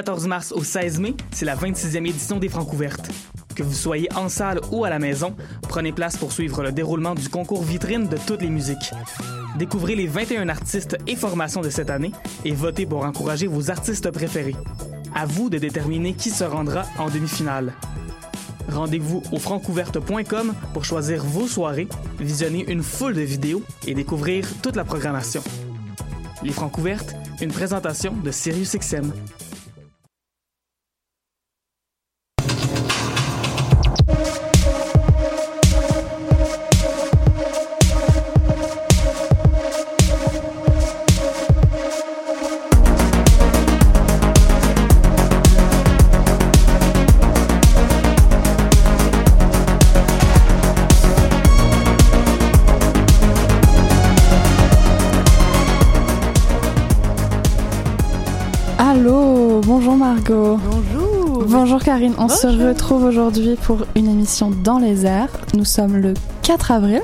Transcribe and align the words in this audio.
Du 0.00 0.04
14 0.04 0.28
mars 0.28 0.52
au 0.52 0.64
16 0.64 0.98
mai, 0.98 1.14
c'est 1.30 1.44
la 1.44 1.54
26e 1.54 2.08
édition 2.08 2.38
des 2.38 2.48
Francs 2.48 2.72
ouvertes. 2.72 3.10
Que 3.54 3.62
vous 3.62 3.74
soyez 3.74 4.08
en 4.16 4.30
salle 4.30 4.58
ou 4.72 4.86
à 4.86 4.88
la 4.88 4.98
maison, 4.98 5.36
prenez 5.68 5.92
place 5.92 6.16
pour 6.16 6.32
suivre 6.32 6.62
le 6.62 6.72
déroulement 6.72 7.14
du 7.14 7.28
concours 7.28 7.62
vitrine 7.62 8.08
de 8.08 8.16
toutes 8.26 8.40
les 8.40 8.48
musiques. 8.48 8.92
Découvrez 9.58 9.96
les 9.96 10.06
21 10.06 10.48
artistes 10.48 10.96
et 11.06 11.16
formations 11.16 11.60
de 11.60 11.68
cette 11.68 11.90
année 11.90 12.12
et 12.46 12.52
votez 12.52 12.86
pour 12.86 13.04
encourager 13.04 13.46
vos 13.46 13.70
artistes 13.70 14.10
préférés. 14.10 14.56
À 15.14 15.26
vous 15.26 15.50
de 15.50 15.58
déterminer 15.58 16.14
qui 16.14 16.30
se 16.30 16.44
rendra 16.44 16.86
en 16.98 17.10
demi-finale. 17.10 17.74
Rendez-vous 18.72 19.22
au 19.32 19.38
francouverte.com 19.38 20.54
pour 20.72 20.86
choisir 20.86 21.22
vos 21.26 21.46
soirées, 21.46 21.88
visionner 22.18 22.64
une 22.72 22.82
foule 22.82 23.12
de 23.12 23.20
vidéos 23.20 23.62
et 23.86 23.92
découvrir 23.92 24.48
toute 24.62 24.76
la 24.76 24.84
programmation. 24.84 25.42
Les 26.42 26.52
Francs 26.52 26.78
ouvertes, 26.78 27.14
une 27.42 27.52
présentation 27.52 28.14
de 28.14 28.30
SiriusXM. 28.30 29.12
Bonjour. 61.80 61.84
Karine, 61.84 62.14
on 62.18 62.28
se 62.28 62.46
retrouve 62.46 63.04
aujourd'hui 63.04 63.56
pour 63.56 63.84
une 63.96 64.08
émission 64.08 64.50
dans 64.50 64.78
les 64.78 65.06
airs. 65.06 65.28
Nous 65.54 65.64
sommes 65.64 65.96
le 65.96 66.14
4 66.42 66.70
avril. 66.72 67.00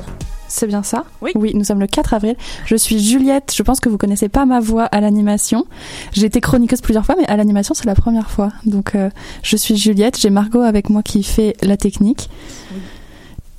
C'est 0.48 0.66
bien 0.66 0.82
ça? 0.82 1.04
Oui. 1.22 1.32
Oui, 1.34 1.52
nous 1.54 1.64
sommes 1.64 1.80
le 1.80 1.86
4 1.86 2.14
avril. 2.14 2.36
Je 2.66 2.76
suis 2.76 2.98
Juliette. 3.02 3.52
Je 3.56 3.62
pense 3.62 3.80
que 3.80 3.88
vous 3.88 3.98
connaissez 3.98 4.28
pas 4.28 4.44
ma 4.46 4.60
voix 4.60 4.84
à 4.84 5.00
l'animation. 5.00 5.66
J'ai 6.12 6.26
été 6.26 6.40
chroniqueuse 6.40 6.80
plusieurs 6.82 7.04
fois, 7.04 7.16
mais 7.18 7.26
à 7.28 7.36
l'animation, 7.36 7.74
c'est 7.74 7.86
la 7.86 7.94
première 7.94 8.30
fois. 8.30 8.52
Donc, 8.64 8.94
euh, 8.94 9.10
je 9.42 9.56
suis 9.56 9.76
Juliette. 9.76 10.18
J'ai 10.20 10.30
Margot 10.30 10.60
avec 10.60 10.88
moi 10.90 11.02
qui 11.02 11.22
fait 11.22 11.56
la 11.62 11.76
technique. 11.76 12.28
Oui. 12.72 12.80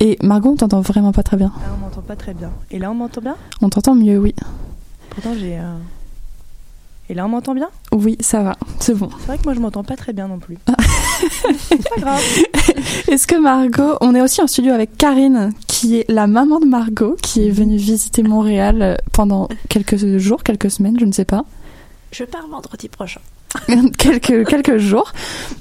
Et 0.00 0.16
Margot, 0.22 0.50
on 0.52 0.56
t'entend 0.56 0.80
vraiment 0.80 1.12
pas 1.12 1.22
très 1.24 1.36
bien. 1.36 1.52
Ah, 1.56 1.70
on 1.76 1.80
m'entend 1.84 2.00
pas 2.02 2.16
très 2.16 2.32
bien. 2.32 2.50
Et 2.70 2.78
là, 2.78 2.90
on 2.90 2.94
m'entend 2.94 3.20
bien? 3.20 3.36
On 3.60 3.68
t'entend 3.68 3.94
mieux, 3.94 4.18
oui. 4.18 4.34
Pourtant, 5.10 5.32
j'ai. 5.38 5.58
euh, 5.58 5.74
Et 7.10 7.14
là, 7.14 7.26
on 7.26 7.28
m'entend 7.28 7.54
bien? 7.54 7.68
Oui, 7.92 8.16
ça 8.20 8.42
va. 8.42 8.56
C'est 8.80 8.94
bon. 8.94 9.10
C'est 9.20 9.26
vrai 9.26 9.38
que 9.38 9.42
moi, 9.44 9.54
je 9.54 9.60
m'entends 9.60 9.82
pas 9.84 9.96
très 9.96 10.12
bien 10.12 10.28
non 10.28 10.38
plus. 10.38 10.56
C'est 11.68 11.88
pas 11.88 12.00
grave. 12.00 12.22
Est-ce 13.08 13.26
que 13.26 13.36
Margot, 13.36 13.96
on 14.00 14.14
est 14.14 14.20
aussi 14.20 14.40
en 14.40 14.46
studio 14.46 14.72
avec 14.72 14.96
Karine, 14.96 15.52
qui 15.66 15.98
est 15.98 16.04
la 16.08 16.26
maman 16.26 16.60
de 16.60 16.66
Margot, 16.66 17.16
qui 17.22 17.46
est 17.46 17.50
venue 17.50 17.76
visiter 17.76 18.22
Montréal 18.22 18.82
euh, 18.82 18.96
pendant 19.12 19.48
quelques 19.68 19.96
jours, 20.18 20.42
quelques 20.42 20.70
semaines, 20.70 20.98
je 20.98 21.04
ne 21.04 21.12
sais 21.12 21.24
pas, 21.24 21.44
Je 22.12 22.24
pars 22.24 22.46
vendredi 22.48 22.88
prochain. 22.88 23.20
quelques, 23.98 24.46
quelques 24.46 24.76
jours. 24.78 25.12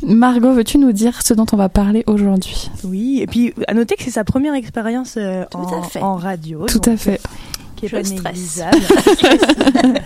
Margot, 0.05 0.52
veux-tu 0.52 0.77
nous 0.77 0.91
dire 0.91 1.22
ce 1.22 1.33
dont 1.33 1.45
on 1.52 1.58
va 1.58 1.69
parler 1.69 2.03
aujourd'hui? 2.08 2.69
Oui, 2.83 3.19
et 3.21 3.27
puis 3.27 3.53
à 3.67 3.73
noter 3.73 3.95
que 3.95 4.03
c'est 4.03 4.11
sa 4.11 4.23
première 4.23 4.53
expérience 4.53 5.16
euh, 5.17 5.45
en, 5.53 6.16
radio. 6.16 6.65
Tout 6.65 6.80
donc, 6.80 6.87
à 6.93 6.98
fait. 6.98 7.21
Qui 7.76 7.86
est 7.86 7.89
Je 7.89 8.21
pas 8.21 8.31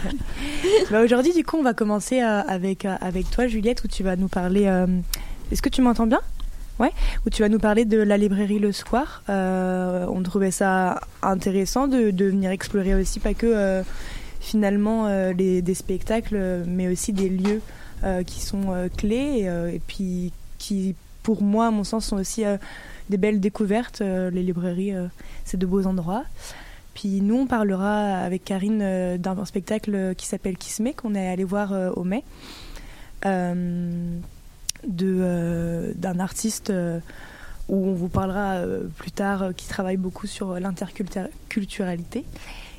bah, 0.92 1.02
Aujourd'hui, 1.04 1.34
du 1.34 1.44
coup, 1.44 1.58
on 1.58 1.64
va 1.64 1.74
commencer 1.74 2.22
euh, 2.22 2.42
avec, 2.48 2.86
euh, 2.86 2.96
avec 3.02 3.31
toi, 3.31 3.48
Juliette, 3.48 3.84
où 3.84 3.88
tu 3.88 4.04
vas 4.04 4.16
nous 4.16 4.28
parler. 4.28 4.70
Est-ce 5.51 5.62
que 5.62 5.69
tu 5.69 5.81
m'entends 5.81 6.07
bien? 6.07 6.22
Ouais, 6.79 6.91
où 7.25 7.29
tu 7.29 7.41
vas 7.41 7.50
nous 7.50 7.59
parler 7.59 7.85
de 7.85 7.97
la 7.97 8.17
librairie 8.17 8.57
Le 8.57 8.72
Square. 8.72 9.22
Euh, 9.29 10.06
on 10.09 10.23
trouvait 10.23 10.51
ça 10.51 11.01
intéressant 11.22 11.88
de, 11.88 12.09
venir 12.09 12.51
explorer 12.51 12.95
aussi, 12.95 13.19
pas 13.19 13.34
que 13.34 13.45
euh, 13.45 13.84
finalement 14.39 15.07
euh, 15.07 15.34
des 15.34 15.73
spectacles, 15.73 16.63
mais 16.66 16.88
aussi 16.88 17.13
des 17.13 17.29
lieux 17.29 17.62
euh, 18.03 18.23
qui 18.23 18.39
sont 18.39 18.89
clés 18.97 19.47
et, 19.73 19.79
puis 19.85 20.31
qui, 20.57 20.95
pour 21.22 21.44
moi, 21.44 21.68
à 21.68 21.72
mon 21.72 21.83
sens, 21.83 22.06
sont 22.06 22.18
aussi 22.18 22.45
des 23.09 23.18
belles 23.18 23.41
découvertes. 23.41 24.00
Les 24.01 24.41
librairies, 24.41 24.94
c'est 25.44 25.57
de 25.57 25.66
beaux 25.66 25.85
endroits. 25.85 26.23
Puis 26.94 27.22
nous, 27.22 27.35
on 27.35 27.45
parlera 27.45 28.18
avec 28.19 28.44
Karine 28.44 29.18
d'un 29.18 29.45
spectacle 29.45 30.16
qui 30.16 30.25
s'appelle 30.25 30.57
Kismet, 30.57 30.94
qu'on 30.94 31.13
est 31.13 31.29
allé 31.29 31.44
voir 31.44 31.73
au 31.95 32.03
mai, 32.03 32.23
d'un 34.88 36.19
artiste 36.19 36.69
euh, 36.69 37.00
où 37.69 37.88
on 37.88 37.94
vous 37.94 38.09
parlera 38.09 38.56
euh, 38.56 38.84
plus 38.97 39.12
tard, 39.12 39.44
euh, 39.44 39.52
qui 39.52 39.68
travaille 39.68 39.97
beaucoup 39.97 40.28
sur 40.28 40.59
l'interculturalité. 40.59 42.25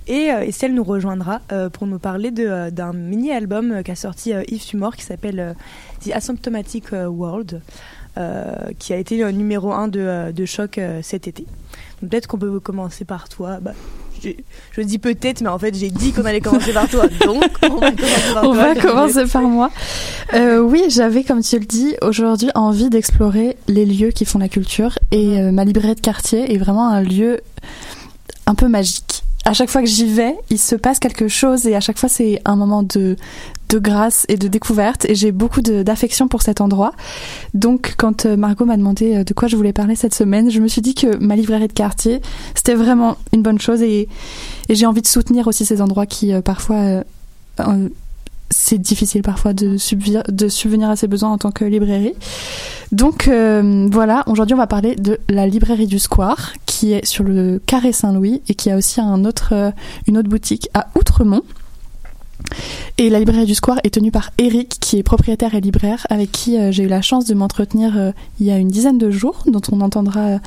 Et 0.08 0.32
euh, 0.32 0.40
Estelle 0.40 0.74
nous 0.74 0.84
rejoindra 0.84 1.40
euh, 1.52 1.68
pour 1.70 1.86
nous 1.86 1.98
parler 1.98 2.32
euh, 2.38 2.70
d'un 2.70 2.92
mini-album 2.92 3.72
euh, 3.72 3.82
qu'a 3.82 3.94
sorti 3.94 4.32
euh, 4.32 4.42
Yves 4.48 4.66
Tumor 4.66 4.96
qui 4.96 5.04
s'appelle 5.04 5.40
euh, 5.40 5.54
The 6.04 6.12
Asymptomatic 6.12 6.92
euh, 6.92 7.06
World, 7.06 7.62
euh, 8.18 8.54
qui 8.78 8.92
a 8.92 8.96
été 8.96 9.32
numéro 9.32 9.72
1 9.72 9.88
de, 9.88 10.00
euh, 10.00 10.32
de 10.32 10.44
choc 10.44 10.78
euh, 10.78 11.00
cet 11.02 11.28
été. 11.28 11.46
Peut-être 12.00 12.26
qu'on 12.26 12.38
peut 12.38 12.58
commencer 12.58 13.04
par 13.04 13.28
toi. 13.28 13.60
Je 14.72 14.82
dis 14.82 14.98
peut-être, 14.98 15.40
mais 15.40 15.48
en 15.48 15.58
fait 15.58 15.74
j'ai 15.74 15.90
dit 15.90 16.12
qu'on 16.12 16.24
allait 16.24 16.40
commencer 16.40 16.72
par 16.72 16.88
toi. 16.88 17.06
Donc 17.26 17.44
on 17.62 17.76
va 17.76 17.90
commencer 17.92 18.32
par 18.34 18.44
On 18.44 18.52
toi. 18.54 18.74
va 18.74 18.74
commencer 18.80 19.26
par 19.26 19.42
moi. 19.42 19.70
Euh, 20.34 20.60
oui, 20.60 20.84
j'avais, 20.88 21.24
comme 21.24 21.42
tu 21.42 21.58
le 21.58 21.64
dis, 21.66 21.94
aujourd'hui 22.02 22.50
envie 22.54 22.88
d'explorer 22.90 23.56
les 23.68 23.84
lieux 23.86 24.10
qui 24.10 24.24
font 24.24 24.38
la 24.38 24.48
culture 24.48 24.98
et 25.10 25.38
euh, 25.40 25.52
ma 25.52 25.64
librairie 25.64 25.94
de 25.94 26.00
quartier 26.00 26.54
est 26.54 26.58
vraiment 26.58 26.88
un 26.88 27.02
lieu 27.02 27.40
un 28.46 28.54
peu 28.54 28.68
magique. 28.68 29.22
À 29.44 29.54
chaque 29.54 29.70
fois 29.70 29.80
que 29.82 29.88
j'y 29.88 30.06
vais, 30.06 30.36
il 30.50 30.58
se 30.58 30.76
passe 30.76 30.98
quelque 31.00 31.26
chose 31.26 31.66
et 31.66 31.74
à 31.74 31.80
chaque 31.80 31.98
fois 31.98 32.08
c'est 32.08 32.40
un 32.44 32.54
moment 32.54 32.82
de 32.84 33.16
de 33.72 33.78
grâce 33.78 34.26
et 34.28 34.36
de 34.36 34.48
découverte 34.48 35.06
et 35.06 35.14
j'ai 35.14 35.32
beaucoup 35.32 35.62
d'affection 35.62 36.28
pour 36.28 36.42
cet 36.42 36.60
endroit. 36.60 36.92
Donc 37.54 37.94
quand 37.96 38.26
euh, 38.26 38.36
Margot 38.36 38.66
m'a 38.66 38.76
demandé 38.76 39.16
euh, 39.16 39.24
de 39.24 39.32
quoi 39.32 39.48
je 39.48 39.56
voulais 39.56 39.72
parler 39.72 39.96
cette 39.96 40.14
semaine, 40.14 40.50
je 40.50 40.60
me 40.60 40.68
suis 40.68 40.82
dit 40.82 40.94
que 40.94 41.16
ma 41.16 41.36
librairie 41.36 41.68
de 41.68 41.72
quartier, 41.72 42.20
c'était 42.54 42.74
vraiment 42.74 43.16
une 43.32 43.42
bonne 43.42 43.58
chose 43.58 43.80
et, 43.82 44.08
et 44.68 44.74
j'ai 44.74 44.84
envie 44.84 45.00
de 45.00 45.06
soutenir 45.06 45.46
aussi 45.46 45.64
ces 45.64 45.80
endroits 45.80 46.04
qui 46.04 46.34
euh, 46.34 46.42
parfois 46.42 47.02
c'est 48.50 48.78
difficile 48.78 49.22
parfois 49.22 49.54
de, 49.54 49.76
subvenir 49.78 50.90
à 50.90 50.96
ses 50.96 51.06
besoins 51.06 51.30
en 51.30 51.38
tant 51.38 51.52
que 51.52 51.64
librairie. 51.64 52.14
Donc 52.90 53.28
voilà, 53.28 54.24
aujourd'hui 54.26 54.54
on 54.54 54.58
va 54.58 54.66
parler 54.66 54.96
de 54.96 55.18
la 55.28 55.46
librairie 55.46 55.86
du 55.86 55.98
Square 55.98 56.52
qui 56.66 56.92
est 56.92 57.04
sur 57.06 57.24
le 57.24 57.60
carré 57.64 57.92
Saint-Louis 57.92 58.42
et 58.48 58.54
qui 58.54 58.70
a 58.70 58.76
aussi 58.76 59.00
un 59.00 59.24
autre, 59.24 59.72
une 60.06 60.18
autre 60.18 60.28
boutique 60.28 60.68
à 60.74 60.88
Outremont. 60.98 61.42
Et 62.98 63.10
la 63.10 63.18
librairie 63.18 63.46
du 63.46 63.54
Square 63.54 63.78
est 63.84 63.94
tenue 63.94 64.10
par 64.10 64.30
Eric, 64.38 64.76
qui 64.80 64.98
est 64.98 65.02
propriétaire 65.02 65.54
et 65.54 65.60
libraire, 65.60 66.06
avec 66.10 66.30
qui 66.30 66.58
euh, 66.58 66.70
j'ai 66.72 66.84
eu 66.84 66.88
la 66.88 67.02
chance 67.02 67.24
de 67.24 67.34
m'entretenir 67.34 67.96
euh, 67.96 68.12
il 68.40 68.46
y 68.46 68.50
a 68.50 68.58
une 68.58 68.68
dizaine 68.68 68.98
de 68.98 69.10
jours, 69.10 69.44
dont 69.46 69.62
on 69.70 69.80
entendra 69.80 70.38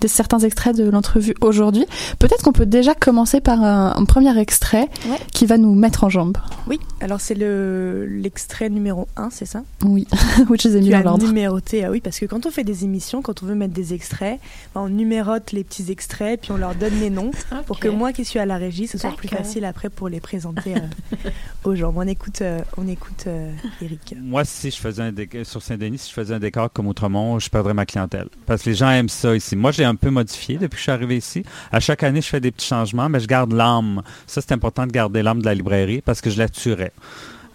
des, 0.00 0.08
certains 0.08 0.38
extraits 0.40 0.76
de 0.76 0.88
l'entrevue 0.88 1.34
aujourd'hui. 1.40 1.84
Peut-être 2.18 2.42
qu'on 2.42 2.52
peut 2.52 2.66
déjà 2.66 2.94
commencer 2.94 3.40
par 3.40 3.62
un, 3.62 3.94
un 3.96 4.04
premier 4.04 4.36
extrait 4.38 4.88
Ouais. 5.08 5.16
qui 5.32 5.46
va 5.46 5.58
nous 5.58 5.74
mettre 5.74 6.04
en 6.04 6.08
jambes. 6.10 6.36
Oui, 6.66 6.78
alors 7.00 7.20
c'est 7.20 7.34
le, 7.34 8.06
l'extrait 8.06 8.68
numéro 8.68 9.08
1, 9.16 9.30
c'est 9.30 9.46
ça? 9.46 9.62
Oui, 9.84 10.06
oui, 10.48 10.58
je 10.62 10.68
les 10.68 10.76
ai 10.76 10.80
mis 10.80 10.90
dans 10.90 11.00
l'ordre. 11.02 11.26
numéroté, 11.26 11.84
ah 11.84 11.90
oui, 11.90 12.00
parce 12.00 12.18
que 12.18 12.26
quand 12.26 12.46
on 12.46 12.50
fait 12.50 12.64
des 12.64 12.84
émissions, 12.84 13.22
quand 13.22 13.42
on 13.42 13.46
veut 13.46 13.54
mettre 13.54 13.74
des 13.74 13.94
extraits, 13.94 14.40
ben, 14.74 14.82
on 14.82 14.88
numérote 14.88 15.52
les 15.52 15.64
petits 15.64 15.90
extraits, 15.90 16.40
puis 16.40 16.52
on 16.52 16.56
leur 16.56 16.74
donne 16.74 16.98
les 17.00 17.10
noms 17.10 17.30
pour 17.66 17.78
que 17.80 17.88
moi 17.88 18.12
qui 18.12 18.24
suis 18.24 18.38
à 18.38 18.46
la 18.46 18.56
régie, 18.56 18.86
ce 18.86 18.98
soit 18.98 19.14
plus 19.16 19.28
facile 19.28 19.64
après 19.64 19.88
pour 19.90 20.08
les 20.08 20.20
présenter 20.20 20.74
euh, 20.76 21.30
aux 21.64 21.74
gens. 21.74 21.92
On 21.96 22.06
écoute, 22.06 22.42
euh, 22.42 22.60
on 22.76 22.86
écoute 22.88 23.24
euh, 23.26 23.50
Eric. 23.82 24.14
Moi, 24.20 24.44
si 24.44 24.70
je 24.70 24.76
faisais 24.76 25.02
un 25.02 25.12
décor 25.12 25.44
sur 25.46 25.62
Saint-Denis, 25.62 25.98
si 25.98 26.10
je 26.10 26.14
faisais 26.14 26.34
un 26.34 26.38
décor 26.38 26.70
comme 26.72 26.86
Outremont, 26.86 27.38
je 27.38 27.48
perdrais 27.50 27.74
ma 27.74 27.86
clientèle. 27.86 28.28
Parce 28.46 28.62
que 28.62 28.70
les 28.70 28.76
gens 28.76 28.90
aiment 28.90 29.08
ça 29.08 29.34
ici. 29.34 29.56
Moi, 29.56 29.70
j'ai 29.72 29.84
un 29.88 29.94
peu 29.96 30.10
modifié 30.10 30.56
depuis 30.56 30.70
que 30.70 30.76
je 30.76 30.82
suis 30.82 30.92
arrivé 30.92 31.16
ici. 31.16 31.42
À 31.72 31.80
chaque 31.80 32.02
année, 32.02 32.20
je 32.20 32.28
fais 32.28 32.40
des 32.40 32.50
petits 32.50 32.66
changements, 32.66 33.08
mais 33.08 33.20
je 33.20 33.26
garde 33.26 33.52
l'âme. 33.52 34.02
Ça, 34.26 34.40
c'est 34.40 34.52
important 34.52 34.86
de 34.86 34.92
garder 34.92 35.22
l'âme 35.22 35.40
de 35.40 35.46
la 35.46 35.54
librairie 35.54 36.00
parce 36.00 36.20
que 36.20 36.30
je 36.30 36.38
la 36.38 36.48
tuerais. 36.48 36.92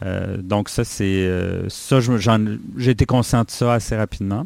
Euh, 0.06 0.38
donc 0.38 0.70
ça, 0.70 0.84
c'est 0.84 1.04
euh, 1.06 1.68
ça. 1.70 2.00
J'ai 2.78 2.92
été 2.92 3.06
conscient 3.06 3.44
de 3.44 3.52
ça 3.52 3.74
assez 3.74 3.96
rapidement. 3.96 4.46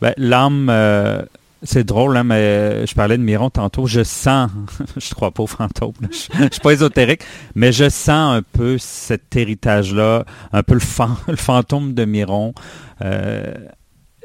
Ben, 0.00 0.12
l'âme, 0.16 0.68
euh, 0.70 1.22
c'est 1.62 1.84
drôle, 1.84 2.16
hein, 2.16 2.24
mais 2.24 2.86
je 2.86 2.94
parlais 2.94 3.16
de 3.16 3.22
Miron 3.22 3.50
tantôt. 3.50 3.86
Je 3.86 4.02
sens, 4.02 4.50
je 4.96 5.14
crois 5.14 5.30
pas 5.30 5.42
aux 5.42 5.48
fantômes, 5.48 5.94
là. 6.00 6.08
je, 6.10 6.44
je 6.44 6.48
suis 6.50 6.60
pas 6.60 6.72
ésotérique, 6.72 7.22
mais 7.54 7.72
je 7.72 7.88
sens 7.88 8.36
un 8.36 8.42
peu 8.42 8.78
cet 8.78 9.36
héritage-là, 9.36 10.24
un 10.52 10.62
peu 10.62 10.74
le 10.74 10.80
fantôme 11.36 11.94
de 11.94 12.04
Miron. 12.04 12.52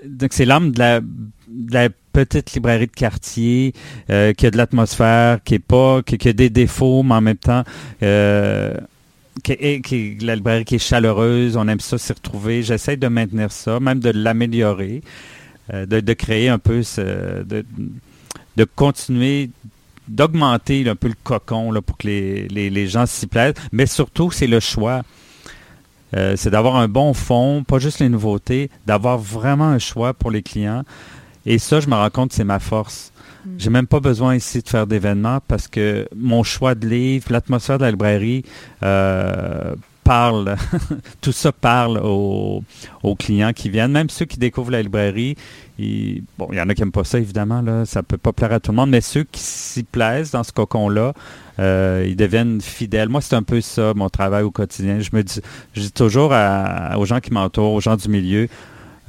Donc 0.05 0.33
c'est 0.33 0.45
l'âme 0.45 0.71
de 0.71 0.79
la, 0.79 0.99
de 0.99 1.93
petite 2.13 2.53
librairie 2.53 2.87
de 2.87 2.91
quartier 2.91 3.73
euh, 4.09 4.33
qui 4.33 4.45
a 4.45 4.51
de 4.51 4.57
l'atmosphère, 4.57 5.43
qui 5.43 5.55
est 5.55 5.59
pas, 5.59 6.01
qui, 6.01 6.27
a 6.27 6.33
des 6.33 6.49
défauts, 6.49 7.03
mais 7.03 7.15
en 7.15 7.21
même 7.21 7.37
temps 7.37 7.63
euh, 8.03 8.73
qui 9.43 10.17
la 10.21 10.35
librairie 10.35 10.65
qui 10.65 10.75
est 10.75 10.79
chaleureuse, 10.79 11.55
on 11.57 11.67
aime 11.67 11.79
ça 11.79 11.97
s'y 11.97 12.13
retrouver. 12.13 12.63
J'essaie 12.63 12.97
de 12.97 13.07
maintenir 13.07 13.51
ça, 13.51 13.79
même 13.79 13.99
de 13.99 14.09
l'améliorer, 14.09 15.01
euh, 15.73 15.85
de, 15.85 16.13
créer 16.13 16.49
un 16.49 16.59
peu, 16.59 16.83
ce, 16.83 17.43
de, 17.43 17.65
de 18.57 18.63
continuer 18.63 19.49
d'augmenter 20.07 20.87
un 20.89 20.95
peu 20.95 21.07
le 21.07 21.15
cocon 21.23 21.71
là, 21.71 21.81
pour 21.81 21.97
que 21.97 22.07
les, 22.07 22.47
les, 22.47 22.87
gens 22.87 23.05
s'y 23.05 23.27
plaisent. 23.27 23.53
Mais 23.71 23.85
surtout, 23.85 24.31
c'est 24.31 24.47
le 24.47 24.59
choix. 24.59 25.03
Euh, 26.15 26.33
c'est 26.35 26.49
d'avoir 26.49 26.75
un 26.75 26.87
bon 26.87 27.13
fond, 27.13 27.63
pas 27.65 27.79
juste 27.79 27.99
les 27.99 28.09
nouveautés, 28.09 28.69
d'avoir 28.85 29.17
vraiment 29.17 29.67
un 29.67 29.79
choix 29.79 30.13
pour 30.13 30.31
les 30.31 30.41
clients. 30.41 30.83
Et 31.45 31.57
ça, 31.57 31.79
je 31.79 31.87
me 31.87 31.95
rends 31.95 32.09
compte, 32.09 32.33
c'est 32.33 32.43
ma 32.43 32.59
force. 32.59 33.11
Mm. 33.45 33.49
J'ai 33.57 33.69
même 33.69 33.87
pas 33.87 33.99
besoin 33.99 34.35
ici 34.35 34.61
de 34.61 34.67
faire 34.67 34.87
d'événements 34.87 35.39
parce 35.47 35.67
que 35.67 36.07
mon 36.15 36.43
choix 36.43 36.75
de 36.75 36.87
livre, 36.87 37.31
l'atmosphère 37.31 37.77
de 37.77 37.85
la 37.85 37.91
librairie 37.91 38.43
euh, 38.83 39.73
parle, 40.03 40.55
tout 41.21 41.31
ça 41.31 41.51
parle 41.51 41.99
aux, 42.03 42.63
clients 43.17 43.53
qui 43.53 43.69
viennent, 43.69 43.91
même 43.91 44.09
ceux 44.09 44.25
qui 44.25 44.37
découvrent 44.37 44.71
la 44.71 44.81
librairie. 44.81 45.35
bon, 46.37 46.49
il 46.51 46.57
y 46.57 46.61
en 46.61 46.69
a 46.69 46.73
qui 46.73 46.81
n'aiment 46.81 46.91
pas 46.91 47.03
ça, 47.03 47.19
évidemment, 47.19 47.61
là, 47.61 47.85
ça 47.85 48.03
peut 48.03 48.17
pas 48.17 48.33
plaire 48.33 48.51
à 48.51 48.59
tout 48.59 48.71
le 48.71 48.75
monde, 48.75 48.89
mais 48.89 49.01
ceux 49.01 49.23
qui 49.23 49.41
s'y 49.41 49.83
plaisent 49.83 50.31
dans 50.31 50.43
ce 50.43 50.51
cocon-là, 50.51 51.13
euh, 51.61 52.05
ils 52.07 52.15
deviennent 52.15 52.59
fidèles. 52.59 53.09
Moi, 53.09 53.21
c'est 53.21 53.35
un 53.35 53.43
peu 53.43 53.61
ça, 53.61 53.93
mon 53.95 54.09
travail 54.09 54.43
au 54.43 54.51
quotidien. 54.51 54.99
Je 54.99 55.09
me 55.13 55.23
dis, 55.23 55.39
je 55.73 55.81
dis 55.81 55.91
toujours 55.91 56.33
aux 56.97 57.05
gens 57.05 57.19
qui 57.19 57.31
m'entourent, 57.31 57.73
aux 57.73 57.81
gens 57.81 57.95
du 57.95 58.09
milieu, 58.09 58.47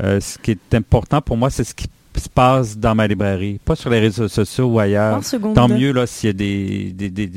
euh, 0.02 0.20
ce 0.20 0.38
qui 0.38 0.52
est 0.52 0.74
important 0.74 1.20
pour 1.20 1.36
moi, 1.36 1.50
c'est 1.50 1.64
ce 1.64 1.74
qui 1.74 1.86
se 2.16 2.28
passe 2.28 2.76
dans 2.76 2.94
ma 2.94 3.06
librairie, 3.06 3.58
pas 3.64 3.74
sur 3.74 3.88
les 3.88 3.98
réseaux 3.98 4.28
sociaux 4.28 4.66
ou 4.66 4.78
ailleurs. 4.78 5.20
Tant 5.54 5.68
mieux 5.68 5.92
là 5.92 6.06
s'il 6.06 6.26
y 6.26 6.30
a 6.30 6.32
des, 6.34 6.92
de 6.92 7.30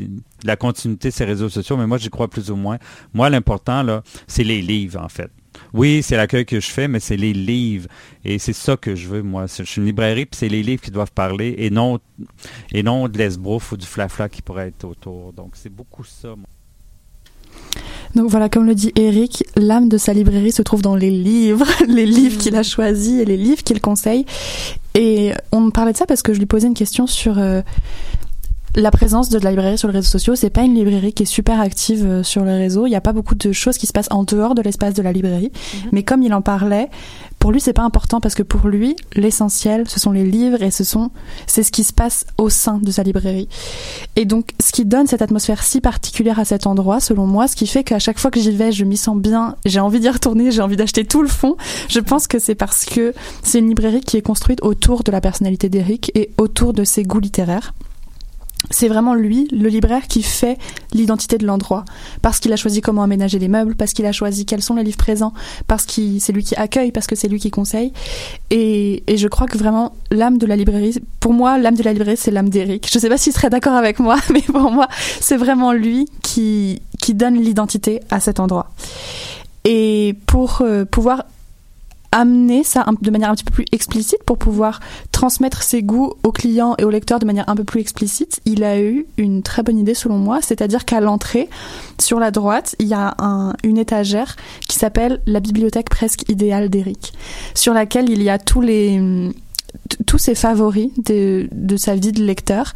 la 0.44 0.58
continuité 0.58 1.10
de 1.10 1.14
ces 1.14 1.24
réseaux 1.24 1.48
sociaux, 1.50 1.78
mais 1.78 1.88
moi 1.88 1.98
j'y 1.98 2.10
crois 2.10 2.28
plus 2.28 2.52
ou 2.52 2.58
moins. 2.58 2.78
Moi 3.14 3.30
l'important 3.30 3.84
là, 3.84 4.04
c'est 4.28 4.44
les 4.44 4.62
livres 4.62 5.02
en 5.02 5.08
fait. 5.08 5.32
Oui, 5.74 6.02
c'est 6.04 6.18
l'accueil 6.18 6.46
que 6.46 6.60
je 6.60 6.70
fais, 6.70 6.88
mais 6.88 7.00
c'est 7.00 7.18
les 7.18 7.34
livres. 7.34 7.88
Et 8.24 8.40
c'est 8.40 8.54
ça 8.54 8.78
que 8.78 8.96
je 8.96 9.08
veux, 9.08 9.22
moi. 9.22 9.46
Je 9.48 9.64
suis 9.64 9.80
une 9.82 9.88
librairie, 9.88 10.26
puis 10.26 10.38
c'est 10.38 10.50
les 10.50 10.64
livres 10.64 10.82
qui 10.82 10.92
doivent 10.92 11.12
parler 11.12 11.56
et 11.58 11.70
non, 11.70 12.00
et 12.72 12.84
non 12.84 13.08
de 13.08 13.18
l'esbrouf 13.18 13.72
ou 13.72 13.78
du 13.78 13.86
flafla 13.86 14.30
qui 14.30 14.42
pourrait 14.42 14.70
être 14.70 14.86
autour. 14.86 15.34
Donc, 15.34 15.52
c'est 15.54 15.74
beaucoup 15.74 16.04
ça, 16.04 16.30
moi. 16.30 16.48
Donc 18.16 18.30
voilà, 18.30 18.48
comme 18.48 18.66
le 18.66 18.76
dit 18.76 18.94
Eric, 18.96 19.44
l'âme 19.58 19.90
de 19.90 19.98
sa 19.98 20.14
librairie 20.14 20.54
se 20.54 20.62
trouve 20.62 20.82
dans 20.82 20.96
les 20.96 21.12
livres, 21.12 21.68
les 21.88 22.06
livres 22.06 22.38
qu'il 22.38 22.56
a 22.56 22.64
choisis 22.64 23.20
et 23.20 23.26
les 23.26 23.36
livres 23.36 23.64
qu'il 23.64 23.82
conseille. 23.82 24.26
Et 24.94 25.34
on 25.52 25.60
me 25.60 25.72
parlait 25.72 25.92
de 25.92 25.98
ça 25.98 26.06
parce 26.06 26.22
que 26.22 26.34
je 26.34 26.40
lui 26.40 26.46
posais 26.46 26.68
une 26.68 26.74
question 26.74 27.08
sur 27.08 27.38
euh, 27.38 27.62
la 28.76 28.92
présence 28.92 29.30
de 29.30 29.40
la 29.40 29.52
librairie 29.52 29.78
sur 29.78 29.88
les 29.88 29.96
réseaux 29.96 30.10
sociaux, 30.10 30.36
c'est 30.36 30.50
pas 30.50 30.64
une 30.64 30.76
librairie 30.76 31.14
qui 31.14 31.24
est 31.24 31.28
super 31.28 31.60
active 31.60 32.06
euh, 32.06 32.24
sur 32.24 32.44
les 32.44 32.58
réseaux. 32.58 32.86
Il 32.86 32.90
n'y 32.90 32.96
a 32.96 33.02
pas 33.02 33.14
beaucoup 33.14 33.36
de 33.36 33.52
choses 33.52 33.78
qui 33.78 33.88
se 33.88 33.94
passent 33.94 34.12
en 34.12 34.24
dehors 34.24 34.54
de 34.54 34.62
l'espace 34.62 34.94
de 34.94 35.02
la 35.02 35.14
librairie. 35.14 35.52
Mhm. 35.54 35.90
Mais 35.94 36.04
comme 36.04 36.22
il 36.24 36.34
en 36.34 36.42
parlait, 36.42 36.90
pour 37.40 37.52
lui, 37.52 37.62
c'est 37.62 37.74
pas 37.74 37.84
important 37.84 38.20
parce 38.20 38.36
que 38.36 38.44
pour 38.44 38.68
lui, 38.68 38.96
l'essentiel, 39.14 39.88
ce 39.88 40.00
sont 40.00 40.12
les 40.12 40.26
livres 40.26 40.62
et 40.62 40.72
ce 40.72 40.84
sont, 40.84 41.12
c'est 41.48 41.64
ce 41.64 41.72
qui 41.72 41.84
se 41.84 41.94
passe 41.94 42.26
au 42.38 42.50
sein 42.50 42.80
de 42.80 42.92
sa 42.92 43.04
librairie. 43.04 43.48
Et 44.16 44.26
donc, 44.26 44.50
ce 44.60 44.72
qui 44.72 44.84
donne 44.84 45.08
cette 45.08 45.22
atmosphère 45.22 45.64
si 45.64 45.80
particulière 45.80 46.40
à 46.40 46.46
cet 46.46 46.68
endroit, 46.68 47.00
selon 47.00 47.28
moi, 47.28 47.48
ce 47.48 47.56
qui 47.56 47.68
fait 47.68 47.84
qu'à 47.84 48.00
chaque 48.00 48.20
fois 48.20 48.32
que 48.32 48.40
j'y 48.40 48.52
vais, 48.52 48.72
je 48.72 48.84
m'y 48.84 48.98
sens 48.98 49.18
bien, 49.18 49.56
j'ai 49.66 49.80
envie 49.80 50.00
d'y 50.00 50.10
retourner, 50.10 50.52
j'ai 50.52 50.62
envie 50.62 50.76
d'acheter 50.76 51.06
tout 51.06 51.22
le 51.22 51.30
fond. 51.30 51.56
Je 51.88 52.00
pense 52.00 52.28
que 52.28 52.40
c'est 52.40 52.56
parce 52.56 52.84
que 52.84 53.14
c'est 53.42 53.60
une 53.60 53.70
librairie 53.70 54.02
qui 54.02 54.18
est 54.18 54.22
construite 54.22 54.62
autour 54.64 55.04
de 55.04 55.12
la 55.12 55.22
personnalité 55.22 55.70
d'Eric 55.70 56.12
et 56.16 56.32
autour 56.38 56.74
de 56.74 56.84
ses 56.84 57.04
goûts 57.04 57.20
littéraires 57.20 57.74
c'est 58.72 58.88
vraiment 58.88 59.14
lui, 59.14 59.48
le 59.52 59.70
libraire, 59.70 60.08
qui 60.08 60.24
fait 60.24 60.58
l'identité 60.94 61.38
de 61.38 61.46
l'endroit. 61.46 61.86
Parce 62.22 62.40
qu'il 62.40 62.52
a 62.54 62.56
choisi 62.56 62.82
comment 62.82 63.04
aménager 63.04 63.40
les 63.40 63.48
meubles, 63.48 63.76
parce 63.76 63.94
qu'il 63.94 64.06
a 64.06 64.12
choisi 64.12 64.46
quels 64.46 64.62
sont 64.62 64.76
les 64.76 64.84
livres 64.84 64.98
présents, 64.98 65.34
parce 65.68 65.86
que 65.86 66.20
c'est 66.20 66.34
lui 66.34 66.44
qui 66.44 66.56
accueille, 66.56 66.92
parce 66.92 67.08
que 67.08 67.16
c'est 67.16 67.28
lui 67.28 67.40
qui 67.40 67.52
conseille. 67.52 67.94
Et, 68.52 69.04
je 69.16 69.28
crois 69.28 69.48
que 69.48 69.58
vraiment, 69.58 69.94
l'âme 70.12 70.38
de 70.38 70.46
la 70.46 70.56
librairie, 70.56 70.96
pour 71.20 71.34
moi, 71.34 71.58
l'âme 71.58 71.76
de 71.76 71.84
la 71.84 71.94
librairie, 71.94 72.18
c'est 72.18 72.32
l'âme 72.32 72.50
d'Eric. 72.50 72.90
Je 72.92 72.98
ne 72.98 73.02
sais 73.02 73.10
pas 73.10 73.18
s'il 73.18 73.34
serait 73.34 73.50
d'accord 73.50 73.76
avec 73.76 74.00
moi, 74.00 74.18
mais 74.34 74.42
pour 74.42 74.72
moi, 74.72 74.88
c'est 75.20 75.38
vraiment 75.38 75.72
lui 75.72 76.08
qui, 76.22 76.82
qui 77.00 77.14
donne 77.14 77.36
l'identité 77.36 78.02
à 78.10 78.20
cet 78.20 78.40
endroit. 78.40 78.72
Et 79.64 80.16
pour 80.28 80.62
euh, 80.62 80.86
pouvoir 80.86 81.24
amener 82.16 82.64
ça 82.64 82.86
de 83.02 83.12
manière 83.12 83.30
un 83.30 83.36
petit 83.36 83.44
peu 83.44 83.52
plus 83.52 83.66
explicite 83.74 84.24
pour 84.26 84.38
pouvoir 84.38 84.80
transmettre 85.12 85.64
ses 85.64 85.84
goûts 85.84 86.14
aux 86.24 86.32
clients 86.32 86.76
et 86.78 86.86
aux 86.86 86.90
lecteurs 86.90 87.20
de 87.20 87.26
manière 87.26 87.48
un 87.50 87.56
peu 87.56 87.66
plus 87.66 87.82
explicite, 87.82 88.40
il 88.46 88.64
a 88.64 88.80
eu 88.80 89.06
une 89.18 89.44
très 89.44 89.64
bonne 89.64 89.78
idée 89.78 89.94
selon 89.94 90.18
moi, 90.18 90.40
c'est-à-dire 90.42 90.86
qu'à 90.86 91.02
l'entrée, 91.02 91.50
sur 92.00 92.18
la 92.18 92.32
droite, 92.32 92.76
il 92.80 92.88
y 92.88 92.94
a 92.94 93.16
une 93.64 93.78
étagère 93.78 94.38
qui 94.68 94.78
s'appelle 94.78 95.22
la 95.26 95.42
bibliothèque 95.42 95.90
presque 95.90 96.28
idéale 96.30 96.70
d'Eric, 96.70 97.14
sur 97.54 97.74
laquelle 97.74 98.10
il 98.10 98.24
y 98.24 98.30
a 98.30 98.40
tous 98.40 98.62
les 98.62 99.32
tous 100.06 100.18
ses 100.18 100.36
favoris 100.36 100.90
de, 100.98 101.48
sa 101.78 101.96
vie 101.96 102.12
de 102.12 102.24
lecteur. 102.24 102.74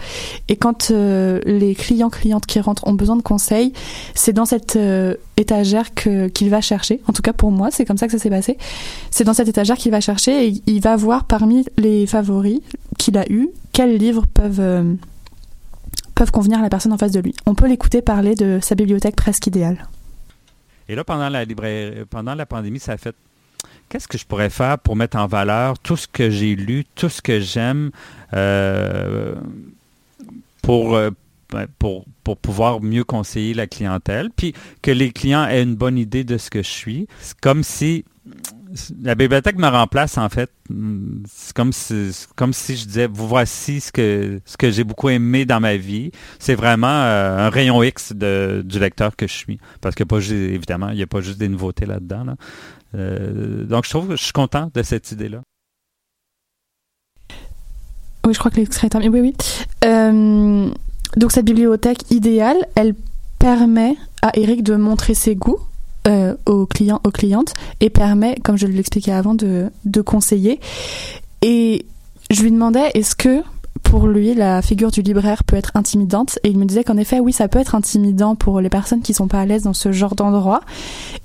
Et 0.47 0.55
quand 0.55 0.91
euh, 0.91 1.39
les 1.45 1.75
clients, 1.75 2.09
clientes 2.09 2.45
qui 2.45 2.59
rentrent 2.59 2.87
ont 2.87 2.93
besoin 2.93 3.15
de 3.15 3.21
conseils, 3.21 3.73
c'est 4.15 4.33
dans 4.33 4.45
cette 4.45 4.75
euh, 4.75 5.15
étagère 5.37 5.93
qu'il 5.93 6.49
va 6.49 6.61
chercher. 6.61 7.01
En 7.07 7.13
tout 7.13 7.21
cas, 7.21 7.33
pour 7.33 7.51
moi, 7.51 7.69
c'est 7.71 7.85
comme 7.85 7.97
ça 7.97 8.07
que 8.07 8.11
ça 8.11 8.19
s'est 8.19 8.29
passé. 8.29 8.57
C'est 9.11 9.23
dans 9.23 9.33
cette 9.33 9.47
étagère 9.47 9.77
qu'il 9.77 9.91
va 9.91 10.01
chercher 10.01 10.47
et 10.47 10.61
il 10.65 10.81
va 10.81 10.95
voir 10.95 11.25
parmi 11.25 11.65
les 11.77 12.05
favoris 12.05 12.61
qu'il 12.97 13.17
a 13.17 13.29
eus, 13.31 13.49
quels 13.73 13.97
livres 13.97 14.25
peuvent, 14.27 14.59
euh, 14.59 14.93
peuvent 16.15 16.31
convenir 16.31 16.59
à 16.59 16.61
la 16.61 16.69
personne 16.69 16.93
en 16.93 16.97
face 16.97 17.11
de 17.11 17.19
lui. 17.19 17.33
On 17.45 17.55
peut 17.55 17.67
l'écouter 17.67 18.01
parler 18.01 18.35
de 18.35 18.59
sa 18.61 18.75
bibliothèque 18.75 19.15
presque 19.15 19.47
idéale. 19.47 19.87
Et 20.87 20.95
là, 20.95 21.03
pendant 21.03 21.29
la, 21.29 21.45
pendant 22.09 22.33
la 22.33 22.45
pandémie, 22.47 22.79
ça 22.79 22.93
a 22.93 22.97
fait 22.97 23.15
qu'est-ce 23.89 24.07
que 24.07 24.17
je 24.17 24.25
pourrais 24.25 24.49
faire 24.49 24.79
pour 24.79 24.95
mettre 24.95 25.17
en 25.17 25.27
valeur 25.27 25.79
tout 25.79 25.97
ce 25.97 26.07
que 26.07 26.29
j'ai 26.29 26.55
lu, 26.55 26.85
tout 26.95 27.09
ce 27.09 27.21
que 27.21 27.39
j'aime 27.39 27.91
euh, 28.33 29.35
pour, 30.61 30.95
euh, 30.95 31.09
ben, 31.51 31.67
pour, 31.79 32.05
pour 32.23 32.37
pouvoir 32.37 32.81
mieux 32.81 33.03
conseiller 33.03 33.53
la 33.53 33.67
clientèle, 33.67 34.29
puis 34.35 34.53
que 34.81 34.91
les 34.91 35.11
clients 35.11 35.45
aient 35.45 35.63
une 35.63 35.75
bonne 35.75 35.97
idée 35.97 36.23
de 36.23 36.37
ce 36.37 36.49
que 36.49 36.63
je 36.63 36.69
suis? 36.69 37.07
C'est 37.19 37.39
comme 37.39 37.63
si 37.63 38.05
la 39.01 39.15
bibliothèque 39.15 39.57
me 39.57 39.67
remplace 39.67 40.17
en 40.17 40.29
fait. 40.29 40.51
C'est 41.27 41.53
comme 41.53 41.73
si, 41.73 42.11
comme 42.35 42.53
si 42.53 42.77
je 42.77 42.85
disais, 42.85 43.07
vous 43.07 43.27
voici 43.27 43.81
ce 43.81 43.91
que, 43.91 44.39
ce 44.45 44.57
que 44.57 44.69
j'ai 44.69 44.83
beaucoup 44.83 45.09
aimé 45.09 45.45
dans 45.45 45.59
ma 45.59 45.77
vie. 45.77 46.11
C'est 46.37 46.55
vraiment 46.55 46.87
euh, 46.87 47.47
un 47.47 47.49
rayon 47.49 47.81
X 47.81 48.13
de, 48.13 48.61
du 48.63 48.79
lecteur 48.79 49.15
que 49.15 49.27
je 49.27 49.33
suis. 49.33 49.59
Parce 49.81 49.95
que 49.95 50.03
pas 50.03 50.19
évidemment, 50.19 50.89
il 50.89 50.97
n'y 50.97 51.03
a 51.03 51.07
pas 51.07 51.21
juste 51.21 51.39
des 51.39 51.49
nouveautés 51.49 51.85
là-dedans. 51.85 52.23
Là. 52.23 52.35
Euh, 52.95 53.63
donc, 53.65 53.85
je 53.85 53.89
trouve 53.89 54.07
que 54.07 54.15
je 54.15 54.23
suis 54.23 54.33
content 54.33 54.69
de 54.73 54.83
cette 54.83 55.11
idée-là. 55.11 55.41
Oui, 58.25 58.33
je 58.33 58.39
crois 58.39 58.51
que 58.51 58.57
l'extrait 58.57 58.87
est 58.87 58.89
terminé. 58.89 59.09
Oui, 59.09 59.21
oui. 59.21 59.35
Euh, 59.85 60.69
donc, 61.17 61.31
cette 61.31 61.45
bibliothèque 61.45 62.09
idéale, 62.11 62.57
elle 62.75 62.95
permet 63.39 63.95
à 64.21 64.37
Eric 64.37 64.63
de 64.63 64.75
montrer 64.75 65.13
ses 65.13 65.35
goûts 65.35 65.59
euh, 66.07 66.35
aux 66.45 66.65
clients, 66.65 67.01
aux 67.03 67.11
clientes, 67.11 67.53
et 67.79 67.89
permet, 67.89 68.35
comme 68.43 68.57
je 68.57 68.67
l'expliquais 68.67 69.11
avant, 69.11 69.35
de, 69.35 69.69
de 69.85 70.01
conseiller. 70.01 70.59
Et 71.41 71.85
je 72.29 72.41
lui 72.43 72.51
demandais, 72.51 72.91
est-ce 72.93 73.15
que 73.15 73.41
pour 73.83 74.07
lui, 74.07 74.33
la 74.33 74.61
figure 74.61 74.91
du 74.91 75.01
libraire 75.01 75.43
peut 75.43 75.55
être 75.55 75.71
intimidante. 75.75 76.37
Et 76.43 76.49
il 76.49 76.57
me 76.57 76.65
disait 76.65 76.83
qu'en 76.83 76.97
effet, 76.97 77.19
oui, 77.19 77.33
ça 77.33 77.47
peut 77.47 77.59
être 77.59 77.75
intimidant 77.75 78.35
pour 78.35 78.61
les 78.61 78.69
personnes 78.69 79.01
qui 79.01 79.13
sont 79.13 79.27
pas 79.27 79.39
à 79.39 79.45
l'aise 79.45 79.63
dans 79.63 79.73
ce 79.73 79.91
genre 79.91 80.15
d'endroit. 80.15 80.61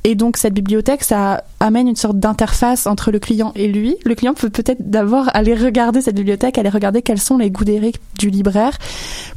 Et 0.02 0.14
donc, 0.14 0.36
cette 0.36 0.54
bibliothèque, 0.54 1.04
ça 1.04 1.44
amène 1.60 1.88
une 1.88 1.96
sorte 1.96 2.18
d'interface 2.18 2.86
entre 2.86 3.10
le 3.10 3.18
client 3.18 3.52
et 3.54 3.68
lui. 3.68 3.96
Le 4.04 4.14
client 4.14 4.34
peut 4.34 4.50
peut-être 4.50 4.90
d'abord 4.90 5.28
aller 5.34 5.54
regarder 5.54 6.00
cette 6.00 6.16
bibliothèque, 6.16 6.58
aller 6.58 6.70
regarder 6.70 7.02
quels 7.02 7.20
sont 7.20 7.38
les 7.38 7.50
goûts 7.50 7.64
d'Éric 7.64 7.96
du 8.18 8.30
libraire 8.30 8.78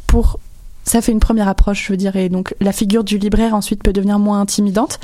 pour 0.08 0.40
ça 0.88 1.02
fait 1.02 1.12
une 1.12 1.20
première 1.20 1.50
approche, 1.50 1.86
je 1.86 1.94
veux 1.94 1.98
dire, 1.98 2.16
et 2.16 2.30
donc 2.30 2.56
la 2.62 2.72
figure 2.72 3.04
du 3.04 3.18
libraire 3.18 3.54
ensuite 3.54 3.84
peut 3.84 3.92
devenir 3.92 4.20
moins 4.20 4.40
intimidante. 4.40 5.00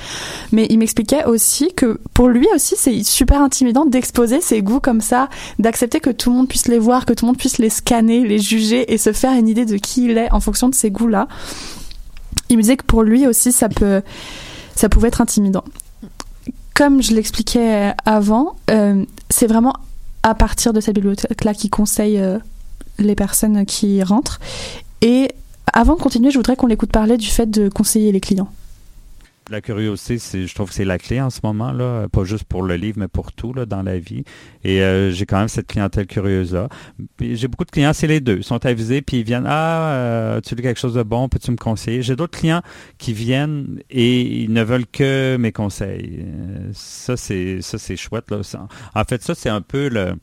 Mais 0.53 0.65
il 0.69 0.79
m'expliquait 0.79 1.25
aussi 1.25 1.73
que 1.73 1.99
pour 2.13 2.29
lui 2.29 2.47
aussi, 2.55 2.75
c'est 2.77 3.03
super 3.03 3.41
intimidant 3.41 3.85
d'exposer 3.85 4.39
ses 4.39 4.61
goûts 4.61 4.79
comme 4.79 5.01
ça, 5.01 5.29
d'accepter 5.59 5.99
que 5.99 6.09
tout 6.09 6.29
le 6.29 6.37
monde 6.37 6.47
puisse 6.47 6.69
les 6.69 6.79
voir, 6.79 7.05
que 7.05 7.13
tout 7.13 7.25
le 7.25 7.27
monde 7.27 7.37
puisse 7.37 7.57
les 7.57 7.69
scanner, 7.69 8.25
les 8.25 8.39
juger 8.39 8.93
et 8.93 8.97
se 8.97 9.11
faire 9.11 9.33
une 9.33 9.49
idée 9.49 9.65
de 9.65 9.75
qui 9.75 10.05
il 10.05 10.17
est 10.17 10.31
en 10.31 10.39
fonction 10.39 10.69
de 10.69 10.75
ses 10.75 10.89
goûts-là. 10.89 11.27
Il 12.49 12.57
me 12.57 12.61
disait 12.61 12.77
que 12.77 12.85
pour 12.85 13.03
lui 13.03 13.27
aussi, 13.27 13.51
ça 13.51 13.67
peut, 13.67 14.01
ça 14.75 14.87
pouvait 14.87 15.09
être 15.09 15.19
intimidant. 15.19 15.65
Comme 16.73 17.03
je 17.03 17.13
l'expliquais 17.13 17.93
avant, 18.05 18.55
euh, 18.71 19.03
c'est 19.29 19.47
vraiment 19.47 19.73
à 20.23 20.33
partir 20.33 20.71
de 20.71 20.79
cette 20.79 20.95
bibliothèque-là 20.95 21.53
qui 21.53 21.69
conseille 21.69 22.19
euh, 22.19 22.39
les 22.99 23.15
personnes 23.15 23.65
qui 23.65 24.01
rentrent. 24.01 24.39
Et 25.01 25.29
avant 25.73 25.95
de 25.95 26.01
continuer, 26.01 26.31
je 26.31 26.37
voudrais 26.37 26.55
qu'on 26.55 26.67
l'écoute 26.67 26.91
parler 26.91 27.17
du 27.17 27.27
fait 27.27 27.49
de 27.49 27.67
conseiller 27.67 28.11
les 28.11 28.21
clients. 28.21 28.49
La 29.49 29.59
curiosité, 29.59 30.17
je 30.47 30.55
trouve 30.55 30.69
que 30.69 30.73
c'est 30.73 30.85
la 30.85 30.97
clé 30.97 31.19
en 31.19 31.29
ce 31.29 31.41
moment, 31.43 31.73
là, 31.73 32.07
pas 32.07 32.23
juste 32.23 32.45
pour 32.45 32.63
le 32.63 32.75
livre, 32.75 32.97
mais 32.97 33.09
pour 33.09 33.33
tout 33.33 33.53
là, 33.53 33.65
dans 33.65 33.81
la 33.81 33.99
vie. 33.99 34.23
Et 34.63 34.81
euh, 34.81 35.11
j'ai 35.11 35.25
quand 35.25 35.37
même 35.37 35.49
cette 35.49 35.67
clientèle 35.67 36.07
curieuse-là. 36.07 36.69
J'ai 37.19 37.49
beaucoup 37.49 37.65
de 37.65 37.71
clients, 37.71 37.91
c'est 37.91 38.07
les 38.07 38.21
deux. 38.21 38.37
Ils 38.37 38.43
sont 38.45 38.65
avisés, 38.65 39.01
puis 39.01 39.17
ils 39.17 39.23
viennent 39.25 39.45
Ah, 39.45 39.95
euh, 39.95 40.41
tu 40.41 40.55
lu 40.55 40.61
quelque 40.61 40.79
chose 40.79 40.93
de 40.93 41.03
bon, 41.03 41.27
peux-tu 41.27 41.51
me 41.51 41.57
conseiller? 41.57 42.01
J'ai 42.01 42.15
d'autres 42.15 42.39
clients 42.39 42.61
qui 42.97 43.11
viennent 43.11 43.81
et 43.89 44.21
ils 44.43 44.53
ne 44.53 44.63
veulent 44.63 44.87
que 44.87 45.35
mes 45.37 45.51
conseils. 45.51 46.21
Euh, 46.21 46.69
ça, 46.71 47.17
c'est 47.17 47.61
ça, 47.61 47.77
c'est 47.77 47.97
chouette. 47.97 48.31
Là. 48.31 48.39
En 48.95 49.03
fait, 49.03 49.21
ça, 49.21 49.35
c'est 49.35 49.49
un 49.49 49.61
peu 49.61 49.89
le 49.89 50.13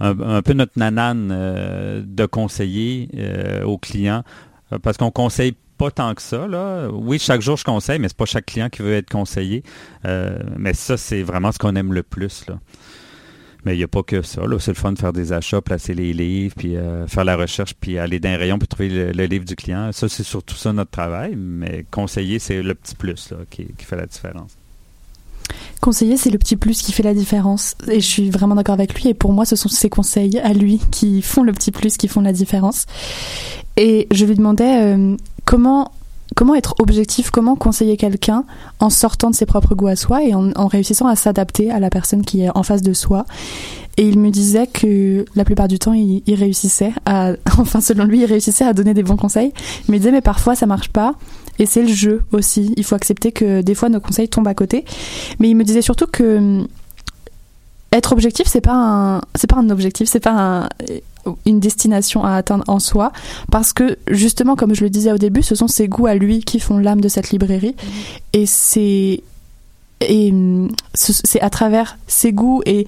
un, 0.00 0.42
peu 0.42 0.54
notre 0.54 0.72
nanane 0.76 1.30
euh, 1.30 2.02
de 2.04 2.26
conseiller 2.26 3.08
euh, 3.16 3.64
aux 3.64 3.78
clients 3.78 4.24
euh, 4.72 4.78
parce 4.78 4.96
qu'on 4.96 5.10
conseille 5.10 5.54
pas 5.78 5.90
tant 5.90 6.14
que 6.14 6.22
ça. 6.22 6.46
Là. 6.46 6.88
Oui, 6.90 7.18
chaque 7.18 7.40
jour 7.40 7.56
je 7.56 7.64
conseille, 7.64 7.98
mais 7.98 8.08
c'est 8.08 8.16
pas 8.16 8.26
chaque 8.26 8.46
client 8.46 8.68
qui 8.68 8.82
veut 8.82 8.94
être 8.94 9.08
conseillé. 9.08 9.62
mais 10.58 10.74
ça, 10.74 10.96
c'est 10.96 11.22
vraiment 11.22 11.52
ce 11.52 11.58
qu'on 11.58 11.74
aime 11.74 11.94
le 11.94 12.02
plus. 12.02 12.46
Là. 12.48 12.58
Mais 13.64 13.74
il 13.74 13.78
n'y 13.78 13.84
a 13.84 13.88
pas 13.88 14.02
que 14.02 14.20
ça. 14.20 14.42
C'est 14.58 14.70
le 14.70 14.74
fun 14.74 14.92
de 14.92 14.98
faire 14.98 15.12
des 15.12 15.32
achats, 15.32 15.62
placer 15.62 15.94
les 15.94 16.12
livres, 16.12 16.54
puis 16.56 16.76
faire 17.06 17.24
la 17.24 17.36
recherche, 17.36 17.74
puis 17.74 17.98
aller 17.98 18.20
dans 18.20 18.28
un 18.28 18.36
rayon, 18.36 18.58
puis 18.58 18.68
trouver 18.68 19.12
le, 19.12 19.24
livre 19.24 19.46
du 19.46 19.56
client. 19.56 19.90
Ça, 19.92 20.06
c'est 20.10 20.22
surtout 20.22 20.54
ça 20.54 20.70
notre 20.74 20.90
travail. 20.90 21.34
Mais 21.34 21.86
conseiller, 21.90 22.38
c'est 22.38 22.62
le 22.62 22.74
petit 22.74 22.94
plus 22.94 23.30
là, 23.30 23.38
qui 23.48 23.66
fait 23.78 23.96
la 23.96 24.06
différence. 24.06 24.59
Conseiller, 25.80 26.16
c'est 26.16 26.30
le 26.30 26.38
petit 26.38 26.56
plus 26.56 26.82
qui 26.82 26.92
fait 26.92 27.02
la 27.02 27.14
différence. 27.14 27.74
Et 27.88 28.00
je 28.00 28.06
suis 28.06 28.30
vraiment 28.30 28.54
d'accord 28.54 28.74
avec 28.74 28.94
lui. 28.94 29.08
Et 29.08 29.14
pour 29.14 29.32
moi, 29.32 29.44
ce 29.44 29.56
sont 29.56 29.68
ses 29.68 29.88
conseils 29.88 30.38
à 30.38 30.52
lui 30.52 30.80
qui 30.90 31.22
font 31.22 31.42
le 31.42 31.52
petit 31.52 31.70
plus, 31.70 31.96
qui 31.96 32.08
font 32.08 32.20
la 32.20 32.32
différence. 32.32 32.86
Et 33.76 34.06
je 34.10 34.24
lui 34.26 34.34
demandais 34.34 34.82
euh, 34.82 35.16
comment 35.44 35.90
comment 36.36 36.54
être 36.54 36.74
objectif, 36.78 37.30
comment 37.30 37.56
conseiller 37.56 37.96
quelqu'un 37.96 38.44
en 38.78 38.90
sortant 38.90 39.30
de 39.30 39.34
ses 39.34 39.46
propres 39.46 39.74
goûts 39.74 39.88
à 39.88 39.96
soi 39.96 40.22
et 40.24 40.34
en, 40.34 40.66
réussissant 40.68 41.06
à 41.06 41.16
s'adapter 41.16 41.70
à 41.70 41.80
la 41.80 41.90
personne 41.90 42.22
qui 42.22 42.42
est 42.42 42.56
en 42.56 42.62
face 42.62 42.82
de 42.82 42.92
soi. 42.92 43.26
Et 43.96 44.06
il 44.06 44.18
me 44.18 44.30
disait 44.30 44.66
que 44.66 45.24
la 45.34 45.44
plupart 45.44 45.68
du 45.68 45.78
temps, 45.78 45.92
il, 45.92 46.22
il, 46.26 46.34
réussissait 46.34 46.92
à, 47.04 47.32
enfin 47.58 47.80
selon 47.80 48.04
lui, 48.04 48.20
il 48.20 48.26
réussissait 48.26 48.64
à 48.64 48.72
donner 48.72 48.94
des 48.94 49.02
bons 49.02 49.16
conseils. 49.16 49.52
Il 49.88 49.92
me 49.92 49.98
disait 49.98 50.12
mais 50.12 50.20
parfois 50.20 50.54
ça 50.54 50.66
marche 50.66 50.90
pas. 50.90 51.14
Et 51.60 51.66
c'est 51.66 51.82
le 51.82 51.92
jeu 51.92 52.22
aussi. 52.32 52.72
Il 52.76 52.84
faut 52.84 52.96
accepter 52.96 53.30
que 53.30 53.60
des 53.60 53.74
fois 53.74 53.88
nos 53.88 54.00
conseils 54.00 54.28
tombent 54.28 54.48
à 54.48 54.54
côté. 54.54 54.84
Mais 55.38 55.48
il 55.48 55.54
me 55.54 55.62
disait 55.62 55.82
surtout 55.82 56.06
que 56.06 56.38
hum, 56.38 56.66
être 57.92 58.12
objectif, 58.12 58.46
c'est 58.48 58.60
pas 58.60 58.74
un, 58.74 59.20
c'est 59.34 59.46
pas 59.46 59.56
un 59.56 59.70
objectif, 59.70 60.08
c'est 60.08 60.20
pas 60.20 60.68
une 61.44 61.60
destination 61.60 62.24
à 62.24 62.34
atteindre 62.34 62.64
en 62.66 62.78
soi, 62.78 63.12
parce 63.50 63.72
que 63.72 63.98
justement, 64.08 64.56
comme 64.56 64.74
je 64.74 64.82
le 64.82 64.90
disais 64.90 65.12
au 65.12 65.18
début, 65.18 65.42
ce 65.42 65.54
sont 65.54 65.68
ses 65.68 65.86
goûts 65.86 66.06
à 66.06 66.14
lui 66.14 66.40
qui 66.40 66.60
font 66.60 66.78
l'âme 66.78 67.00
de 67.00 67.08
cette 67.08 67.30
librairie, 67.30 67.74
mmh. 67.76 67.88
et 68.32 68.46
c'est 68.46 69.22
et 70.00 70.30
hum, 70.30 70.68
c'est 70.94 71.40
à 71.40 71.50
travers 71.50 71.98
ses 72.06 72.32
goûts 72.32 72.62
et, 72.64 72.86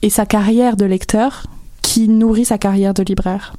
et 0.00 0.10
sa 0.10 0.24
carrière 0.24 0.76
de 0.76 0.86
lecteur 0.86 1.46
qui 1.82 2.08
nourrit 2.08 2.46
sa 2.46 2.56
carrière 2.56 2.94
de 2.94 3.02
libraire. 3.02 3.54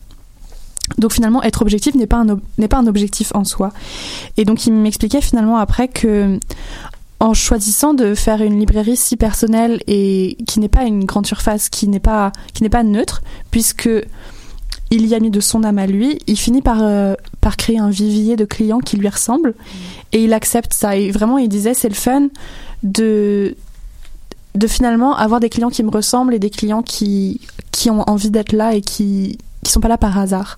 Donc 0.98 1.13
finalement, 1.13 1.44
être 1.44 1.62
objectif 1.62 1.96
n'est 1.96 2.08
pas 2.08 2.17
un 2.17 2.39
n'est 2.58 2.67
pas 2.67 2.77
un 2.77 2.88
objectif 2.88 3.32
en 3.36 3.44
soi. 3.44 3.72
Et 4.38 4.46
donc 4.46 4.65
il 4.65 4.74
m'expliquait 4.74 5.22
finalement 5.22 5.58
après 5.58 5.88
que 5.88 6.39
en 7.20 7.34
choisissant 7.34 7.94
de 7.94 8.13
faire 8.13 8.41
une 8.41 8.60
librairie 8.60 8.96
si 8.96 9.17
personnelle 9.17 9.82
et 9.88 10.38
qui 10.48 10.60
n'est 10.60 10.70
pas 10.70 10.84
une 10.84 11.06
grande 11.06 11.25
surface, 11.25 11.70
qui 11.70 11.88
n'est 11.88 12.00
pas 12.00 12.32
qui 12.53 12.63
n'est 12.63 12.70
pas 12.70 12.84
neutre, 12.84 13.22
puisque 13.51 13.89
il 14.89 15.06
y 15.06 15.15
a 15.15 15.20
mis 15.20 15.32
de 15.32 15.39
son 15.39 15.63
âme 15.63 15.79
à 15.79 15.88
lui, 15.88 16.20
il 16.27 16.38
finit 16.38 16.62
par 16.62 16.79
euh, 16.82 17.15
par 17.41 17.58
créer 17.58 17.79
un 17.79 17.89
vivier 17.89 18.36
de 18.36 18.46
clients 18.46 18.79
qui 18.79 18.98
lui 18.98 19.10
ressemblent 19.10 19.56
et 20.13 20.24
il 20.24 20.34
accepte 20.34 20.74
ça. 20.74 20.96
Et 20.96 21.12
vraiment, 21.12 21.38
il 21.38 21.50
disait 21.50 21.74
c'est 21.74 21.89
le 21.89 21.96
fun 21.96 22.27
de 22.84 23.56
de 24.56 24.67
finalement 24.67 25.15
avoir 25.15 25.39
des 25.39 25.50
clients 25.50 25.70
qui 25.70 25.84
me 25.84 25.91
ressemblent 25.91 26.34
et 26.34 26.39
des 26.39 26.50
clients 26.50 26.84
qui 26.84 27.41
qui 27.72 27.89
ont 27.89 28.08
envie 28.10 28.32
d'être 28.32 28.53
là 28.53 28.74
et 28.74 28.82
qui 28.82 29.38
qui 29.67 29.74
sont 29.74 29.81
pas 29.81 29.88
là 29.88 29.97
par 29.97 30.17
hasard. 30.17 30.57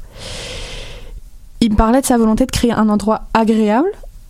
Il 1.61 1.71
me 1.71 1.75
parlait 1.75 1.99
de 1.99 2.05
sa 2.05 2.17
volonté 2.17 2.45
de 2.45 2.51
créer 2.51 2.71
un 2.71 2.87
endroit 2.87 3.23
agréable 3.33 3.89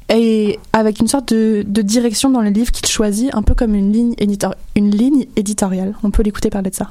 et 0.09 0.57
avec 0.73 0.99
une 0.99 1.07
sorte 1.07 1.31
de, 1.31 1.63
direction 1.63 2.31
dans 2.31 2.41
le 2.41 2.49
livre 2.49 2.71
qu'il 2.71 2.87
choisit, 2.87 3.33
un 3.35 3.43
peu 3.43 3.53
comme 3.53 3.75
une 3.75 3.93
ligne, 3.93 4.15
une 4.75 4.89
ligne 4.89 5.27
éditoriale. 5.35 5.93
On 6.01 6.09
peut 6.09 6.23
l'écouter 6.23 6.49
parler 6.49 6.71
de 6.71 6.75
ça. 6.75 6.89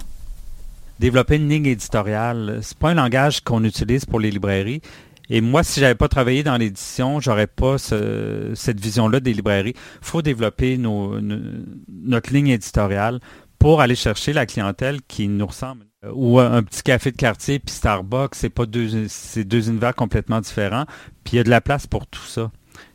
Développer 1.00 1.36
une 1.36 1.48
ligne 1.48 1.66
éditoriale, 1.66 2.60
c'est 2.62 2.78
pas 2.78 2.90
un 2.90 2.94
langage 2.94 3.40
qu'on 3.40 3.64
utilise 3.64 4.04
pour 4.04 4.20
les 4.20 4.30
librairies. 4.30 4.82
Et 5.30 5.40
moi, 5.40 5.62
si 5.62 5.80
j'avais 5.80 5.94
pas 5.94 6.08
travaillé 6.08 6.42
dans 6.42 6.56
l'édition, 6.56 7.20
j'aurais 7.20 7.46
pas 7.46 7.76
cette 7.78 8.80
vision-là 8.80 9.20
des 9.20 9.32
librairies. 9.32 9.74
Il 9.74 10.06
faut 10.06 10.22
développer 10.22 10.78
notre 10.78 12.32
ligne 12.32 12.48
éditoriale 12.48 13.20
pour 13.58 13.80
aller 13.80 13.96
chercher 13.96 14.32
la 14.32 14.46
clientèle 14.46 15.00
qui 15.02 15.26
nous 15.28 15.46
ressemble. 15.46 15.87
Euh, 16.04 16.12
ou 16.14 16.38
un 16.38 16.62
petit 16.62 16.82
café 16.82 17.10
de 17.10 17.16
quartier 17.16 17.58
puis 17.58 17.74
Starbucks, 17.74 18.36
c'est 18.36 18.50
pas 18.50 18.66
deux 18.66 19.08
c'est 19.08 19.42
deux 19.44 19.68
univers 19.68 19.94
complètement 19.94 20.40
différents. 20.40 20.84
Puis 21.24 21.34
il 21.34 21.36
y 21.36 21.40
a 21.40 21.44
de 21.44 21.50
la 21.50 21.60
place 21.60 21.86
pour 21.86 22.06
tout 22.06 22.22
ça. 22.22 22.50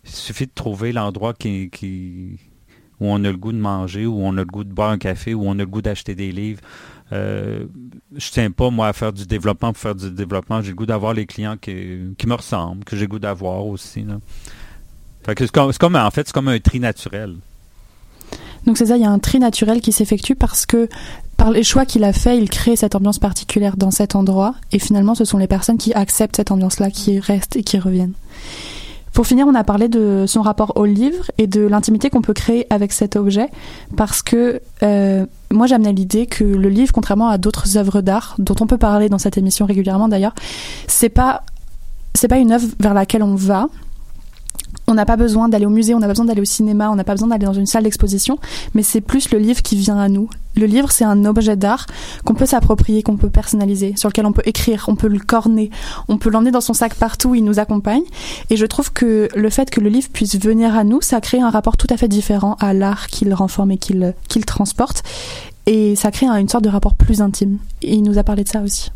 Il 0.06 0.12
suffit 0.12 0.46
de 0.46 0.52
trouver 0.56 0.94
l'endroit 0.94 1.34
qui, 1.34 1.70
où 3.02 3.08
on 3.08 3.24
a 3.26 3.32
le 3.32 3.38
goût 3.38 3.52
de 3.52 3.58
manger, 3.58 4.06
où 4.06 4.22
on 4.22 4.32
a 4.38 4.42
le 4.42 4.46
goût 4.46 4.64
de 4.64 4.72
boire 4.72 4.92
un 4.92 4.98
café, 4.98 5.34
où 5.34 5.44
on 5.46 5.52
a 5.52 5.56
le 5.56 5.66
goût 5.66 5.82
d'acheter 5.82 6.16
des 6.16 6.32
livres. 6.32 6.62
Euh, 7.12 7.66
je 8.16 8.32
tiens 8.32 8.50
pas 8.52 8.70
moi 8.70 8.88
à 8.88 8.94
faire 8.94 9.12
du 9.12 9.26
développement 9.26 9.74
pour 9.74 9.82
faire 9.82 9.96
du 9.96 10.10
développement. 10.10 10.62
J'ai 10.62 10.70
le 10.70 10.76
goût 10.76 10.86
d'avoir 10.86 11.14
les 11.14 11.26
clients 11.26 11.58
qui, 11.58 11.74
me 11.74 12.34
ressemblent, 12.34 12.86
que 12.86 12.96
j'ai 12.96 13.04
le 13.04 13.10
goût 13.10 13.20
d'avoir 13.20 13.66
aussi. 13.66 14.06
Comme, 15.80 15.96
en 15.96 16.12
fait 16.12 16.28
c'est 16.28 16.34
comme 16.34 16.48
un 16.48 16.60
tri 16.60 16.80
naturel. 16.80 17.36
Donc 18.66 18.78
c'est 18.78 18.88
ça, 18.88 18.96
il 18.96 19.04
y 19.04 19.06
a 19.06 19.12
un 19.12 19.20
tri 19.20 19.40
naturel 19.40 19.82
qui 19.82 19.92
s'effectue 19.92 20.36
parce 20.36 20.66
que 20.66 20.88
par 21.44 21.52
les 21.52 21.64
choix 21.64 21.86
qu'il 21.86 22.06
a 22.06 22.14
fait, 22.14 22.38
il 22.38 22.50
crée 22.50 22.78
cette 22.78 22.96
ambiance 22.96 23.20
particulière 23.20 23.76
dans 23.76 23.92
cet 23.92 24.16
endroit 24.16 24.56
et 24.72 24.80
finalement 24.80 25.14
ce 25.14 25.26
sont 25.26 25.38
les 25.38 25.48
personnes 25.48 25.78
qui 25.78 25.94
acceptent 25.94 26.38
cette 26.38 26.52
ambiance-là 26.52 26.90
qui 26.90 27.20
restent 27.20 27.58
et 27.58 27.64
qui 27.64 27.78
reviennent. 27.78 28.14
Pour 29.12 29.28
finir, 29.28 29.46
on 29.46 29.54
a 29.54 29.66
parlé 29.66 29.90
de 29.90 30.24
son 30.26 30.42
rapport 30.42 30.72
au 30.78 30.86
livre 30.86 31.30
et 31.38 31.48
de 31.48 31.60
l'intimité 31.60 32.10
qu'on 32.10 32.22
peut 32.22 32.34
créer 32.34 32.66
avec 32.70 32.94
cet 32.94 33.18
objet, 33.18 33.50
parce 33.98 34.22
que 34.22 34.62
euh, 34.84 35.26
moi 35.52 35.68
j'amenais 35.68 35.92
l'idée 35.92 36.28
que 36.28 36.46
le 36.46 36.70
livre, 36.70 36.94
contrairement 36.94 37.28
à 37.28 37.38
d'autres 37.38 37.76
œuvres 37.76 38.00
d'art 38.00 38.36
dont 38.40 38.56
on 38.62 38.66
peut 38.66 38.78
parler 38.78 39.10
dans 39.10 39.18
cette 39.18 39.38
émission 39.38 39.66
régulièrement 39.66 40.08
d'ailleurs, 40.08 40.36
c'est 40.88 41.10
pas 41.10 41.44
c'est 42.14 42.30
pas 42.30 42.38
une 42.38 42.54
œuvre 42.54 42.68
vers 42.80 42.94
laquelle 42.94 43.22
on 43.22 43.36
va, 43.36 43.68
on 44.88 44.94
n'a 44.94 45.06
pas 45.06 45.16
besoin 45.16 45.50
d'aller 45.50 45.66
au 45.66 45.70
musée, 45.70 45.94
on 45.94 46.00
n'a 46.00 46.08
pas 46.08 46.14
besoin 46.14 46.26
d'aller 46.26 46.42
au 46.42 46.46
cinéma, 46.46 46.90
on 46.92 46.96
n'a 46.96 47.04
pas 47.04 47.14
besoin 47.14 47.28
d'aller 47.28 47.46
dans 47.46 47.54
une 47.54 47.66
salle 47.66 47.84
d'exposition, 47.84 48.38
mais 48.74 48.84
c'est 48.84 49.02
plus 49.02 49.32
le 49.32 49.40
livre 49.40 49.62
qui 49.62 49.76
vient 49.76 49.98
à 49.98 50.10
nous. 50.10 50.30
Le 50.56 50.66
livre, 50.66 50.92
c'est 50.92 51.04
un 51.04 51.26
objet 51.26 51.56
d'art 51.56 51.88
qu'on 52.26 52.36
peut 52.36 52.46
s'approprier, 52.46 53.02
qu'on 53.02 53.18
peut 53.18 53.30
personnaliser, 53.30 53.94
sur 53.98 54.10
lequel 54.10 54.26
on 54.26 54.34
peut 54.34 54.44
écrire, 54.46 54.86
on 54.88 54.96
peut 54.96 55.08
le 55.08 55.20
corner, 55.20 55.70
on 56.08 56.18
peut 56.18 56.30
l'emmener 56.30 56.52
dans 56.52 56.62
son 56.62 56.74
sac 56.74 56.94
partout, 56.96 57.34
il 57.34 57.44
nous 57.44 57.60
accompagne. 57.60 58.04
Et 58.50 58.58
je 58.58 58.66
trouve 58.66 58.92
que 58.92 59.30
le 59.36 59.50
fait 59.50 59.70
que 59.70 59.80
le 59.80 59.90
livre 59.90 60.10
puisse 60.14 60.38
venir 60.40 60.76
à 60.76 60.84
nous, 60.84 61.02
ça 61.02 61.22
crée 61.22 61.40
un 61.40 61.50
rapport 61.50 61.78
tout 61.78 61.88
à 61.90 61.98
fait 61.98 62.08
différent 62.08 62.56
à 62.60 62.74
l'art 62.74 63.08
qu'il 63.08 63.34
renforme 63.34 63.72
et 63.72 63.78
qu'il 63.78 64.46
transporte. 64.46 65.04
Et 65.66 65.96
ça 65.96 66.12
crée 66.12 66.28
une 66.28 66.50
sorte 66.50 66.64
de 66.64 66.70
rapport 66.70 66.94
plus 66.94 67.22
intime. 67.22 67.58
Et 67.82 67.96
il 67.96 68.04
nous 68.04 68.18
a 68.18 68.24
parlé 68.24 68.44
de 68.44 68.50
ça 68.50 68.62
aussi. 68.62 68.92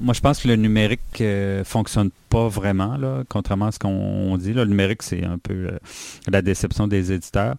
Moi, 0.00 0.12
je 0.12 0.20
pense 0.20 0.40
que 0.40 0.48
le 0.48 0.56
numérique 0.56 1.00
ne 1.20 1.26
euh, 1.26 1.64
fonctionne 1.64 2.10
pas 2.28 2.48
vraiment, 2.48 2.98
contrairement 3.28 3.66
à 3.66 3.72
ce 3.72 3.78
qu'on 3.78 4.36
dit. 4.38 4.52
Le 4.52 4.64
numérique, 4.64 5.02
c'est 5.02 5.24
un 5.24 5.38
peu 5.38 5.54
euh, 5.54 5.78
la 6.26 6.42
déception 6.42 6.88
des 6.88 7.12
éditeurs. 7.12 7.54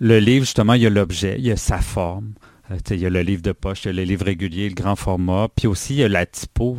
Le 0.00 0.18
livre, 0.18 0.44
justement, 0.44 0.74
il 0.74 0.82
y 0.82 0.86
a 0.86 0.90
l'objet, 0.90 1.36
il 1.38 1.46
y 1.46 1.50
a 1.50 1.56
sa 1.56 1.78
forme. 1.78 2.34
Euh, 2.70 2.76
il 2.90 2.98
y 2.98 3.06
a 3.06 3.10
le 3.10 3.22
livre 3.22 3.42
de 3.42 3.52
poche, 3.52 3.84
il 3.84 3.86
y 3.86 3.90
a 3.90 3.92
le 3.94 4.02
livre 4.02 4.26
régulier, 4.26 4.68
le 4.68 4.74
grand 4.74 4.96
format. 4.96 5.48
Puis 5.56 5.66
aussi, 5.66 5.94
il 5.94 6.00
y 6.00 6.04
a 6.04 6.08
la 6.08 6.26
typo. 6.26 6.76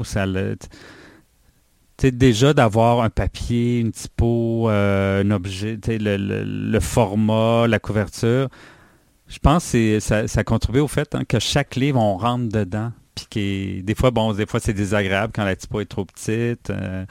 Déjà 2.03 2.53
d'avoir 2.53 3.01
un 3.01 3.09
papier, 3.09 3.79
une 3.79 3.91
typo, 3.91 4.67
un 4.69 5.31
objet, 5.31 5.79
le, 5.87 6.17
le, 6.17 6.79
format, 6.81 7.67
la 7.67 7.79
couverture, 7.79 8.49
je 9.27 9.39
pense 9.39 9.71
que 9.71 9.99
ça, 9.99 10.27
ça 10.27 10.43
contribue 10.43 10.81
au 10.81 10.87
fait 10.87 11.15
hein, 11.15 11.23
que 11.27 11.39
chaque 11.39 11.75
livre, 11.75 11.99
on 11.99 12.17
rentre 12.17 12.49
dedans 12.49 12.91
puis 13.15 13.83
des 13.83 13.95
fois 13.95 14.11
bon 14.11 14.33
des 14.33 14.45
fois 14.45 14.59
c'est 14.59 14.73
désagréable 14.73 15.31
quand 15.33 15.43
la 15.43 15.55
typo 15.55 15.79
est 15.79 15.85
trop 15.85 16.05
petite 16.05 16.69
euh, 16.69 17.05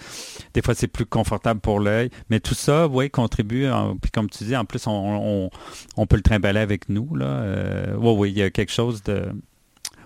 des 0.52 0.62
fois 0.62 0.74
c'est 0.74 0.88
plus 0.88 1.06
confortable 1.06 1.60
pour 1.60 1.80
l'œil. 1.80 2.10
Mais 2.30 2.40
tout 2.40 2.54
ça 2.54 2.86
oui 2.86 3.10
contribue 3.10 3.66
puis 4.00 4.10
comme 4.10 4.28
tu 4.28 4.44
dis 4.44 4.56
en 4.56 4.64
plus 4.64 4.86
on, 4.86 5.50
peut 6.08 6.16
le 6.16 6.22
trimballer 6.22 6.60
avec 6.60 6.88
nous 6.88 7.14
là 7.14 7.26
euh, 7.26 7.96
oui 7.96 8.14
oui 8.16 8.30
il 8.30 8.38
y 8.38 8.42
a 8.42 8.50
quelque 8.50 8.72
chose 8.72 9.02
de 9.02 9.24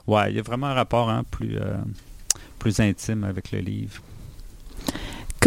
ouais 0.06 0.30
il 0.30 0.36
y 0.36 0.38
a 0.38 0.42
vraiment 0.42 0.68
un 0.68 0.74
rapport 0.74 1.10
hein, 1.10 1.24
plus 1.30 1.58
euh, 1.58 1.76
plus 2.58 2.80
intime 2.80 3.24
avec 3.24 3.52
le 3.52 3.60
livre 3.60 4.02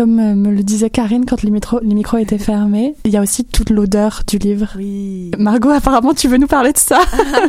comme 0.02 0.20
euh, 0.20 0.34
me 0.34 0.50
le 0.50 0.64
disait 0.64 0.90
Karine 0.90 1.26
quand 1.28 1.44
les, 1.44 1.52
micros, 1.52 1.80
les 1.84 1.94
micros 1.94 2.18
étaient 2.18 2.40
fermés, 2.40 2.96
il 3.06 3.12
y 3.12 3.18
a 3.18 3.22
aussi 3.22 3.46
toute 3.46 3.70
l'odeur 3.70 4.24
du 4.28 4.40
livre. 4.40 4.70
Oui. 4.76 5.30
Margot, 5.38 5.70
apparemment, 5.70 6.16
tu 6.16 6.28
veux 6.28 6.38
nous 6.38 6.48
parler 6.48 6.74
de 6.74 6.80
ça? 6.80 7.02
Ah, 7.14 7.46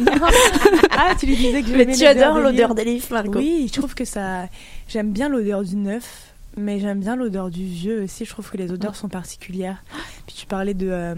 ah 0.99 1.15
tu 1.19 1.25
lui 1.25 1.37
disais 1.37 1.63
que 1.63 1.71
Mais 1.75 1.87
tu 1.87 2.05
adores 2.05 2.41
l'odeur 2.41 2.75
des 2.75 2.85
livres, 2.85 3.07
Margot. 3.11 3.39
Oui, 3.39 3.71
je 3.73 3.81
trouve 3.81 3.95
que 3.95 4.05
ça. 4.05 4.49
J'aime 4.87 5.13
bien 5.13 5.31
l'odeur 5.31 5.63
du 5.63 5.77
neuf. 5.77 6.29
Mais 6.59 6.79
j'aime 6.79 7.01
bien 7.01 7.17
l'odeur 7.17 7.49
du 7.49 7.65
vieux 7.65 8.03
aussi. 8.03 8.27
Je 8.27 8.31
trouve 8.31 8.51
que 8.51 8.59
les 8.59 8.71
odeurs 8.71 8.95
sont 8.95 9.09
particulières. 9.09 9.83
Puis 10.27 10.37
tu 10.37 10.45
parlais 10.45 10.75
de, 10.75 10.89
euh, 10.91 11.15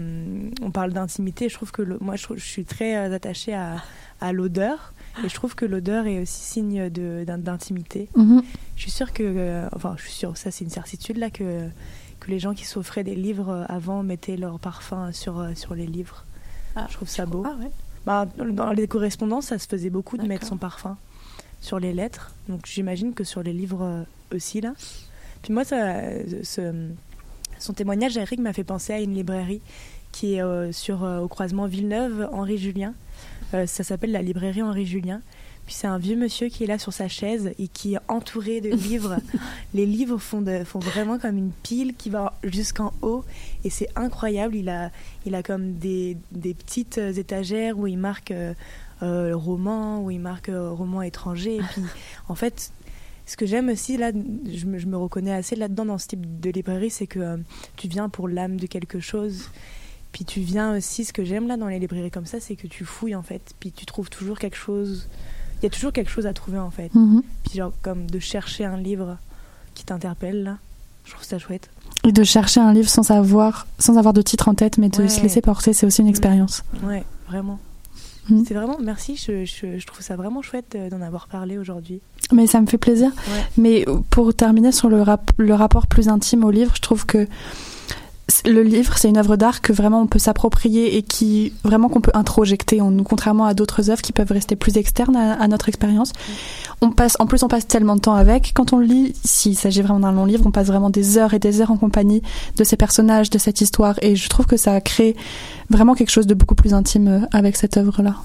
on 0.61 0.71
parle 0.71 0.93
d'intimité. 0.93 1.49
Je 1.49 1.55
trouve 1.55 1.73
que 1.73 1.81
le- 1.81 1.97
moi, 1.99 2.15
je, 2.15 2.25
je 2.37 2.45
suis 2.45 2.63
très 2.63 2.95
euh, 2.95 3.13
attachée 3.13 3.53
à, 3.53 3.83
à 4.21 4.31
l'odeur. 4.31 4.93
Et 5.23 5.29
je 5.29 5.33
trouve 5.33 5.55
que 5.55 5.65
l'odeur 5.65 6.07
est 6.07 6.19
aussi 6.21 6.41
signe 6.41 6.89
d'intimité. 6.89 8.09
Mhm. 8.15 8.43
Je 8.75 8.81
suis 8.81 8.91
sûre 8.91 9.13
que, 9.13 9.23
euh, 9.23 9.67
enfin, 9.73 9.95
je 9.97 10.03
suis 10.03 10.11
sûre, 10.13 10.35
ça 10.37 10.51
c'est 10.51 10.63
une 10.65 10.69
certitude 10.71 11.17
là, 11.17 11.29
que, 11.29 11.67
que 12.19 12.29
les 12.31 12.39
gens 12.39 12.53
qui 12.53 12.65
s'offraient 12.65 13.03
des 13.03 13.15
livres 13.15 13.49
euh, 13.49 13.63
avant 13.69 14.03
mettaient 14.03 14.37
leur 14.37 14.59
parfum 14.59 15.11
sur, 15.11 15.39
euh, 15.39 15.53
sur 15.55 15.73
les 15.75 15.85
livres. 15.87 16.25
Ah, 16.75 16.87
je 16.89 16.95
trouve 16.95 17.07
ça 17.09 17.25
beau. 17.25 17.43
Ah 17.45 17.55
ouais. 17.59 17.71
Bah, 18.05 18.27
dans 18.37 18.71
les 18.71 18.87
correspondances, 18.87 19.45
ça 19.47 19.57
se 19.57 19.67
faisait 19.67 19.89
beaucoup 19.89 20.17
de 20.17 20.27
mettre 20.27 20.45
son 20.45 20.57
parfum 20.57 20.97
sur 21.61 21.79
les 21.79 21.93
lettres. 21.93 22.33
Donc 22.49 22.65
j'imagine 22.65 23.13
que 23.13 23.23
sur 23.23 23.41
les 23.41 23.53
livres 23.53 24.05
aussi 24.33 24.61
là. 24.61 24.73
Puis 25.41 25.53
moi, 25.53 25.63
ça, 25.63 26.01
ce- 26.43 26.89
son 27.57 27.73
témoignage, 27.73 28.17
Eric, 28.17 28.39
m'a 28.39 28.53
fait 28.53 28.63
penser 28.63 28.93
à 28.93 28.99
une 28.99 29.13
librairie 29.15 29.61
qui 30.11 30.35
est 30.35 30.41
euh, 30.41 30.71
sur 30.71 31.03
euh, 31.03 31.19
au 31.21 31.27
croisement 31.27 31.65
Villeneuve 31.65 32.29
Henri 32.31 32.57
Julien. 32.57 32.93
Euh, 33.53 33.65
ça 33.67 33.83
s'appelle 33.83 34.11
la 34.11 34.21
librairie 34.21 34.61
Henri 34.63 34.85
Julien. 34.85 35.21
Puis 35.65 35.73
c'est 35.73 35.87
un 35.87 35.97
vieux 35.97 36.15
monsieur 36.15 36.47
qui 36.49 36.63
est 36.63 36.67
là 36.67 36.77
sur 36.77 36.93
sa 36.93 37.07
chaise 37.07 37.51
et 37.57 37.67
qui 37.67 37.95
est 37.95 37.99
entouré 38.07 38.61
de 38.61 38.69
livres. 38.75 39.17
Les 39.73 39.85
livres 39.87 40.17
font, 40.19 40.41
de- 40.41 40.63
font 40.63 40.77
vraiment 40.79 41.17
comme 41.17 41.37
une 41.37 41.51
pile 41.63 41.95
qui 41.95 42.09
va 42.11 42.33
jusqu'en 42.43 42.93
haut 43.01 43.23
et 43.63 43.69
c'est 43.71 43.89
incroyable. 43.95 44.55
Il 44.55 44.69
a, 44.69 44.91
il 45.25 45.33
a 45.33 45.41
comme 45.41 45.73
des, 45.73 46.17
des 46.31 46.53
petites 46.53 46.99
étagères 46.99 47.79
où 47.79 47.87
il 47.87 47.97
marque 47.97 48.29
euh, 48.31 48.53
euh, 49.01 49.35
roman, 49.35 50.03
où 50.03 50.11
il 50.11 50.19
marque 50.19 50.49
euh, 50.49 50.69
roman 50.69 51.01
étranger. 51.01 51.55
Et 51.55 51.61
puis 51.73 51.81
en 52.29 52.35
fait, 52.35 52.71
ce 53.25 53.35
que 53.35 53.47
j'aime 53.47 53.69
aussi 53.69 53.97
là, 53.97 54.11
je 54.13 54.65
me, 54.67 54.77
je 54.77 54.85
me 54.85 54.97
reconnais 54.97 55.33
assez 55.33 55.55
là-dedans 55.55 55.85
dans 55.85 55.97
ce 55.97 56.07
type 56.09 56.39
de 56.39 56.51
librairie, 56.51 56.91
c'est 56.91 57.07
que 57.07 57.19
euh, 57.19 57.37
tu 57.75 57.87
viens 57.87 58.07
pour 58.07 58.27
l'âme 58.27 58.57
de 58.59 58.67
quelque 58.67 58.99
chose. 58.99 59.49
Puis 60.15 60.23
tu 60.23 60.39
viens 60.39 60.77
aussi, 60.77 61.03
ce 61.03 61.11
que 61.11 61.25
j'aime 61.25 61.45
là 61.49 61.57
dans 61.57 61.67
les 61.67 61.77
librairies 61.77 62.09
comme 62.09 62.25
ça, 62.25 62.39
c'est 62.39 62.55
que 62.55 62.67
tu 62.67 62.85
fouilles 62.85 63.15
en 63.15 63.21
fait. 63.21 63.41
Puis 63.59 63.73
tu 63.73 63.85
trouves 63.85 64.09
toujours 64.09 64.39
quelque 64.39 64.55
chose. 64.55 65.09
Il 65.59 65.63
y 65.63 65.65
a 65.65 65.69
toujours 65.69 65.91
quelque 65.91 66.09
chose 66.09 66.25
à 66.25 66.31
trouver 66.31 66.57
en 66.57 66.71
fait. 66.71 66.95
Mhm. 66.95 67.21
Puis 67.43 67.57
genre 67.57 67.73
comme 67.81 68.09
de 68.09 68.19
chercher 68.19 68.63
un 68.63 68.77
livre 68.77 69.17
qui 69.73 69.83
t'interpelle 69.83 70.43
là. 70.43 70.57
Je 71.03 71.11
trouve 71.11 71.25
ça 71.25 71.37
chouette. 71.37 71.69
Et 72.05 72.13
de 72.13 72.23
chercher 72.23 72.61
un 72.61 72.71
livre 72.71 72.87
sans 72.87 73.03
savoir, 73.03 73.67
sans 73.77 73.97
avoir 73.97 74.13
de 74.13 74.21
titre 74.21 74.47
en 74.47 74.53
tête, 74.55 74.77
mais 74.77 74.87
de 74.87 75.01
Ouais. 75.01 75.09
se 75.09 75.21
laisser 75.21 75.41
porter, 75.41 75.73
c'est 75.73 75.85
aussi 75.85 75.99
une 75.99 76.07
Mm. 76.07 76.11
expérience. 76.11 76.63
Ouais, 76.83 77.03
vraiment. 77.27 77.59
Mm. 78.29 78.43
C'est 78.47 78.53
vraiment, 78.53 78.77
merci, 78.81 79.17
je, 79.17 79.43
je, 79.43 79.77
je 79.79 79.85
trouve 79.85 80.01
ça 80.01 80.15
vraiment 80.15 80.41
chouette 80.41 80.75
euh, 80.75 80.89
d'en 80.89 81.01
avoir 81.01 81.27
parlé 81.27 81.57
aujourd'hui. 81.57 81.99
Mais 82.31 82.47
ça 82.47 82.61
me 82.61 82.67
fait 82.67 82.77
plaisir. 82.77 83.09
Ouais. 83.09 83.43
Mais 83.57 83.85
pour 84.11 84.33
terminer 84.33 84.71
sur 84.71 84.87
le, 84.87 85.01
rap- 85.01 85.31
le 85.37 85.53
rapport 85.53 85.87
plus 85.87 86.07
intime 86.07 86.43
au 86.45 86.51
livre, 86.51 86.71
je 86.75 86.81
trouve 86.81 87.05
que 87.05 87.27
le 88.45 88.61
livre, 88.63 88.97
c'est 88.97 89.09
une 89.09 89.17
œuvre 89.17 89.35
d'art 89.35 89.61
que 89.61 89.73
vraiment 89.73 90.01
on 90.01 90.07
peut 90.07 90.19
s'approprier 90.19 90.97
et 90.97 91.01
qui 91.01 91.53
vraiment 91.63 91.89
qu'on 91.89 92.01
peut 92.01 92.11
introjecter 92.13 92.81
en 92.81 92.91
nous, 92.91 93.03
contrairement 93.03 93.45
à 93.45 93.53
d'autres 93.53 93.89
œuvres 93.89 94.01
qui 94.01 94.11
peuvent 94.13 94.31
rester 94.31 94.55
plus 94.55 94.77
externes 94.77 95.15
à, 95.15 95.33
à 95.33 95.47
notre 95.47 95.67
expérience. 95.69 96.13
On 96.81 96.91
passe, 96.91 97.15
en 97.19 97.25
plus, 97.25 97.43
on 97.43 97.47
passe 97.47 97.67
tellement 97.67 97.95
de 97.95 98.01
temps 98.01 98.13
avec. 98.15 98.51
Quand 98.53 98.73
on 98.73 98.79
lit, 98.79 99.13
s'il 99.23 99.57
s'agit 99.57 99.81
vraiment 99.81 99.99
d'un 100.01 100.11
long 100.11 100.25
livre, 100.25 100.43
on 100.45 100.51
passe 100.51 100.67
vraiment 100.67 100.89
des 100.89 101.17
heures 101.17 101.33
et 101.33 101.39
des 101.39 101.61
heures 101.61 101.71
en 101.71 101.77
compagnie 101.77 102.21
de 102.57 102.63
ces 102.63 102.77
personnages, 102.77 103.29
de 103.29 103.37
cette 103.37 103.61
histoire. 103.61 103.95
Et 104.01 104.15
je 104.15 104.29
trouve 104.29 104.45
que 104.45 104.57
ça 104.57 104.79
crée 104.81 105.15
vraiment 105.69 105.95
quelque 105.95 106.11
chose 106.11 106.27
de 106.27 106.33
beaucoup 106.33 106.55
plus 106.55 106.73
intime 106.73 107.07
euh, 107.07 107.19
avec 107.33 107.55
cette 107.55 107.77
œuvre-là. 107.77 108.15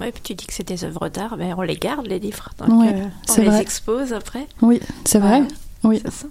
Ouais, 0.00 0.10
puis 0.12 0.22
tu 0.24 0.34
dis 0.34 0.46
que 0.46 0.52
c'est 0.52 0.66
des 0.66 0.84
œuvres 0.84 1.08
d'art, 1.08 1.36
mais 1.38 1.52
on 1.56 1.62
les 1.62 1.76
garde, 1.76 2.06
les 2.06 2.18
livres. 2.18 2.50
Donc, 2.58 2.80
Ouais, 2.80 2.92
euh, 2.94 3.04
on 3.36 3.40
les 3.40 3.46
vrai. 3.48 3.60
expose 3.62 4.12
après. 4.12 4.46
Oui, 4.60 4.80
c'est 5.04 5.18
vrai. 5.20 5.40
Ouais, 5.40 5.46
Oui. 5.84 6.00
c'est 6.04 6.12
ça. 6.12 6.26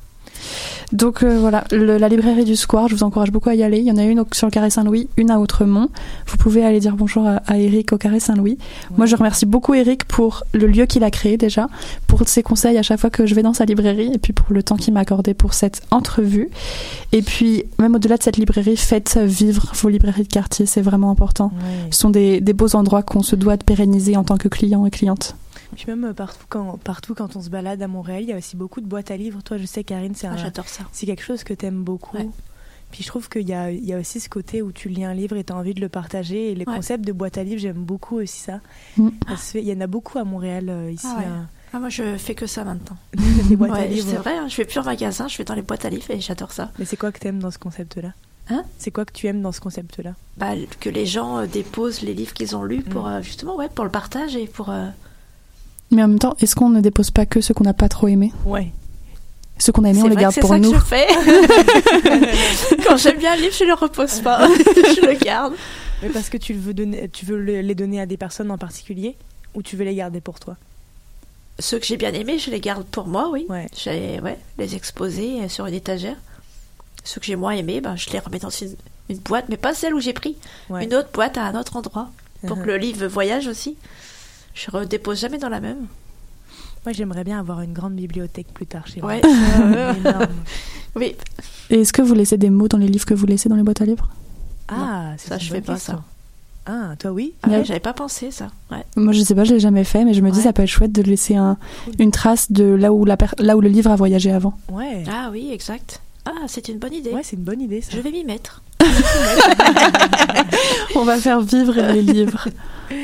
Donc 0.92 1.24
euh, 1.24 1.40
voilà, 1.40 1.64
le- 1.72 1.98
la 1.98 2.10
librairie 2.10 2.44
du 2.46 2.56
Square, 2.56 2.88
je 2.88 2.96
vous 2.96 3.04
encourage 3.04 3.32
beaucoup 3.32 3.50
à 3.50 3.56
y 3.56 3.64
aller. 3.64 3.80
Il 3.80 3.86
y 3.86 3.92
en 3.92 3.98
a 3.98 4.04
une 4.04 4.20
au- 4.20 4.28
sur 4.32 4.48
le 4.48 4.52
Carré 4.52 4.70
Saint-Louis, 4.70 5.08
une 5.18 5.32
à 5.32 5.40
Outremont. 5.40 5.90
Vous 6.28 6.38
pouvez 6.38 6.64
aller 6.64 6.80
dire 6.80 6.96
bonjour 6.96 7.26
à, 7.26 7.38
à 7.48 7.58
Eric 7.58 7.94
au 7.94 7.98
Carré 7.98 8.20
Saint-Louis. 8.20 8.58
Moi, 8.98 9.06
je 9.06 9.16
remercie 9.16 9.46
beaucoup 9.46 9.74
Eric 9.74 10.06
pour 10.06 10.44
le 10.54 10.68
lieu 10.68 10.86
qu'il 10.86 11.04
a 11.04 11.12
créé 11.12 11.38
déjà, 11.38 11.68
pour 12.08 12.28
ses 12.28 12.44
conseils 12.44 12.78
à 12.78 12.84
chaque 12.84 13.00
fois 13.00 13.10
que 13.10 13.26
je 13.26 13.34
vais 13.36 13.44
dans 13.44 13.54
sa 13.54 13.66
librairie, 13.66 14.12
et 14.14 14.18
puis 14.18 14.34
pour 14.34 14.48
le 14.54 14.62
temps 14.64 14.76
qu'il 14.76 14.94
m'a 14.94 15.00
accordé 15.02 15.34
pour 15.34 15.54
cette 15.54 15.82
entrevue. 15.92 16.50
Et 17.12 17.22
puis, 17.22 17.64
même 17.80 17.96
au-delà 17.96 18.18
de 18.18 18.24
cette 18.24 18.38
librairie, 18.38 18.78
faites 18.78 19.18
vivre 19.18 19.72
vos 19.76 19.90
librairies 19.90 20.24
de 20.24 20.28
quartier, 20.28 20.66
c'est 20.66 20.82
vraiment 20.82 21.10
important. 21.12 21.52
Ouais. 21.56 21.88
Ce 21.92 22.00
sont 22.00 22.10
des, 22.10 22.42
des 22.42 22.54
beaux 22.54 22.76
endroits 22.76 23.04
qu'on 23.04 23.24
se 23.24 23.36
doit 23.36 23.58
de 23.58 23.64
pérenniser 23.64 24.18
en 24.18 24.24
tant 24.24 24.38
que 24.38 24.48
client 24.48 24.86
et 24.86 24.92
cliente. 24.92 25.36
Puis 25.76 25.86
même 25.88 26.14
partout 26.14 26.46
quand, 26.50 26.78
partout 26.84 27.14
quand 27.16 27.36
on 27.36 27.42
se 27.42 27.50
balade 27.50 27.82
à 27.82 27.88
Montréal, 27.88 28.24
il 28.24 28.30
y 28.30 28.34
a 28.34 28.38
aussi 28.38 28.56
beaucoup 28.56 28.82
de 28.82 28.86
boîtes 28.88 29.12
à 29.12 29.18
livres. 29.18 29.42
Toi, 29.44 29.58
je 29.58 29.66
sais, 29.66 29.84
Karine, 29.84 30.16
c'est 30.16 30.28
Ah, 30.28 30.32
un- 30.34 30.38
J'adore 30.38 30.68
ça. 30.68 30.84
c'est 30.92 31.06
quelque 31.06 31.24
chose 31.24 31.44
que 31.44 31.54
t'aimes 31.54 31.84
beaucoup. 31.84 32.18
Ouais. 32.18 32.28
Puis 32.92 33.02
je 33.04 33.08
trouve 33.08 33.28
qu'il 33.28 33.48
y 33.50 33.54
a, 33.54 33.72
il 33.72 33.84
y 33.84 33.92
a 33.94 33.98
aussi 33.98 34.20
ce 34.20 34.30
côté 34.30 34.62
où 34.62 34.72
tu 34.72 34.88
lis 34.88 35.04
un 35.04 35.16
livre 35.16 35.36
et 35.36 35.44
tu 35.44 35.52
as 35.52 35.56
envie 35.56 35.74
de 35.74 35.82
le 35.82 35.90
partager. 35.90 36.52
Et 36.52 36.56
les 36.56 36.66
Ouais. 36.66 36.76
concepts 36.76 37.04
de 37.06 37.12
boîte 37.12 37.38
à 37.40 37.44
livres, 37.44 37.60
j'aime 37.60 37.84
beaucoup 37.84 38.18
aussi 38.20 38.40
ça. 38.40 38.60
Mm. 38.98 39.10
Il 39.56 39.62
y 39.64 39.74
en 39.74 39.82
a 39.82 39.88
beaucoup 39.88 40.20
à 40.20 40.24
Montréal 40.24 40.70
euh, 40.70 40.92
ici. 40.92 41.08
Ah 41.10 41.18
ouais. 41.18 41.26
hein. 41.26 41.48
Ah, 41.76 41.80
moi, 41.80 41.90
je 41.90 42.18
fais 42.18 42.36
que 42.36 42.46
ça 42.46 42.64
maintenant. 42.64 42.98
des 43.50 43.56
boîtes 43.56 43.72
à 43.72 43.86
livres. 43.88 44.08
c'est 44.08 44.18
vrai, 44.18 44.38
hein, 44.38 44.48
je 44.48 44.56
vais 44.58 44.66
plus 44.66 44.78
en 44.78 44.84
magasin, 44.84 45.28
je 45.28 45.40
vais 45.40 45.44
dans 45.44 45.56
les 45.56 45.64
boîtes 45.64 45.86
à 45.86 45.90
livres 45.90 46.06
et 46.12 46.20
j'adore 46.22 46.52
ça. 46.52 46.72
Mais 46.78 46.86
c'est 46.86 46.98
quoi 46.98 47.12
que 47.12 47.18
t'aimes 47.18 47.40
dans 47.40 47.50
ce 47.50 47.58
concept-là? 47.58 48.14
Hein? 48.52 48.64
C'est 48.78 48.92
quoi 48.92 49.06
que 49.06 49.14
tu 49.14 49.26
aimes 49.26 49.42
dans 49.42 49.52
ce 49.54 49.60
concept-là? 49.62 50.14
Bah, 50.38 50.50
que 50.80 50.90
les 50.90 51.08
gens 51.08 51.40
euh, 51.40 51.46
déposent 51.48 52.02
les 52.02 52.14
livres 52.14 52.34
qu'ils 52.34 52.56
ont 52.56 52.64
lus 52.64 52.84
pour 52.84 53.06
Mm. 53.06 53.12
euh, 53.14 53.22
justement 53.24 53.56
ouais 53.56 53.70
pour 53.74 53.86
le 53.86 53.90
partage 53.92 54.36
et 54.36 54.46
pour 54.46 54.70
euh, 54.70 54.90
Mais 55.94 56.04
en 56.04 56.08
même 56.08 56.20
temps, 56.20 56.36
est-ce 56.40 56.56
qu'on 56.56 56.70
ne 56.70 56.82
dépose 56.82 57.12
pas 57.12 57.26
que 57.26 57.40
ceux 57.42 57.54
qu'on 57.54 57.64
n'a 57.64 57.74
pas 57.74 57.88
trop 57.90 58.08
aimés 58.08 58.32
Ouais. 58.46 58.72
Ceux 59.60 59.72
qu'on 59.72 59.84
a 59.84 59.90
aimés, 59.90 60.00
C'est 60.00 60.06
on 60.06 60.10
les 60.10 60.16
garde 60.16 60.34
que 60.36 60.40
pour 60.42 60.50
c'est 60.50 60.56
ça 60.56 60.60
nous. 60.60 60.72
que 60.72 60.78
je 60.80 60.84
fais. 60.84 61.08
Quand 62.88 62.98
j'aime 62.98 63.18
bien 63.18 63.34
un 63.34 63.36
livre, 63.36 63.54
je 63.58 63.64
le 63.64 63.74
repose 63.74 64.20
pas, 64.22 64.48
je 64.58 65.06
le 65.06 65.14
garde. 65.14 65.54
Mais 66.02 66.10
parce 66.10 66.30
que 66.30 66.38
tu 66.38 66.54
veux, 66.54 66.74
donner, 66.74 67.08
tu 67.10 67.26
veux 67.26 67.38
le- 67.38 67.62
les 67.62 67.76
donner 67.76 68.02
à 68.02 68.06
des 68.06 68.18
personnes 68.18 68.52
en 68.52 68.58
particulier 68.58 69.16
ou 69.54 69.62
tu 69.62 69.76
veux 69.78 69.86
les 69.86 69.96
garder 69.96 70.22
pour 70.22 70.40
toi? 70.40 70.58
Ceux 71.60 71.78
que 71.80 71.86
j'ai 71.86 71.98
bien 71.98 72.12
aimés, 72.14 72.40
je 72.40 72.50
les 72.50 72.60
garde 72.60 72.84
pour 72.86 73.06
moi, 73.08 73.30
oui. 73.32 73.46
Ouais. 73.48 73.68
J'ai 73.78 74.20
ouais, 74.22 74.40
les 74.58 74.76
exposer 74.76 75.42
euh, 75.44 75.48
sur 75.50 75.66
une 75.68 75.76
étagère. 75.76 76.16
Ceux 77.04 77.20
que 77.20 77.26
j'ai 77.28 77.36
moins 77.36 77.52
aimés, 77.52 77.80
ben, 77.80 77.96
je 77.96 78.10
les 78.10 78.20
remets 78.20 78.40
dans 78.40 78.50
une, 78.50 78.76
une 79.10 79.18
boîte, 79.20 79.46
mais 79.50 79.58
pas 79.58 79.74
celle 79.76 79.94
où 79.94 80.00
j'ai 80.00 80.14
pris. 80.14 80.36
Ouais. 80.70 80.84
Une 80.86 80.96
autre 80.96 81.10
boîte 81.14 81.38
à 81.38 81.44
un 81.44 81.60
autre 81.60 81.78
endroit. 81.78 82.10
Pour 82.48 82.58
que 82.58 82.64
Uh-huh. 82.64 82.66
le 82.66 82.78
livre 82.78 83.08
voyage 83.08 83.48
aussi. 83.48 83.78
Je 84.54 84.70
redépose 84.72 85.20
jamais 85.20 85.38
dans 85.38 85.50
la 85.50 85.60
même. 85.60 85.86
Moi, 86.86 86.94
j'aimerais 86.94 87.24
bien 87.24 87.40
avoir 87.40 87.62
une 87.62 87.74
grande 87.74 87.94
bibliothèque 87.96 88.48
plus 88.54 88.66
tard 88.66 88.86
chez 88.88 89.02
Ouais. 89.02 89.22
moi. 89.24 89.96
Énorme. 89.98 90.28
Oui, 90.96 91.16
Et 91.70 91.82
est-ce 91.82 91.94
que 91.94 92.02
vous 92.02 92.14
laissez 92.14 92.38
des 92.38 92.50
mots 92.50 92.68
dans 92.68 92.78
les 92.78 92.88
livres 92.88 93.06
que 93.06 93.14
vous 93.14 93.26
laissez 93.26 93.50
dans 93.50 93.56
les 93.56 93.64
boîtes 93.64 93.82
à 93.82 93.86
livres? 93.86 94.10
Ah, 94.68 95.14
c'est 95.18 95.30
ça, 95.30 95.36
une 95.36 95.42
je 95.42 95.50
bonne 95.50 95.62
fais 95.62 95.66
pas 95.66 95.74
question. 95.74 95.94
ça. 95.96 96.04
Ah, 96.66 96.96
toi 96.98 97.12
oui? 97.12 97.34
Ah 97.42 97.50
ouais, 97.50 97.58
Ouais. 97.58 97.66
j'avais 97.66 97.80
pas 97.80 97.94
pensé 97.94 98.32
ça. 98.32 98.50
Ouais. 98.72 98.84
Moi, 98.96 99.12
je 99.14 99.22
sais 99.22 99.34
pas, 99.36 99.44
je 99.44 99.54
l'ai 99.54 99.60
jamais 99.60 99.84
fait, 99.84 100.06
mais 100.06 100.14
je 100.14 100.22
me 100.22 100.30
dis 100.30 100.38
Ouais. 100.38 100.44
ça 100.44 100.54
peut 100.54 100.62
être 100.62 100.70
chouette 100.70 100.92
de 100.92 101.02
laisser 101.02 101.36
un, 101.36 101.58
une 102.00 102.12
trace 102.12 102.52
de 102.52 102.64
là 102.64 102.94
où, 102.94 103.06
la 103.06 103.18
per- 103.18 103.36
là 103.40 103.58
où 103.58 103.62
le 103.62 103.70
livre 103.70 103.90
a 103.92 103.96
voyagé 103.96 104.32
avant. 104.32 104.54
Ouais. 104.70 105.04
Ah 105.12 105.30
oui, 105.32 105.50
exact. 105.52 106.02
Ah, 106.26 106.32
c'est 106.48 106.70
une 106.70 106.78
bonne 106.80 106.94
idée. 106.94 107.10
Ouais, 107.12 107.22
c'est 107.24 107.36
une 107.36 107.44
bonne 107.44 107.60
idée 107.60 107.82
ça. 107.82 107.90
Je 107.92 108.00
vais 108.00 108.12
m'y 108.12 108.24
mettre. 108.24 108.62
On 110.96 111.04
va 111.04 111.18
faire 111.18 111.42
vivre 111.42 111.74
les 111.94 112.02
livres. 112.02 112.48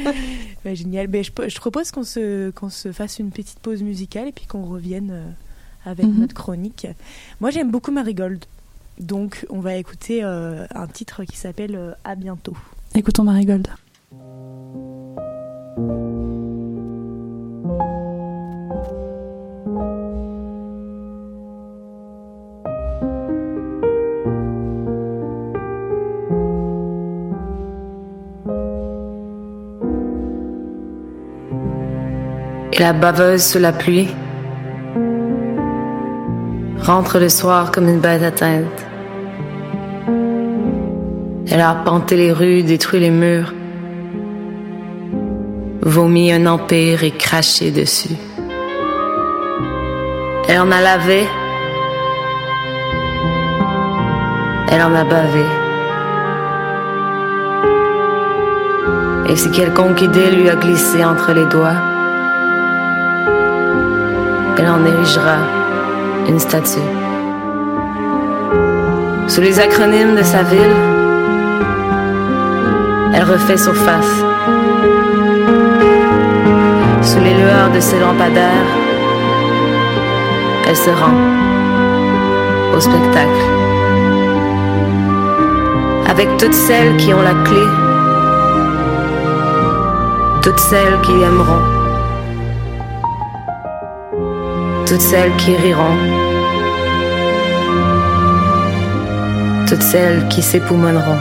Génial. 0.65 1.07
Ben, 1.07 1.23
je, 1.23 1.31
je 1.47 1.59
propose 1.59 1.91
qu'on 1.91 2.03
se, 2.03 2.49
qu'on 2.51 2.69
se 2.69 2.91
fasse 2.91 3.19
une 3.19 3.31
petite 3.31 3.59
pause 3.59 3.81
musicale 3.81 4.27
et 4.27 4.31
puis 4.31 4.45
qu'on 4.45 4.65
revienne 4.65 5.09
euh, 5.11 5.89
avec 5.89 6.05
Mhm. 6.05 6.19
notre 6.19 6.33
chronique. 6.35 6.87
Moi, 7.39 7.49
j'aime 7.51 7.71
beaucoup 7.71 7.91
Marigold. 7.91 8.43
Donc, 8.99 9.45
on 9.49 9.59
va 9.61 9.75
écouter 9.75 10.23
euh, 10.23 10.65
un 10.75 10.87
titre 10.87 11.23
qui 11.23 11.37
s'appelle 11.37 11.75
euh, 11.75 11.91
À 12.03 12.15
bientôt. 12.15 12.55
Écoutons 12.95 13.23
Marigold. 13.23 13.67
La 32.79 32.93
baveuse 32.93 33.43
sous 33.43 33.59
la 33.59 33.73
pluie 33.73 34.07
rentre 36.79 37.19
le 37.19 37.27
soir 37.27 37.71
comme 37.71 37.89
une 37.89 37.99
bête 37.99 38.23
atteinte. 38.23 38.85
Elle 41.51 41.59
a 41.59 41.69
arpenté 41.69 42.15
les 42.15 42.31
rues, 42.31 42.63
détruit 42.63 43.01
les 43.01 43.09
murs, 43.09 43.53
vomi 45.81 46.31
un 46.31 46.45
empire 46.45 47.03
et 47.03 47.11
craché 47.11 47.71
dessus. 47.71 48.15
Elle 50.47 50.61
en 50.61 50.71
a 50.71 50.81
lavé, 50.81 51.27
elle 54.71 54.81
en 54.81 54.95
a 54.95 55.03
bavé. 55.03 55.45
Et 59.27 59.35
si 59.35 59.51
quelconque 59.51 60.01
idée 60.01 60.31
lui 60.31 60.49
a 60.49 60.55
glissé 60.55 61.03
entre 61.03 61.33
les 61.33 61.45
doigts, 61.45 61.88
elle 64.57 64.69
en 64.69 64.85
érigera 64.85 65.37
une 66.27 66.39
statue. 66.39 66.89
Sous 69.27 69.41
les 69.41 69.59
acronymes 69.59 70.15
de 70.15 70.23
sa 70.23 70.43
ville, 70.43 70.77
elle 73.13 73.23
refait 73.23 73.57
surface. 73.57 74.23
Sous 77.01 77.19
les 77.19 77.33
lueurs 77.33 77.71
de 77.73 77.79
ses 77.79 77.99
lampadaires, 77.99 78.71
elle 80.67 80.75
se 80.75 80.89
rend 80.89 81.17
au 82.75 82.79
spectacle. 82.79 83.45
Avec 86.09 86.27
toutes 86.37 86.53
celles 86.53 86.97
qui 86.97 87.13
ont 87.13 87.21
la 87.21 87.35
clé, 87.45 87.65
toutes 90.41 90.59
celles 90.59 90.99
qui 91.01 91.13
aimeront, 91.13 91.78
toutes 94.89 95.01
celles 95.01 95.35
qui 95.35 95.55
riront, 95.55 95.97
toutes 99.67 99.83
celles 99.83 100.27
qui 100.29 100.41
s'époumoneront. 100.41 101.19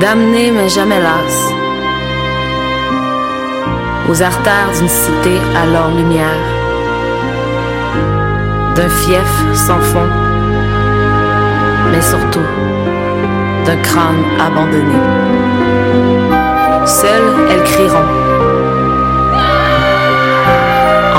Damnées 0.00 0.50
mais 0.50 0.68
jamais 0.68 1.00
lasses, 1.00 1.46
aux 4.10 4.20
artères 4.20 4.72
d'une 4.76 4.88
cité 4.88 5.38
à 5.56 5.64
leur 5.64 5.88
lumière, 5.92 6.44
d'un 8.74 8.90
fief 8.90 9.32
sans 9.54 9.80
fond, 9.80 10.10
mais 11.90 12.02
surtout 12.02 12.48
d'un 13.64 13.76
crâne 13.76 14.24
abandonné. 14.38 14.98
Seules 16.84 17.48
elles 17.50 17.62
crieront. 17.62 18.29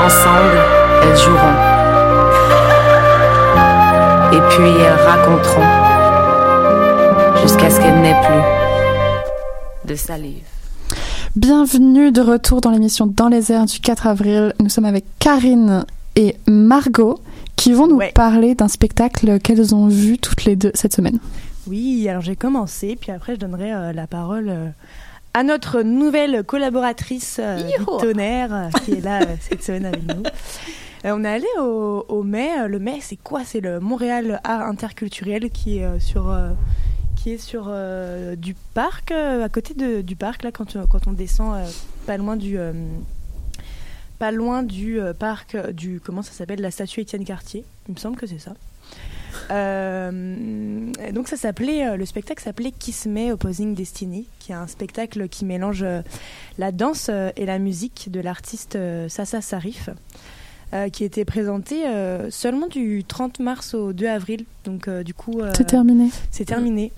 Ensemble, 0.04 0.58
elles 1.02 1.16
joueront. 1.16 1.56
Et 4.32 4.40
puis 4.50 4.68
elles 4.68 5.00
raconteront 5.06 5.68
jusqu'à 7.42 7.70
ce 7.70 7.78
qu'elles 7.80 8.00
n'aient 8.00 8.20
plus 8.26 9.88
de 9.88 9.94
salive. 9.94 10.42
Bienvenue 11.36 12.10
de 12.12 12.20
retour 12.20 12.60
dans 12.60 12.70
l'émission 12.70 13.06
Dans 13.06 13.28
les 13.28 13.52
airs 13.52 13.66
du 13.66 13.78
4 13.78 14.06
avril. 14.06 14.54
Nous 14.60 14.68
sommes 14.68 14.84
avec 14.86 15.04
Karine 15.18 15.84
et 16.16 16.36
Margot 16.46 17.18
qui 17.56 17.72
vont 17.72 17.86
nous 17.86 17.96
Ouais. 17.96 18.12
parler 18.14 18.54
d'un 18.54 18.68
spectacle 18.68 19.38
qu'elles 19.40 19.74
ont 19.74 19.86
vu 19.86 20.18
toutes 20.18 20.44
les 20.44 20.56
deux 20.56 20.72
cette 20.74 20.94
semaine. 20.94 21.18
Oui, 21.68 22.08
alors 22.08 22.22
j'ai 22.22 22.34
commencé, 22.34 22.96
puis 23.00 23.12
après 23.12 23.36
je 23.36 23.40
donnerai 23.40 23.72
euh, 23.72 23.92
la 23.92 24.08
parole 24.08 24.48
euh, 24.48 24.66
à 25.34 25.42
notre 25.42 25.82
nouvelle 25.82 26.44
collaboratrice 26.44 27.38
euh. 27.42 27.68
Tonnerre, 28.00 28.54
euh, 28.54 28.68
qui 28.84 28.92
est 28.92 29.00
là 29.00 29.22
euh, 29.22 29.36
cette 29.40 29.62
semaine 29.62 29.86
avec 29.86 30.02
nous. 30.02 30.22
On 31.04 31.24
est 31.24 31.28
allé 31.28 31.46
au, 31.58 32.04
au 32.08 32.22
Mai. 32.22 32.68
Le 32.68 32.78
Mai, 32.78 32.98
c'est 33.00 33.16
quoi? 33.16 33.44
C'est 33.44 33.60
le 33.60 33.80
Montréal 33.80 34.40
Art 34.44 34.62
Interculturel 34.62 35.50
qui 35.50 35.78
est 35.78 36.00
sur, 36.00 36.32
qui 37.16 37.30
est 37.32 37.38
sur 37.38 37.66
euh, 37.68 38.36
du 38.36 38.54
parc, 38.74 39.10
à 39.10 39.48
côté 39.48 39.74
de, 39.74 40.00
du 40.00 40.14
parc, 40.14 40.44
là, 40.44 40.52
quand, 40.52 40.76
quand 40.88 41.06
on 41.08 41.12
descend 41.12 41.56
euh, 41.56 41.66
pas 42.06 42.16
loin 42.16 42.36
du. 42.36 42.56
euh, 42.58 42.72
pas 44.20 44.30
loin 44.30 44.62
du 44.62 45.00
parc 45.18 45.56
du 45.72 45.98
comment 45.98 46.22
ça 46.22 46.30
s'appelle? 46.30 46.60
La 46.60 46.70
statue 46.70 47.00
Étienne 47.00 47.24
Cartier 47.24 47.64
il 47.88 47.94
me 47.94 47.98
semble 47.98 48.16
que 48.16 48.28
c'est 48.28 48.38
ça 48.38 48.52
euh, 49.50 50.92
donc 51.12 51.28
ça 51.28 51.36
s'appelait, 51.36 51.86
euh, 51.86 51.96
le 51.96 52.06
spectacle 52.06 52.42
s'appelait 52.42 52.72
Kiss 52.72 53.06
Me 53.06 53.32
Opposing 53.32 53.74
Destiny, 53.74 54.26
qui 54.38 54.52
est 54.52 54.54
un 54.54 54.66
spectacle 54.66 55.28
qui 55.28 55.44
mélange 55.44 55.82
euh, 55.82 56.02
la 56.58 56.72
danse 56.72 57.10
et 57.36 57.46
la 57.46 57.58
musique 57.58 58.08
de 58.10 58.20
l'artiste 58.20 58.78
Sasa 59.08 59.40
Sarif, 59.40 59.90
euh, 60.74 60.88
qui 60.88 61.04
était 61.04 61.24
présenté 61.24 61.86
euh, 61.86 62.30
seulement 62.30 62.66
du 62.66 63.04
30 63.04 63.40
mars 63.40 63.74
au 63.74 63.92
2 63.92 64.06
avril. 64.06 64.44
Donc 64.64 64.88
du 64.88 65.14
coup, 65.14 65.40
C'est 65.54 65.66
terminé. 65.66 66.08
c'est 66.30 66.44
terminé, 66.44 66.92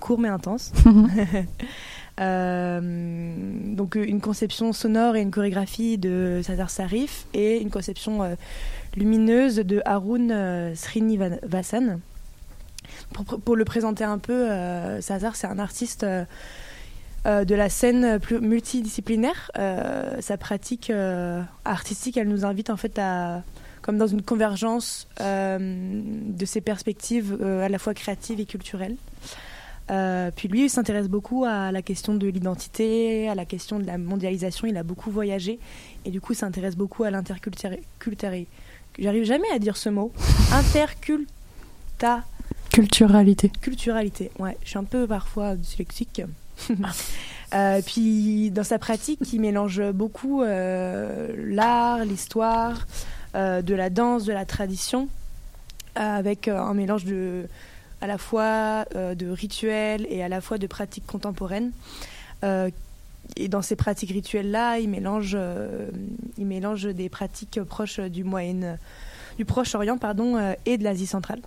court 0.00 0.18
mais 0.18 0.28
intense. 0.28 0.72
Donc 2.18 3.94
une 3.94 4.20
conception 4.20 4.72
sonore 4.72 5.14
et 5.14 5.20
une 5.22 5.30
chorégraphie 5.30 5.98
de 5.98 6.40
Sadar 6.42 6.68
Sarif 6.70 7.26
et 7.32 7.60
une 7.60 7.70
conception 7.70 8.36
lumineuse 8.98 9.56
de 9.56 9.80
Haroun 9.84 10.30
euh, 10.30 10.74
Srinivasan. 10.74 12.00
Pour, 13.44 13.56
le 13.56 13.64
présenter 13.64 14.04
un 14.04 14.18
peu, 14.18 14.50
euh, 14.50 15.00
Sazar 15.00 15.36
c'est 15.36 15.46
un 15.46 15.58
artiste 15.58 16.04
euh, 16.04 16.24
euh, 17.26 17.44
de 17.44 17.54
la 17.54 17.68
scène 17.68 18.18
plus 18.20 18.40
multidisciplinaire. 18.40 19.50
Sa 20.20 20.36
pratique 20.36 20.92
artistique, 21.64 22.16
elle 22.16 22.28
nous 22.28 22.44
invite 22.44 22.70
en 22.70 22.76
fait 22.76 22.98
à, 22.98 23.42
comme 23.82 23.98
dans 23.98 24.06
une 24.06 24.22
convergence 24.22 25.08
de 25.20 26.44
ses 26.44 26.60
perspectives 26.60 27.38
à 27.42 27.68
la 27.68 27.78
fois 27.78 27.94
créatives 27.94 28.40
et 28.40 28.46
culturelles. 28.46 28.96
Puis 30.36 30.48
lui, 30.48 30.64
il 30.64 30.70
s'intéresse 30.70 31.08
beaucoup 31.08 31.44
à 31.44 31.72
la 31.72 31.82
question 31.82 32.14
de 32.14 32.26
l'identité, 32.28 33.28
à 33.28 33.34
la 33.34 33.44
question 33.44 33.78
de 33.78 33.86
la 33.86 33.98
mondialisation. 33.98 34.66
Il 34.66 34.76
a 34.76 34.82
beaucoup 34.82 35.10
voyagé 35.10 35.58
et 36.04 36.10
du 36.10 36.20
coup, 36.20 36.34
s'intéresse 36.34 36.76
beaucoup 36.76 37.04
à 37.04 37.10
l'interculturalité. 37.10 38.46
J'arrive 38.98 39.24
jamais 39.24 39.48
à 39.54 39.58
dire 39.58 39.76
ce 39.76 39.88
mot. 39.88 40.12
Interculta 40.52 42.24
Culturalité. 42.70 43.50
culturalité. 43.60 44.30
Ouais, 44.38 44.56
je 44.62 44.70
suis 44.70 44.78
un 44.78 44.84
peu 44.84 45.06
parfois 45.06 45.54
dyslexique. 45.54 46.22
Euh, 47.54 47.80
puis 47.80 48.50
dans 48.50 48.62
sa 48.62 48.78
pratique, 48.78 49.20
il 49.32 49.40
mélange 49.40 49.80
beaucoup 49.92 50.42
euh, 50.42 51.32
l'art, 51.48 52.04
l'histoire, 52.04 52.86
euh, 53.34 53.62
de 53.62 53.74
la 53.74 53.88
danse, 53.88 54.26
de 54.26 54.34
la 54.34 54.44
tradition, 54.44 55.08
avec 55.94 56.46
un 56.46 56.74
mélange 56.74 57.06
de, 57.06 57.46
à 58.02 58.06
la 58.06 58.18
fois 58.18 58.84
de 58.94 59.30
rituels 59.30 60.06
et 60.10 60.22
à 60.22 60.28
la 60.28 60.42
fois 60.42 60.58
de 60.58 60.66
pratiques 60.66 61.06
contemporaines. 61.06 61.72
Et 63.36 63.48
dans 63.48 63.62
ces 63.62 63.76
pratiques 63.76 64.10
rituelles-là, 64.10 64.78
il 64.78 64.88
mélange, 64.88 65.32
euh, 65.34 65.90
il 66.38 66.46
mélange 66.46 66.84
des 66.86 67.08
pratiques 67.08 67.62
proches 67.62 68.00
du 68.00 68.24
Moyen, 68.24 68.78
du 69.36 69.44
Proche-Orient, 69.44 69.98
pardon, 69.98 70.36
euh, 70.36 70.54
et 70.66 70.78
de 70.78 70.84
l'Asie 70.84 71.06
centrale. 71.06 71.40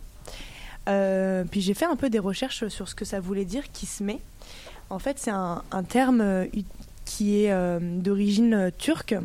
Euh, 0.90 1.44
puis 1.50 1.62
j'ai 1.62 1.74
fait 1.74 1.86
un 1.86 1.96
peu 1.96 2.10
des 2.10 2.20
recherches 2.20 2.68
sur 2.68 2.88
ce 2.88 2.96
que 2.96 3.06
ça 3.06 3.20
voulait 3.20 3.46
dire 3.46 3.72
qui 3.72 3.86
se 3.86 4.04
met. 4.04 4.20
En 4.90 5.00
fait, 5.00 5.20
c'est 5.20 5.32
un, 5.32 5.64
terme 5.88 6.48
qui 7.06 7.46
est 7.46 7.80
d'origine 7.80 8.72
turque 8.78 9.16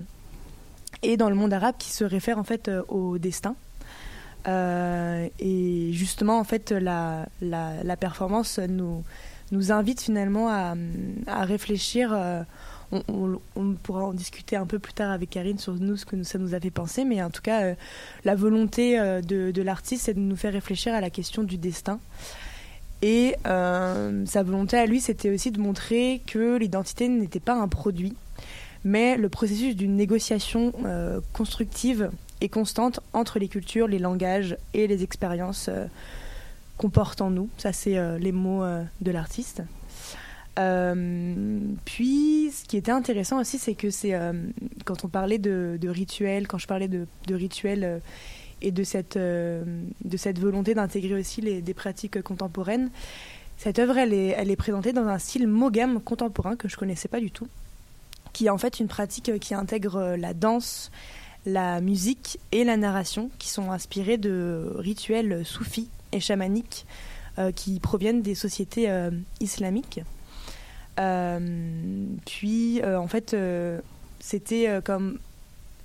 et 1.02 1.16
dans 1.16 1.28
le 1.28 1.34
monde 1.34 1.52
arabe 1.52 1.74
qui 1.76 1.90
se 1.90 2.04
réfère 2.04 2.38
en 2.38 2.44
fait 2.44 2.70
au 2.88 3.18
destin. 3.18 3.56
Et 4.46 5.90
justement, 5.92 6.38
en 6.38 6.44
fait, 6.44 6.70
la 6.70 7.96
performance 7.98 8.60
nous, 8.60 9.02
nous 9.52 9.72
invite 9.72 10.00
finalement 10.00 10.48
à, 10.48 10.74
réfléchir. 11.44 12.12
euh, 12.12 12.42
on, 13.08 13.74
pourra 13.82 14.04
en 14.04 14.12
discuter 14.12 14.56
un 14.56 14.66
peu 14.66 14.78
plus 14.78 14.92
tard 14.92 15.10
avec 15.10 15.30
Karine 15.30 15.58
sur 15.58 15.74
nous, 15.74 15.96
ce 15.96 16.06
que 16.06 16.22
ça 16.22 16.38
nous 16.38 16.54
a 16.54 16.60
fait 16.60 16.70
penser, 16.70 17.04
mais 17.04 17.20
en 17.22 17.30
tout 17.30 17.42
cas, 17.42 17.62
euh, 17.62 17.74
la 18.24 18.36
volonté 18.36 18.98
euh, 18.98 19.20
de, 19.20 19.62
l'artiste, 19.62 20.04
c'est 20.04 20.14
de 20.14 20.20
nous 20.20 20.36
faire 20.36 20.52
réfléchir 20.52 20.94
à 20.94 21.00
la 21.00 21.10
question 21.10 21.42
du 21.42 21.58
destin. 21.58 21.98
Et 23.02 23.36
sa 23.44 24.42
volonté 24.42 24.78
à 24.78 24.86
lui, 24.86 25.00
c'était 25.00 25.30
aussi 25.30 25.50
de 25.50 25.60
montrer 25.60 26.22
que 26.26 26.56
l'identité 26.56 27.08
n'était 27.08 27.40
pas 27.40 27.52
un 27.52 27.68
produit, 27.68 28.14
mais 28.84 29.18
le 29.18 29.28
processus 29.28 29.76
d'une 29.76 29.96
négociation 29.96 30.72
constructive 31.34 32.10
et 32.40 32.48
constante 32.48 33.00
entre 33.12 33.38
les 33.38 33.48
cultures, 33.48 33.86
les 33.86 33.98
langages 33.98 34.56
et 34.72 34.86
les 34.86 35.02
expériences 35.02 35.68
qu'on 36.76 36.90
porte 36.90 37.20
en 37.20 37.30
nous. 37.30 37.48
Ça, 37.58 37.72
c'est 37.72 37.96
euh, 37.96 38.18
les 38.18 38.32
mots 38.32 38.62
euh, 38.62 38.82
de 39.00 39.10
l'artiste. 39.10 39.62
Euh, 40.58 41.58
puis, 41.84 42.50
ce 42.50 42.64
qui 42.64 42.76
était 42.76 42.92
intéressant 42.92 43.40
aussi, 43.40 43.58
c'est 43.58 43.74
que 43.74 43.90
c'est 43.90 44.18
quand 44.84 45.04
on 45.04 45.08
parlait 45.08 45.38
de, 45.38 45.78
rituels, 45.88 46.46
quand 46.48 46.58
je 46.58 46.66
parlais 46.66 46.88
de, 46.88 47.06
rituels 47.30 48.00
et 48.62 48.70
de 48.70 48.82
cette, 48.82 49.18
volonté 50.38 50.74
d'intégrer 50.74 51.14
aussi 51.14 51.42
des 51.42 51.74
pratiques 51.74 52.22
contemporaines, 52.22 52.90
cette 53.58 53.78
œuvre, 53.78 53.98
elle 53.98 54.14
est, 54.14 54.28
elle 54.28 54.50
est 54.50 54.56
présentée 54.56 54.92
dans 54.92 55.06
un 55.06 55.18
style 55.18 55.46
mogam 55.46 56.00
contemporain 56.00 56.56
que 56.56 56.68
je 56.68 56.76
connaissais 56.76 57.08
pas 57.08 57.20
du 57.20 57.30
tout, 57.30 57.48
qui 58.32 58.46
est 58.46 58.50
en 58.50 58.58
fait 58.58 58.80
une 58.80 58.88
pratique 58.88 59.38
qui 59.38 59.54
intègre 59.54 60.16
la 60.18 60.32
danse, 60.32 60.90
la 61.44 61.82
musique 61.82 62.38
et 62.52 62.64
la 62.64 62.78
narration, 62.78 63.30
qui 63.38 63.50
sont 63.50 63.72
inspirés 63.72 64.16
de 64.16 64.72
rituels 64.78 65.44
soufis 65.44 65.90
et 66.12 66.20
chamaniques 66.20 66.86
euh, 67.38 67.52
qui 67.52 67.80
proviennent 67.80 68.22
des 68.22 68.34
sociétés 68.34 68.88
euh, 68.88 69.10
islamiques. 69.40 70.00
Euh, 70.98 72.06
puis, 72.24 72.80
en 72.82 73.06
fait, 73.08 73.36
c'était 74.20 74.80
comme 74.82 75.18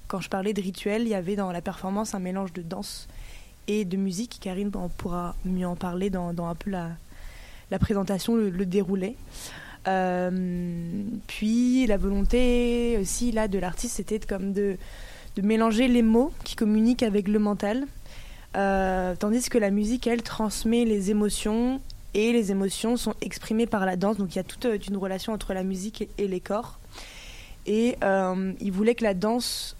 quand 0.07 0.21
je 0.21 0.29
parlais 0.29 0.53
de 0.53 0.61
rituel, 0.61 1.03
il 1.03 1.09
y 1.09 1.13
avait 1.13 1.35
dans 1.35 1.51
la 1.51 1.61
performance 1.61 2.15
un 2.15 2.19
mélange 2.19 2.53
de 2.53 2.61
danse 2.61 3.09
et 3.67 3.83
de 3.83 3.97
musique. 3.97 4.39
Karine 4.41 4.71
en 4.75 4.87
pourra 4.87 5.35
mieux 5.43 5.67
en 5.67 5.75
parler 5.75 6.09
dans, 6.09 6.29
un 6.29 6.55
peu 6.55 6.69
la, 6.69 7.79
présentation, 7.79 8.35
le, 8.35 8.49
le 8.49 8.65
déroulé. 8.65 9.17
Puis 11.27 11.85
la 11.87 11.97
volonté 11.97 12.97
aussi 13.01 13.33
là 13.33 13.49
de 13.49 13.59
l'artiste, 13.59 13.95
c'était 13.97 14.19
comme 14.19 14.53
de 14.53 14.77
mélanger 15.41 15.89
les 15.89 16.01
mots 16.01 16.31
qui 16.45 16.55
communiquent 16.55 17.03
avec 17.03 17.27
le 17.27 17.39
mental, 17.39 17.85
Euh, 18.55 19.15
tandis 19.17 19.49
que 19.49 19.57
la 19.57 19.71
musique, 19.71 20.07
elle, 20.07 20.23
transmet 20.23 20.85
les 20.85 21.09
émotions 21.11 21.79
et 22.13 22.33
les 22.33 22.51
émotions 22.51 22.97
sont 22.97 23.15
exprimées 23.21 23.67
par 23.67 23.85
la 23.85 23.95
danse. 23.95 24.17
Donc 24.17 24.35
il 24.35 24.37
y 24.37 24.39
a 24.39 24.43
toute 24.43 24.65
euh, 24.65 24.77
une 24.77 24.97
relation 24.97 25.33
entre 25.33 25.53
la 25.53 25.63
musique 25.63 26.07
et, 26.17 26.27
les 26.27 26.39
corps. 26.39 26.79
Et 27.65 27.95
euh, 28.03 28.53
il 28.59 28.71
voulait 28.71 28.95
que 28.95 29.03
la 29.03 29.13
danse 29.13 29.75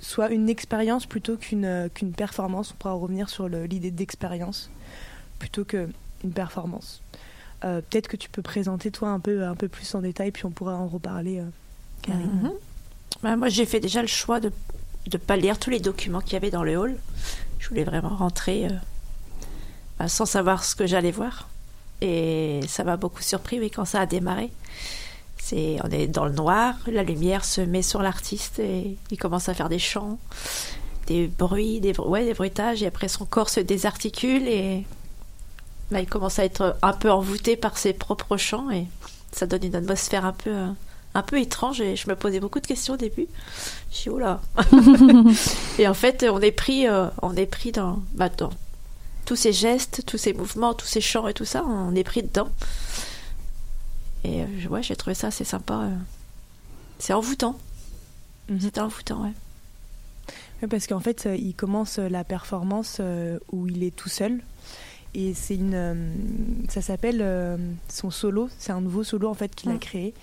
soit 0.00 0.30
une 0.30 0.48
expérience 0.48 1.06
plutôt 1.06 1.36
qu'une 1.36 1.88
qu'une 1.94 2.12
performance. 2.12 2.72
On 2.72 2.76
pourra 2.76 2.94
revenir 2.94 3.30
sur 3.30 3.48
l'idée 3.48 3.90
d'expérience 3.90 4.70
plutôt 5.38 5.64
qu'une 5.64 6.32
performance. 6.34 7.00
Peut-être 7.60 8.08
que 8.08 8.18
tu 8.18 8.28
peux 8.28 8.42
présenter 8.42 8.90
toi 8.90 9.08
un 9.08 9.20
peu, 9.20 9.44
un 9.44 9.54
peu 9.54 9.68
plus 9.68 9.94
en 9.94 10.02
détail, 10.02 10.32
puis 10.32 10.44
on 10.44 10.50
pourra 10.50 10.74
en 10.74 10.86
reparler. 10.86 11.40
Karine. 12.02 12.26
Mhm. 12.42 12.52
Bah, 13.22 13.36
moi, 13.36 13.48
j'ai 13.48 13.64
fait 13.64 13.80
déjà 13.80 14.02
le 14.02 14.06
choix 14.06 14.38
de 14.38 14.52
ne 15.10 15.16
pas 15.16 15.36
lire 15.36 15.58
tous 15.58 15.70
les 15.70 15.80
documents 15.80 16.20
qu'il 16.20 16.34
y 16.34 16.36
avait 16.36 16.50
dans 16.50 16.62
le 16.62 16.76
hall. 16.76 16.96
Je 17.64 17.70
voulais 17.70 17.84
vraiment 17.84 18.14
rentrer 18.14 18.66
euh, 18.66 18.70
bah, 19.98 20.06
sans 20.06 20.26
savoir 20.26 20.64
ce 20.64 20.74
que 20.76 20.86
j'allais 20.86 21.12
voir. 21.12 21.48
Et 22.02 22.60
ça 22.68 22.84
m'a 22.84 22.98
beaucoup 22.98 23.22
surpris 23.22 23.70
quand 23.70 23.86
ça 23.86 24.02
a 24.02 24.06
démarré. 24.06 24.50
On 25.52 25.90
est 25.90 26.06
dans 26.06 26.26
le 26.26 26.32
noir, 26.32 26.74
la 26.86 27.02
lumière 27.02 27.44
se 27.44 27.60
met 27.62 27.82
sur 27.82 28.02
l'artiste 28.02 28.58
et 28.58 28.96
il 29.10 29.18
commence 29.18 29.48
à 29.48 29.54
faire 29.54 29.68
des 29.68 29.78
chants, 29.78 30.18
des 31.06 31.26
bruits, 31.26 31.80
des 31.80 31.92
bruitages, 31.92 32.82
et 32.82 32.86
après 32.86 33.08
son 33.08 33.24
corps 33.24 33.50
se 33.50 33.60
désarticule 33.60 34.48
et 34.48 34.84
bah, 35.90 36.00
il 36.00 36.06
commence 36.06 36.38
à 36.38 36.44
être 36.44 36.76
un 36.82 36.92
peu 36.92 37.10
envoûté 37.10 37.56
par 37.56 37.78
ses 37.78 37.92
propres 37.92 38.36
chants 38.36 38.70
et 38.70 38.86
ça 39.32 39.46
donne 39.46 39.64
une 39.64 39.76
atmosphère 39.76 40.24
un 40.24 40.32
peu, 40.32 40.50
euh, 40.50 40.68
un 41.14 41.22
peu 41.22 41.38
étrange 41.40 41.80
et 41.80 41.94
je 41.96 42.08
me 42.08 42.16
posais 42.16 42.40
beaucoup 42.40 42.60
de 42.60 42.66
questions 42.66 42.94
au 42.94 42.96
début. 42.96 43.26
Je 43.92 43.96
suis 43.96 44.10
oula. 44.10 44.40
et 45.78 45.86
en 45.88 45.94
fait, 45.94 46.24
on 46.28 46.40
est 46.40 46.50
pris, 46.52 46.86
euh, 46.88 47.08
on 47.22 47.34
est 47.36 47.46
pris 47.46 47.70
dans, 47.72 48.02
bah, 48.14 48.28
dans 48.28 48.50
tous 49.24 49.36
ces 49.36 49.52
gestes, 49.52 50.02
tous 50.06 50.18
ces 50.18 50.32
mouvements, 50.32 50.74
tous 50.74 50.86
ces 50.86 51.00
chants 51.00 51.28
et 51.28 51.34
tout 51.34 51.44
ça, 51.44 51.64
on 51.64 51.94
est 51.94 52.04
pris 52.04 52.22
dedans. 52.22 52.48
Et 54.24 54.42
euh, 54.42 54.46
je- 54.58 54.68
ouais, 54.68 54.82
j'ai 54.82 54.96
trouvé 54.96 55.14
ça 55.14 55.28
assez 55.28 55.44
sympa. 55.44 55.74
euh. 55.84 55.94
C'est 56.98 57.12
envoûtant. 57.12 57.56
Mhm. 58.48 58.60
C'était 58.60 58.80
envoûtant, 58.80 59.22
ouais. 59.22 59.32
Ouais, 60.62 60.68
parce 60.68 60.86
qu'en 60.86 61.00
fait, 61.00 61.26
euh, 61.26 61.36
il 61.36 61.54
commence 61.54 61.98
la 61.98 62.24
performance 62.24 63.00
où 63.52 63.66
il 63.68 63.82
est 63.82 63.94
tout 63.94 64.08
seul. 64.08 64.40
Et 65.16 65.32
c'est 65.32 65.54
une. 65.54 66.66
ça 66.68 66.82
s'appelle 66.82 67.24
son 67.88 68.10
solo. 68.10 68.48
C'est 68.58 68.72
un 68.72 68.80
nouveau 68.80 69.04
solo 69.04 69.28
en 69.28 69.34
fait 69.34 69.54
qu'il 69.54 69.70
a 69.70 69.74
Mm. 69.74 69.78
créé, 69.78 70.14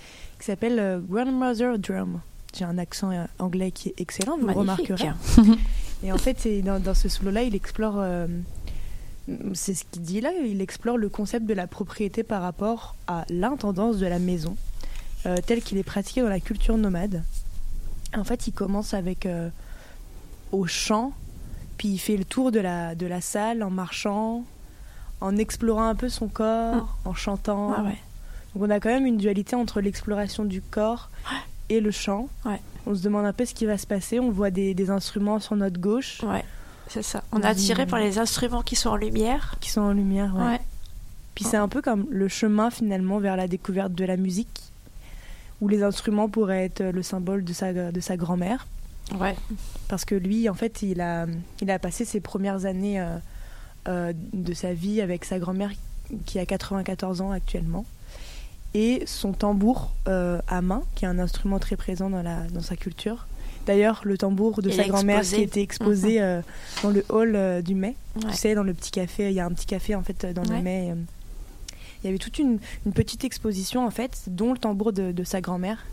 qui 0.42 0.46
s'appelle 0.46 0.78
euh, 0.80 0.98
Grandmother 0.98 1.78
Drum. 1.78 2.20
J'ai 2.56 2.64
un 2.64 2.76
accent 2.76 3.12
euh, 3.12 3.24
anglais 3.38 3.70
qui 3.70 3.90
est 3.90 3.94
excellent, 4.00 4.36
vous 4.38 4.48
le 4.48 4.54
Magnifique. 4.54 4.88
remarquerez. 4.88 5.12
Et 6.02 6.10
en 6.10 6.18
fait, 6.18 6.48
dans, 6.64 6.80
dans 6.80 6.94
ce 6.94 7.08
solo-là, 7.08 7.42
il 7.44 7.54
explore. 7.54 7.94
euh, 7.98 8.26
c'est 9.54 9.74
ce 9.74 9.84
qu'il 9.84 10.02
dit 10.02 10.20
là, 10.20 10.32
il 10.44 10.60
explore 10.60 10.98
le 10.98 11.08
concept 11.08 11.46
de 11.46 11.54
la 11.54 11.68
propriété 11.68 12.24
par 12.24 12.42
rapport 12.42 12.96
à 13.06 13.24
l'intendance 13.30 13.98
de 13.98 14.06
la 14.06 14.18
maison, 14.18 14.56
euh, 15.26 15.36
tel 15.46 15.62
qu'il 15.62 15.78
est 15.78 15.84
pratiqué 15.84 16.22
dans 16.22 16.28
la 16.28 16.40
culture 16.40 16.76
nomade. 16.76 17.22
En 18.16 18.24
fait, 18.24 18.48
il 18.48 18.52
commence 18.52 18.94
avec 18.94 19.24
euh, 19.26 19.48
au 20.50 20.66
chant, 20.66 21.12
puis 21.78 21.86
il 21.88 21.98
fait 21.98 22.16
le 22.16 22.24
tour 22.24 22.50
de 22.50 22.58
la, 22.58 22.96
de 22.96 23.06
la 23.06 23.20
salle 23.20 23.62
en 23.62 23.70
marchant, 23.70 24.44
en 25.20 25.36
explorant 25.36 25.86
un 25.86 25.94
peu 25.94 26.08
son 26.08 26.26
corps, 26.26 26.98
en 27.04 27.14
chantant. 27.14 27.72
Ah 27.76 27.84
ouais. 27.84 27.98
Donc 28.54 28.64
on 28.64 28.70
a 28.70 28.80
quand 28.80 28.88
même 28.90 29.06
une 29.06 29.16
dualité 29.16 29.56
entre 29.56 29.80
l'exploration 29.80 30.44
du 30.44 30.60
corps 30.62 31.10
et 31.68 31.80
le 31.80 31.90
chant. 31.90 32.28
Ouais. 32.44 32.60
On 32.86 32.94
se 32.94 33.02
demande 33.02 33.24
un 33.24 33.32
peu 33.32 33.44
ce 33.44 33.54
qui 33.54 33.64
va 33.66 33.78
se 33.78 33.86
passer. 33.86 34.18
On 34.20 34.30
voit 34.30 34.50
des, 34.50 34.74
des 34.74 34.90
instruments 34.90 35.38
sur 35.38 35.56
notre 35.56 35.80
gauche 35.80 36.20
Ouais, 36.22 36.44
c'est 36.88 37.02
ça. 37.02 37.22
On 37.32 37.40
est 37.40 37.46
attiré 37.46 37.86
par 37.86 38.00
les 38.00 38.18
instruments 38.18 38.62
qui 38.62 38.76
sont 38.76 38.90
en 38.90 38.96
lumière. 38.96 39.56
qui 39.60 39.70
sont 39.70 39.80
en 39.82 39.92
lumière. 39.92 40.34
ouais. 40.36 40.42
Ouais. 40.44 40.60
Puis 41.34 41.44
c'est 41.44 41.56
un 41.56 41.68
peu 41.68 41.80
comme 41.80 42.06
le 42.10 42.28
chemin 42.28 42.70
finalement 42.70 43.18
vers 43.18 43.36
la 43.36 43.48
découverte 43.48 43.94
de 43.94 44.04
la 44.04 44.18
musique, 44.18 44.60
où 45.62 45.68
les 45.68 45.82
instruments 45.82 46.28
pourraient 46.28 46.66
être 46.66 46.82
le 46.82 47.02
symbole 47.02 47.42
de 47.42 47.54
sa, 47.54 47.72
de 47.72 48.00
sa 48.00 48.18
grand-mère. 48.18 48.66
Ouais. 49.18 49.34
Parce 49.88 50.04
que 50.04 50.14
lui, 50.14 50.48
en 50.50 50.54
fait, 50.54 50.82
il 50.82 51.00
a, 51.00 51.26
il 51.62 51.70
a 51.70 51.78
passé 51.78 52.04
ses 52.04 52.20
premières 52.20 52.66
années 52.66 53.00
euh, 53.00 53.16
euh, 53.88 54.12
de 54.34 54.52
sa 54.52 54.74
vie 54.74 55.00
avec 55.00 55.24
sa 55.24 55.38
grand-mère 55.38 55.70
qui 56.26 56.38
a 56.38 56.44
94 56.44 57.22
ans 57.22 57.30
actuellement. 57.30 57.86
Et 58.74 59.02
son 59.06 59.32
tambour 59.32 59.92
euh, 60.08 60.40
à 60.48 60.62
main, 60.62 60.82
qui 60.94 61.04
est 61.04 61.08
un 61.08 61.18
instrument 61.18 61.58
très 61.58 61.76
présent 61.76 62.08
dans, 62.08 62.22
la, 62.22 62.42
dans 62.52 62.62
sa 62.62 62.76
culture. 62.76 63.26
D'ailleurs, 63.66 64.00
le 64.04 64.16
tambour 64.16 64.62
de 64.62 64.70
Il 64.70 64.74
sa 64.74 64.88
grand-mère 64.88 65.22
qui 65.22 65.42
était 65.42 65.62
exposé 65.62 66.20
euh, 66.20 66.40
dans 66.82 66.90
le 66.90 67.04
hall 67.10 67.36
euh, 67.36 67.62
du 67.62 67.74
mai. 67.74 67.96
Ouais. 68.16 68.30
Tu 68.30 68.36
sais, 68.36 68.54
dans 68.54 68.62
le 68.62 68.74
petit 68.74 68.90
café, 68.90 69.28
il 69.28 69.34
y 69.34 69.40
a 69.40 69.46
un 69.46 69.50
petit 69.50 69.66
café 69.66 69.94
en 69.94 70.02
fait 70.02 70.26
dans 70.26 70.42
le 70.42 70.62
mai. 70.62 70.94
Il 72.02 72.06
y 72.06 72.08
avait 72.08 72.18
toute 72.18 72.38
une, 72.38 72.58
une 72.86 72.92
petite 72.92 73.24
exposition 73.24 73.86
en 73.86 73.90
fait, 73.90 74.22
dont 74.26 74.52
le 74.52 74.58
tambour 74.58 74.92
de, 74.92 75.12
de 75.12 75.24
sa 75.24 75.40
grand-mère. 75.40 75.86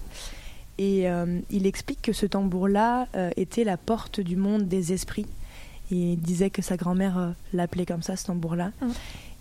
Et 0.78 1.06
il 1.50 1.68
explique 1.68 2.02
que 2.02 2.14
ce 2.14 2.26
tambour-là 2.26 3.08
était 3.36 3.66
la 3.66 3.78
porte 3.78 4.22
du 4.22 4.38
monde 4.38 4.68
des 4.68 4.94
esprits. 4.94 5.28
Et 5.92 6.14
il 6.14 6.20
disait 6.20 6.50
que 6.50 6.62
sa 6.62 6.78
grand-mère 6.78 7.34
l'appelait 7.52 7.86
comme 7.86 8.02
ça, 8.02 8.16
ce 8.16 8.26
tambour-là. 8.26 8.72
Mm. 8.82 8.88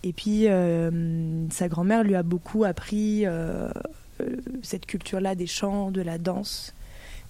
Et 0.03 0.13
puis, 0.13 0.47
euh, 0.47 1.47
sa 1.49 1.67
grand-mère 1.67 2.03
lui 2.03 2.15
a 2.15 2.23
beaucoup 2.23 2.63
appris 2.63 3.25
euh, 3.25 3.69
euh, 4.21 4.35
cette 4.61 4.85
culture-là 4.85 5.35
des 5.35 5.47
chants, 5.47 5.91
de 5.91 6.01
la 6.01 6.17
danse. 6.17 6.73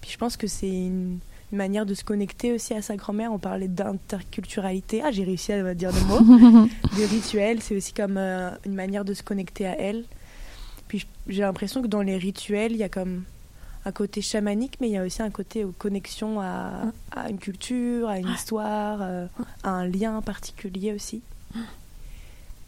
Puis 0.00 0.10
je 0.10 0.16
pense 0.16 0.36
que 0.36 0.46
c'est 0.46 0.68
une, 0.68 1.18
une 1.52 1.58
manière 1.58 1.84
de 1.84 1.94
se 1.94 2.04
connecter 2.04 2.52
aussi 2.52 2.74
à 2.74 2.82
sa 2.82 2.96
grand-mère. 2.96 3.32
On 3.32 3.38
parlait 3.38 3.68
d'interculturalité. 3.68 5.02
Ah, 5.04 5.10
j'ai 5.10 5.24
réussi 5.24 5.52
à 5.52 5.74
dire 5.74 5.90
le 5.92 6.00
mot. 6.06 6.68
des 6.96 7.06
rituels, 7.06 7.60
c'est 7.60 7.76
aussi 7.76 7.92
comme 7.92 8.16
euh, 8.16 8.50
une 8.64 8.74
manière 8.74 9.04
de 9.04 9.14
se 9.14 9.22
connecter 9.22 9.66
à 9.66 9.78
elle. 9.78 10.04
Puis 10.88 11.06
j'ai 11.28 11.42
l'impression 11.42 11.82
que 11.82 11.86
dans 11.86 12.02
les 12.02 12.16
rituels, 12.16 12.72
il 12.72 12.78
y 12.78 12.82
a 12.82 12.88
comme 12.88 13.24
un 13.84 13.92
côté 13.92 14.20
chamanique, 14.20 14.78
mais 14.80 14.88
il 14.88 14.92
y 14.92 14.96
a 14.96 15.04
aussi 15.04 15.22
un 15.22 15.30
côté 15.30 15.64
aux 15.64 15.72
connexion 15.72 16.40
à, 16.40 16.92
à 17.10 17.30
une 17.30 17.38
culture, 17.38 18.08
à 18.08 18.18
une 18.18 18.28
histoire, 18.28 18.98
euh, 19.02 19.26
à 19.62 19.70
un 19.70 19.86
lien 19.86 20.20
particulier 20.22 20.92
aussi. 20.92 21.22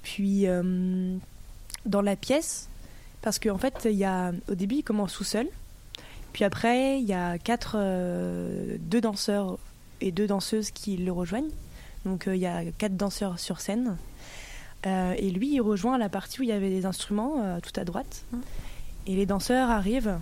Puis 0.03 0.47
euh, 0.47 1.17
dans 1.87 2.03
la 2.03 2.17
pièce, 2.17 2.69
parce 3.23 3.39
qu'en 3.39 3.59
fait, 3.59 3.87
il 3.91 3.97
y 3.97 4.05
a, 4.05 4.33
au 4.49 4.55
début, 4.55 4.77
il 4.77 4.83
commence 4.83 5.15
tout 5.15 5.25
seul. 5.25 5.49
Puis 6.33 6.45
après, 6.45 6.99
il 6.99 7.07
y 7.07 7.13
a 7.13 7.39
quatre, 7.39 7.77
euh, 7.79 8.77
deux 8.81 9.01
danseurs 9.01 9.59
et 10.01 10.13
deux 10.13 10.27
danseuses 10.27 10.71
qui 10.71 10.97
le 10.97 11.13
rejoignent. 11.13 11.51
Donc 12.05 12.27
euh, 12.27 12.35
il 12.35 12.41
y 12.41 12.47
a 12.47 12.65
quatre 12.79 12.97
danseurs 12.97 13.39
sur 13.39 13.61
scène. 13.61 13.97
Et 14.85 15.31
lui, 15.31 15.55
il 15.55 15.61
rejoint 15.61 15.97
la 15.97 16.09
partie 16.09 16.41
où 16.41 16.43
il 16.43 16.49
y 16.49 16.53
avait 16.53 16.69
des 16.69 16.87
instruments 16.87 17.61
tout 17.63 17.81
à 17.81 17.85
droite. 17.85 18.25
Mm. 18.33 18.39
Et 19.07 19.15
les 19.15 19.27
danseurs 19.27 19.71
arrivent. 19.71 20.19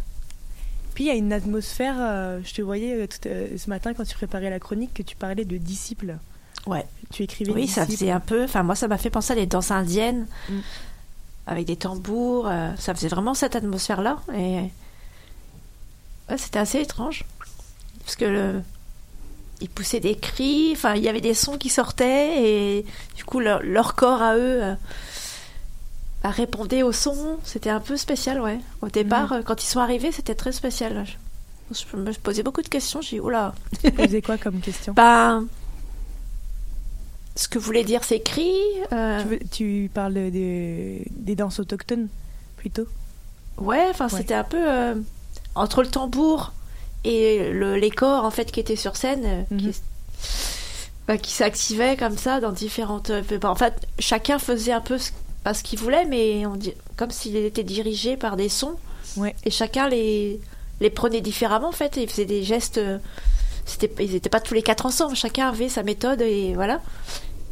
Puis 0.93 1.05
il 1.05 1.07
y 1.07 1.11
a 1.11 1.15
une 1.15 1.33
atmosphère. 1.33 1.97
je 2.45 2.53
te 2.53 2.61
voyais 2.61 3.09
tout, 3.09 3.17
ce 3.23 3.71
matin 3.71 3.95
quand 3.95 4.05
tu 4.05 4.15
préparais 4.15 4.51
la 4.51 4.59
chronique 4.59 4.93
que 4.93 5.03
tu 5.03 5.17
parlais 5.17 5.47
de 5.47 5.57
disciples. 5.57 6.19
Ouais. 6.67 6.87
Tu 7.13 7.23
écrivais 7.25 7.53
Oui, 7.53 7.67
ça 7.69 7.87
faisait 7.87 8.11
un 8.11 8.21
peu. 8.21 8.45
Enfin, 8.45 8.63
moi, 8.63 8.75
ça 8.75 8.87
m'a 8.89 8.99
fait 8.99 9.11
penser 9.11 9.33
à 9.33 9.37
des 9.37 9.47
danses 9.47 9.71
indiennes 9.71 10.27
Mm. 10.49 10.59
avec 11.47 11.67
des 11.67 11.77
tambours. 11.77 12.47
euh, 12.49 12.71
ça 12.79 12.95
faisait 12.95 13.09
vraiment 13.09 13.35
cette 13.35 13.57
atmosphère-là. 13.57 14.19
Et 14.35 14.59
ouais, 16.29 16.39
c'était 16.39 16.59
assez 16.59 16.81
étrange. 16.81 17.25
Parce 18.05 18.17
que 18.17 18.25
le... 18.25 18.63
ils 19.61 19.69
poussaient 19.69 20.01
des 20.01 20.17
cris. 20.17 20.71
Enfin, 20.73 20.95
il 20.95 21.03
y 21.03 21.09
avait 21.09 21.21
des 21.21 21.35
sons 21.35 21.57
qui 21.59 21.69
sortaient. 21.69 22.43
Et 22.45 22.87
du 23.17 23.25
coup, 23.25 23.41
leur, 23.41 23.63
leur 23.63 23.95
corps 23.95 24.23
à 24.23 24.37
eux 24.37 24.63
euh, 24.63 24.75
bah, 26.23 26.31
répondait 26.31 26.83
au 26.83 26.93
son. 26.93 27.39
C'était 27.45 27.71
un 27.71 27.81
peu 27.81 27.97
spécial, 27.97 28.41
ouais. 28.41 28.61
Au 28.83 28.89
départ, 28.89 29.33
euh, 29.33 29.43
quand 29.43 29.63
ils 29.63 29.67
sont 29.67 29.81
arrivés, 29.81 30.13
c'était 30.13 30.35
très 30.35 30.53
spécial. 30.53 31.05
Je, 31.73 31.85
je 31.91 31.97
me 31.97 32.13
posais 32.13 32.43
beaucoup 32.43 32.63
de 32.63 32.69
questions. 32.69 33.01
J'ai 33.01 33.17
dit, 33.17 33.21
oula. 33.21 33.55
Tu 33.83 33.91
faisais 33.91 34.23
quoi 34.23 34.37
comme 34.39 34.61
question? 34.61 34.93
Ben, 34.97 35.47
ce 37.37 37.49
que 37.49 37.59
voulaient 37.59 37.85
dire 37.85 38.05
ces 38.05 38.21
cris. 38.21 38.53
euh, 38.93 39.23
tu, 39.23 39.29
veux- 39.29 39.39
tu 39.51 39.91
parles 39.95 40.15
de- 40.15 40.31
de- 40.31 40.99
des 41.11 41.35
danses 41.37 41.61
autochtones 41.61 42.09
plutôt? 42.57 42.87
Ouais, 43.59 43.87
enfin, 43.91 44.07
Ouais. 44.09 44.19
c'était 44.19 44.35
un 44.35 44.45
peu 44.45 44.59
euh, 44.71 44.95
entre 45.55 45.83
le 45.83 45.89
tambour 45.89 46.53
et 47.05 47.51
le, 47.51 47.77
les 47.77 47.91
corps 47.91 48.25
en 48.25 48.31
fait 48.31 48.51
qui 48.53 48.61
étaient 48.61 48.77
sur 48.77 48.97
scène, 48.97 49.23
euh, 49.25 49.43
Mhm. 49.51 49.59
qui, 49.73 49.81
bah, 51.09 51.19
qui 51.19 51.33
s'activaient 51.33 51.97
comme 51.97 52.17
ça 52.19 52.41
dans 52.41 52.53
différentes. 52.53 53.11
bah, 53.41 53.51
en 53.51 53.55
fait, 53.55 53.75
chacun 53.99 54.39
faisait 54.39 54.73
un 54.73 54.81
peu 54.81 54.99
ce, 54.99 55.11
pas 55.45 55.55
ce 55.55 55.63
qu'il 55.63 55.79
voulait, 55.79 56.05
mais 56.05 56.45
on 56.47 56.57
dit 56.57 56.75
comme 56.97 57.11
s'il 57.11 57.37
était 57.37 57.65
dirigé 57.65 58.17
par 58.17 58.37
des 58.37 58.49
sons. 58.49 58.77
Ouais. 59.17 59.35
Et 59.45 59.51
chacun 59.51 59.89
les 59.89 60.41
les 60.81 60.91
prenait 60.91 61.21
différemment 61.21 61.69
en 61.69 61.73
fait. 61.73 61.97
Et 61.99 62.03
ils 62.05 62.09
faisaient 62.11 62.25
des 62.27 62.43
gestes. 62.43 62.81
C'était, 63.65 64.05
ils 64.05 64.13
n'étaient 64.13 64.29
pas 64.29 64.41
tous 64.41 64.55
les 64.55 64.63
quatre 64.63 64.87
ensemble. 64.87 65.17
Chacun 65.17 65.49
avait 65.49 65.69
sa 65.69 65.83
méthode 65.83 66.21
et 66.23 66.55
voilà. 66.55 66.81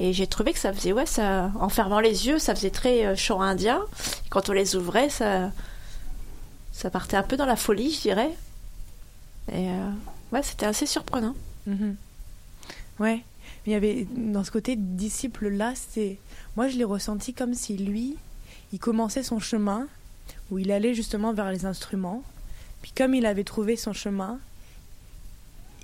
Et 0.00 0.12
j'ai 0.12 0.26
trouvé 0.26 0.52
que 0.52 0.58
ça 0.58 0.72
faisait, 0.72 0.92
ouais, 0.92 1.06
ça, 1.06 1.50
en 1.58 1.68
fermant 1.68 2.00
les 2.00 2.28
yeux, 2.28 2.38
ça 2.38 2.54
faisait 2.54 2.70
très 2.70 3.04
euh, 3.04 3.16
chant 3.16 3.40
indien. 3.40 3.80
Quand 4.30 4.48
on 4.48 4.52
les 4.52 4.76
ouvrait, 4.76 5.08
ça, 5.08 5.50
ça 6.72 6.90
partait 6.90 7.16
un 7.16 7.24
peu 7.24 7.36
dans 7.36 7.46
la 7.46 7.56
folie, 7.56 7.92
je 7.92 8.02
dirais. 8.02 8.30
Et 9.50 9.68
euh, 9.68 9.90
ouais, 10.32 10.42
c'était 10.42 10.66
assez 10.66 10.86
surprenant. 10.86 11.34
Mhm. 11.66 11.96
Ouais. 13.00 13.22
il 13.66 13.72
y 13.72 13.76
avait 13.76 14.06
dans 14.16 14.42
ce 14.42 14.50
côté 14.50 14.74
disciple 14.76 15.48
là, 15.48 15.72
c'est 15.76 16.18
moi 16.56 16.66
je 16.66 16.76
l'ai 16.76 16.84
ressenti 16.84 17.32
comme 17.32 17.54
si 17.54 17.76
lui, 17.76 18.16
il 18.72 18.80
commençait 18.80 19.22
son 19.22 19.38
chemin 19.38 19.86
où 20.50 20.58
il 20.58 20.72
allait 20.72 20.94
justement 20.94 21.32
vers 21.32 21.50
les 21.50 21.64
instruments. 21.64 22.22
Puis 22.82 22.92
comme 22.96 23.14
il 23.14 23.26
avait 23.26 23.44
trouvé 23.44 23.76
son 23.76 23.92
chemin, 23.92 24.38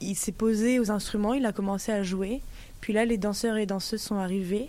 il 0.00 0.14
s'est 0.16 0.32
posé 0.32 0.78
aux 0.80 0.90
instruments, 0.90 1.34
il 1.34 1.44
a 1.46 1.52
commencé 1.52 1.92
à 1.92 2.02
jouer. 2.02 2.40
Puis 2.80 2.92
là, 2.92 3.04
les 3.04 3.16
danseurs 3.18 3.56
et 3.56 3.66
danseuses 3.66 4.02
sont 4.02 4.16
arrivés. 4.16 4.68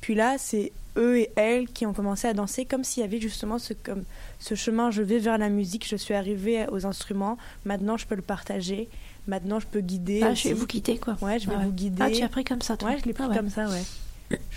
Puis 0.00 0.14
là, 0.14 0.36
c'est 0.38 0.72
eux 0.96 1.18
et 1.18 1.30
elles 1.36 1.68
qui 1.68 1.86
ont 1.86 1.92
commencé 1.92 2.26
à 2.26 2.34
danser 2.34 2.64
comme 2.64 2.82
s'il 2.84 3.02
y 3.02 3.04
avait 3.04 3.20
justement 3.20 3.58
ce, 3.58 3.72
comme, 3.72 4.04
ce 4.40 4.54
chemin, 4.54 4.90
je 4.90 5.02
vais 5.02 5.18
vers 5.18 5.38
la 5.38 5.48
musique, 5.48 5.86
je 5.88 5.96
suis 5.96 6.14
arrivée 6.14 6.66
aux 6.72 6.86
instruments, 6.86 7.36
maintenant 7.64 7.96
je 7.96 8.06
peux 8.06 8.16
le 8.16 8.22
partager, 8.22 8.88
maintenant 9.28 9.60
je 9.60 9.66
peux 9.66 9.80
guider. 9.80 10.20
Ah, 10.24 10.30
aussi. 10.32 10.44
je 10.44 10.48
vais 10.48 10.54
vous 10.54 10.66
guider, 10.66 10.98
quoi. 10.98 11.16
Ouais, 11.20 11.38
je 11.38 11.46
vais 11.48 11.54
Ah 11.54 11.58
ouais. 11.60 11.64
vous 11.66 11.72
guider. 11.72 12.02
Ah, 12.02 12.10
tu 12.10 12.22
as 12.22 12.28
pris 12.28 12.42
comme 12.44 12.62
ça, 12.62 12.76
toi 12.76 12.90
Ouais, 12.90 12.98
je 13.00 13.04
l'ai 13.06 13.12
pris 13.12 13.24
Ah 13.26 13.28
ouais. 13.30 13.36
comme 13.36 13.50
ça, 13.50 13.68
ouais. 13.68 13.82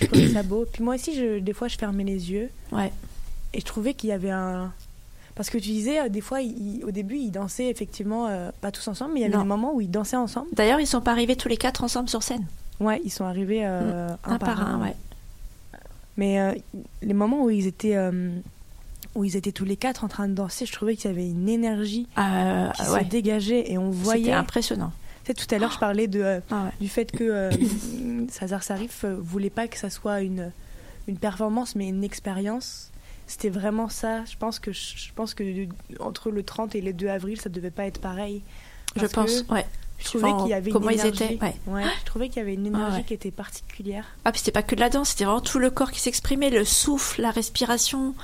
Je 0.01 0.05
trouvais 0.07 0.29
ça 0.29 0.43
beau. 0.43 0.65
Puis 0.71 0.83
moi 0.83 0.95
aussi, 0.95 1.15
je, 1.15 1.39
des 1.39 1.53
fois, 1.53 1.67
je 1.67 1.77
fermais 1.77 2.03
les 2.03 2.31
yeux. 2.31 2.49
Ouais. 2.71 2.91
Et 3.53 3.59
je 3.59 3.65
trouvais 3.65 3.93
qu'il 3.93 4.09
y 4.09 4.13
avait 4.13 4.31
un. 4.31 4.73
Parce 5.35 5.49
que 5.49 5.57
tu 5.57 5.69
disais, 5.69 5.99
euh, 6.01 6.09
des 6.09 6.21
fois, 6.21 6.39
au 6.83 6.91
début, 6.91 7.15
ils 7.17 7.31
dansaient 7.31 7.69
effectivement, 7.69 8.27
euh, 8.27 8.51
pas 8.61 8.71
tous 8.71 8.87
ensemble, 8.87 9.13
mais 9.13 9.21
il 9.21 9.23
y 9.23 9.25
avait 9.25 9.37
des 9.37 9.43
moments 9.43 9.73
où 9.73 9.81
ils 9.81 9.89
dansaient 9.89 10.17
ensemble. 10.17 10.47
D'ailleurs, 10.53 10.79
ils 10.79 10.87
sont 10.87 11.01
pas 11.01 11.11
arrivés 11.11 11.35
tous 11.35 11.47
les 11.47 11.57
quatre 11.57 11.83
ensemble 11.83 12.09
sur 12.09 12.21
scène. 12.23 12.45
Ouais, 12.79 12.99
ils 13.05 13.11
sont 13.11 13.25
arrivés 13.25 13.61
euh, 13.65 14.09
un, 14.25 14.33
Un 14.33 14.37
par 14.39 14.61
un, 14.67 14.81
ouais. 14.81 14.95
Mais 16.17 16.39
euh, 16.39 16.53
les 17.01 17.13
moments 17.13 17.43
où 17.43 17.49
ils 17.49 17.67
étaient. 17.67 17.97
où 19.15 19.23
ils 19.23 19.35
étaient 19.35 19.51
tous 19.51 19.65
les 19.65 19.77
quatre 19.77 20.03
en 20.03 20.07
train 20.07 20.27
de 20.27 20.33
danser, 20.33 20.65
je 20.65 20.71
trouvais 20.73 20.95
qu'il 20.95 21.09
y 21.09 21.13
avait 21.13 21.29
une 21.29 21.47
énergie 21.49 22.07
qui 22.15 22.21
ouais. 22.21 23.03
se 23.03 23.03
dégageait 23.05 23.71
et 23.71 23.77
on 23.77 23.91
C'était 23.91 24.03
voyait. 24.03 24.33
impressionnant. 24.33 24.91
Tu 25.23 25.27
sais, 25.27 25.33
tout 25.33 25.53
à 25.55 25.59
l'heure, 25.59 25.71
je 25.71 25.79
parlais 25.79 26.07
de, 26.07 26.41
Ah 26.49 26.63
ouais. 26.65 26.69
du 26.81 26.89
fait 26.89 27.11
que 27.11 27.49
César 28.29 28.63
Sarif 28.63 29.05
voulait 29.05 29.49
pas 29.51 29.67
que 29.67 29.77
ça 29.77 29.89
soit 29.89 30.21
une, 30.21 30.51
une 31.07 31.17
performance, 31.17 31.75
mais 31.75 31.87
une 31.87 32.03
expérience. 32.03 32.91
C'était 33.27 33.49
vraiment 33.49 33.87
ça. 33.89 34.25
Je 34.25 34.35
pense 34.37 34.59
que 34.59 34.71
je 34.73 35.11
pense 35.15 35.33
que 35.33 35.67
entre 35.99 36.31
le 36.31 36.43
30 36.43 36.75
et 36.75 36.81
le 36.81 36.91
2 36.93 37.07
avril, 37.07 37.39
ça 37.39 37.49
devait 37.49 37.71
pas 37.71 37.85
être 37.85 38.01
pareil. 38.01 38.41
Je 38.95 39.05
pense, 39.05 39.43
ouais. 39.49 39.65
Je 39.99 40.05
trouvais 40.05 40.33
qu'il 40.37 40.47
y 40.47 40.53
avait 40.53 40.71
comment 40.71 40.89
une 40.89 40.97
ils 40.97 41.01
énergie. 41.01 41.23
étaient, 41.35 41.39
ouais. 41.67 41.83
je 41.99 42.05
trouvais 42.05 42.27
qu'il 42.27 42.37
y 42.37 42.41
avait 42.41 42.55
une 42.55 42.65
énergie 42.65 42.97
ouais. 42.97 43.03
qui 43.03 43.13
était 43.13 43.29
particulière. 43.31 44.03
Ah, 44.25 44.31
puis 44.31 44.39
c'était 44.39 44.51
pas 44.51 44.63
que 44.63 44.73
de 44.73 44.79
la 44.79 44.89
danse, 44.89 45.09
c'était 45.09 45.25
vraiment 45.25 45.41
tout 45.41 45.59
le 45.59 45.69
corps 45.69 45.91
qui 45.91 45.99
s'exprimait, 45.99 46.49
le 46.49 46.65
souffle, 46.65 47.21
la 47.21 47.29
respiration. 47.29 48.15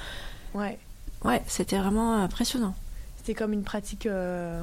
Ouais. 0.55 0.79
Ouais, 1.23 1.41
c'était 1.47 1.77
vraiment 1.77 2.15
impressionnant. 2.23 2.73
C'était 3.17 3.35
comme 3.35 3.53
une 3.53 3.63
pratique 3.63 4.07
euh, 4.07 4.61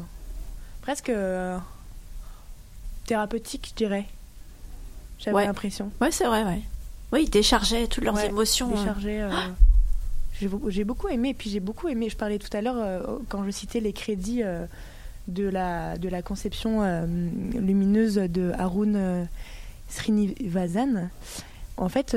presque 0.83 1.09
euh, 1.09 1.57
thérapeutique, 3.07 3.69
je 3.71 3.75
dirais. 3.77 4.07
J'avais 5.19 5.47
l'impression. 5.47 5.91
Ouais, 6.01 6.11
c'est 6.11 6.27
vrai, 6.27 6.43
ouais. 6.45 6.63
Oui, 7.13 7.23
ils 7.25 7.31
déchargeaient 7.31 7.87
toutes 7.87 8.05
leurs 8.05 8.19
émotions. 8.19 8.71
hein. 8.75 8.81
décharger, 8.81 9.23
euh, 9.23 9.31
J'ai 10.41 10.85
beaucoup, 10.85 11.09
aimé, 11.09 11.29
et 11.31 11.35
puis 11.35 11.49
j'ai 11.49 11.61
beaucoup 11.61 11.89
aimé, 11.89 12.09
je 12.11 12.17
parlais 12.17 12.39
tout 12.39 12.55
à 12.57 12.61
l'heure, 12.61 12.77
euh, 12.79 13.19
quand 13.29 13.45
je 13.45 13.51
citais 13.51 13.81
les 13.81 13.93
crédits 13.93 14.43
euh, 14.43 14.67
de, 15.29 15.45
la, 15.49 15.97
de 15.97 16.09
la 16.09 16.23
conception 16.23 16.83
euh, 16.83 17.07
lumineuse 17.55 18.17
de 18.17 18.51
Arun 18.59 18.95
euh, 18.97 19.25
Srinivasan. 19.89 21.09
En 21.77 21.89
fait, 21.89 22.17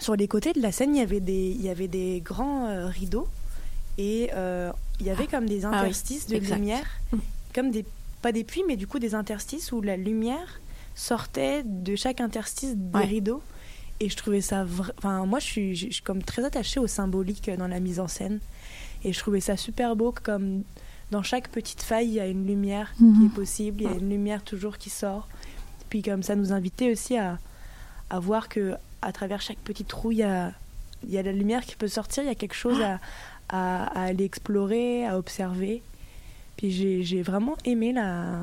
sur 0.00 0.16
les 0.16 0.28
côtés 0.28 0.52
de 0.52 0.60
la 0.60 0.72
scène, 0.72 0.94
il 0.96 0.98
y 0.98 1.02
avait 1.02 1.20
des, 1.20 1.50
il 1.50 1.62
y 1.62 1.68
avait 1.68 1.88
des 1.88 2.20
grands 2.24 2.88
rideaux, 2.88 3.28
et 3.98 4.30
il 5.00 5.06
y 5.06 5.10
avait 5.10 5.26
comme 5.26 5.46
des 5.46 5.64
Ah 5.64 5.70
oui, 5.70 5.76
interstices 5.78 6.26
de 6.26 6.36
exact. 6.36 6.56
lumière, 6.56 6.86
Mm. 7.12 7.18
comme 7.54 7.70
des, 7.70 7.84
pas 8.20 8.32
des 8.32 8.44
puits, 8.44 8.62
mais 8.66 8.76
du 8.76 8.86
coup 8.86 8.98
des 8.98 9.14
interstices 9.14 9.70
où 9.72 9.80
la 9.80 9.96
lumière 9.96 10.60
sortait 10.94 11.62
de 11.64 11.94
chaque 11.96 12.20
interstice 12.20 12.74
des 12.76 12.98
Ouais. 12.98 13.04
rideaux. 13.04 13.42
Et 14.02 14.08
je 14.08 14.16
trouvais 14.16 14.40
ça. 14.40 14.64
vra- 14.64 14.90
Enfin, 14.98 15.24
moi, 15.26 15.38
je 15.38 15.44
suis, 15.46 15.76
je 15.76 15.90
suis 15.92 16.02
comme 16.02 16.22
très 16.24 16.44
attachée 16.44 16.80
au 16.80 16.86
symbolique 16.88 17.48
dans 17.56 17.68
la 17.68 17.78
mise 17.78 18.00
en 18.00 18.08
scène. 18.08 18.40
Et 19.04 19.12
je 19.12 19.18
trouvais 19.18 19.40
ça 19.40 19.56
super 19.56 19.94
beau, 19.96 20.12
comme 20.22 20.62
dans 21.12 21.22
chaque 21.22 21.48
petite 21.48 21.82
faille, 21.82 22.08
il 22.08 22.14
y 22.14 22.20
a 22.20 22.26
une 22.26 22.46
lumière 22.46 22.92
qui 22.96 23.04
Mhm. 23.04 23.26
est 23.26 23.34
possible, 23.34 23.82
il 23.82 23.84
y 23.90 23.92
a 23.92 23.96
une 23.96 24.08
lumière 24.10 24.42
toujours 24.42 24.76
qui 24.78 24.90
sort. 24.90 25.28
Puis, 25.88 26.02
comme 26.02 26.22
ça 26.22 26.34
nous 26.34 26.52
invitait 26.52 26.90
aussi 26.90 27.16
à, 27.16 27.38
à 28.10 28.18
voir 28.18 28.48
que 28.48 28.74
à 29.02 29.12
travers 29.12 29.40
chaque 29.40 29.58
petit 29.58 29.84
trou, 29.84 30.10
il 30.12 30.18
y 30.18 30.22
a, 30.22 30.52
il 31.04 31.10
y 31.12 31.18
a 31.18 31.22
la 31.22 31.32
lumière 31.32 31.64
qui 31.64 31.76
peut 31.76 31.88
sortir, 31.88 32.22
il 32.24 32.26
y 32.26 32.30
a 32.30 32.34
quelque 32.34 32.54
chose 32.54 32.80
à, 32.80 32.98
à, 33.50 33.84
à 34.00 34.02
aller 34.06 34.24
explorer, 34.24 35.06
à 35.06 35.16
observer. 35.18 35.82
Puis, 36.56 36.70
j'ai 36.72 37.02
j'ai 37.04 37.22
vraiment 37.22 37.56
aimé 37.64 37.92
la, 37.92 38.40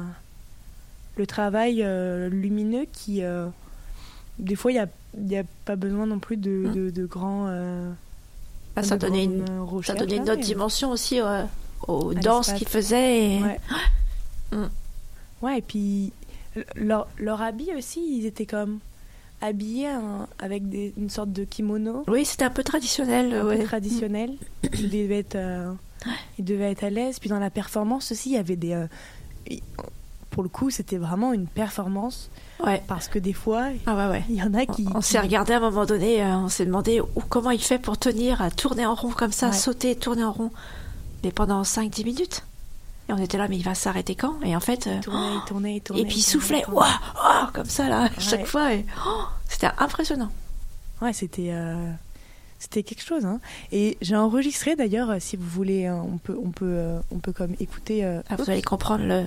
le 1.17 1.25
travail 1.27 1.81
euh, 1.83 2.29
lumineux 2.29 2.85
qui. 2.93 3.23
euh, 3.23 3.47
des 4.39 4.55
fois, 4.55 4.71
il 4.71 4.75
n'y 4.75 4.79
a, 4.79 4.87
y 5.35 5.37
a 5.37 5.43
pas 5.65 5.75
besoin 5.75 6.05
non 6.05 6.19
plus 6.19 6.37
de, 6.37 6.49
Mm. 6.49 6.73
de, 6.73 6.89
de 6.89 7.05
grands. 7.05 7.45
euh, 7.49 7.91
Ah, 8.75 8.83
ça 8.83 8.95
de 8.97 9.01
donnait 9.07 9.25
une, 9.25 9.43
grandes 9.45 9.85
ça 9.85 9.93
donnait 9.93 10.15
une 10.17 10.23
autre 10.23 10.35
mais- 10.37 10.43
dimension 10.43 10.91
aussi 10.91 11.19
euh, 11.19 11.43
aux 11.87 12.11
À 12.11 12.15
danses 12.15 12.53
qu'ils 12.53 12.67
faisaient. 12.67 13.35
et- 13.37 13.41
Ouais. 13.43 13.59
Mm. 14.51 14.65
Ouais, 15.43 15.59
et 15.59 15.61
puis 15.61 16.11
leur, 16.75 17.07
leur 17.19 17.41
habit 17.41 17.69
aussi, 17.77 17.99
ils 18.19 18.25
étaient 18.25 18.47
comme 18.47 18.79
habillés 19.41 19.87
hein, 19.87 20.27
avec 20.39 20.67
des, 20.67 20.91
une 20.97 21.09
sorte 21.09 21.31
de 21.31 21.43
kimono 21.43 22.03
Oui, 22.07 22.25
c'était 22.25 22.45
un 22.45 22.49
peu 22.49 22.63
traditionnel. 22.63 23.33
un 23.33 23.45
peu 23.57 23.63
traditionnel. 23.63 24.31
Ils 24.73 24.89
devaient 24.89 25.19
être, 25.19 25.35
euh, 25.35 25.71
ils 26.39 26.43
devaient 26.45 26.71
être 26.71 26.83
à 26.83 26.89
l'aise. 26.89 27.19
Puis 27.19 27.29
dans 27.29 27.39
la 27.39 27.49
performance 27.51 28.11
aussi, 28.11 28.31
il 28.31 28.33
y 28.33 28.37
avait 28.37 28.55
des. 28.55 28.85
Euh, 30.39 30.41
pour 30.41 30.43
le 30.43 30.49
coup, 30.49 30.69
c'était 30.69 30.97
vraiment 30.97 31.33
une 31.33 31.47
performance 31.47 32.29
Ouais. 32.63 32.83
parce 32.87 33.07
que 33.07 33.19
des 33.19 33.33
fois, 33.33 33.67
Ah 33.85 33.95
ouais, 33.95 34.07
ouais. 34.11 34.23
il 34.29 34.35
y 34.35 34.43
en 34.43 34.53
a 34.53 34.65
qui. 34.65 34.85
On, 34.93 34.97
on 34.97 35.01
s'est 35.01 35.19
regardé 35.19 35.53
à 35.53 35.57
un 35.57 35.59
moment 35.61 35.85
donné, 35.85 36.21
euh, 36.23 36.35
on 36.37 36.49
s'est 36.49 36.65
demandé 36.65 37.01
comment 37.29 37.51
il 37.51 37.61
fait 37.61 37.79
pour 37.79 37.97
tenir 37.97 38.41
à 38.41 38.51
tourner 38.51 38.85
en 38.85 38.95
rond 38.95 39.11
comme 39.11 39.31
ça, 39.31 39.51
sauter, 39.51 39.95
tourner 39.95 40.23
en 40.23 40.31
rond, 40.31 40.51
mais 41.23 41.31
pendant 41.31 41.61
5-10 41.63 42.03
minutes. 42.05 42.43
Et 43.09 43.13
on 43.13 43.17
était 43.17 43.37
là, 43.37 43.47
mais 43.47 43.57
il 43.57 43.63
va 43.63 43.73
s'arrêter 43.75 44.13
quand? 44.15 44.35
Et 44.43 44.55
en 44.55 44.59
fait, 44.59 44.87
euh, 44.87 44.99
tournait, 45.01 45.33
il 45.35 45.41
tournait, 45.47 45.75
il 45.77 45.81
tournait, 45.81 46.01
et 46.03 46.05
puis 46.05 46.17
il 46.17 46.21
soufflait, 46.21 46.61
tournait. 46.61 46.77
ouah, 46.79 46.99
ouah, 47.23 47.49
comme 47.53 47.65
ça 47.65 47.89
là, 47.89 48.07
chaque 48.19 48.45
fois. 48.45 48.73
et, 48.73 48.85
oh, 49.07 49.21
c'était 49.47 49.69
impressionnant. 49.79 50.29
Ouais, 51.01 51.13
c'était 51.13 51.49
euh, 51.51 51.91
c'était 52.59 52.83
quelque 52.83 53.01
chose. 53.03 53.25
Hein. 53.25 53.39
Et 53.71 53.97
j'ai 54.01 54.15
enregistré 54.17 54.75
d'ailleurs, 54.75 55.09
euh, 55.11 55.17
si 55.19 55.37
vous 55.37 55.47
voulez, 55.47 55.85
euh, 55.87 55.93
on 55.95 56.17
peut 56.17 56.37
on 56.43 56.49
peut 56.51 56.65
euh, 56.67 56.99
on 57.11 57.19
peut 57.19 57.31
comme 57.33 57.55
écouter. 57.61 58.03
euh, 58.03 58.21
Ah, 58.29 58.35
vous 58.35 58.49
allez 58.49 58.61
comprendre 58.61 59.05
le- 59.05 59.25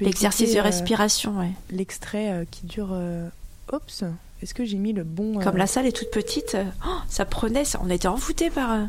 l'exercice 0.00 0.52
de 0.54 0.58
euh, 0.58 0.62
respiration. 0.62 1.38
ouais. 1.38 1.50
L'extrait 1.70 2.30
euh, 2.32 2.44
qui 2.50 2.66
dure. 2.66 2.90
euh, 2.92 3.28
Oups, 3.72 4.04
est-ce 4.42 4.54
que 4.54 4.64
j'ai 4.64 4.76
mis 4.78 4.92
le 4.92 5.04
bon. 5.04 5.38
euh, 5.40 5.42
Comme 5.44 5.56
la 5.56 5.66
salle 5.66 5.86
est 5.86 5.92
toute 5.96 6.10
petite, 6.10 6.54
euh, 6.56 6.64
oh, 6.86 6.90
ça 7.08 7.24
prenait, 7.24 7.64
ça- 7.64 7.80
on 7.82 7.88
était 7.90 8.08
envoûtés 8.08 8.50
par 8.50 8.72
euh, 8.72 8.84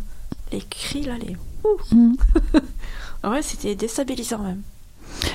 les 0.51 0.61
cris 0.61 1.03
là, 1.03 1.13
les. 1.17 1.35
Mhm. 1.91 2.15
Ouais, 3.23 3.41
c'était 3.41 3.75
déstabilisant 3.75 4.39
même. 4.39 4.61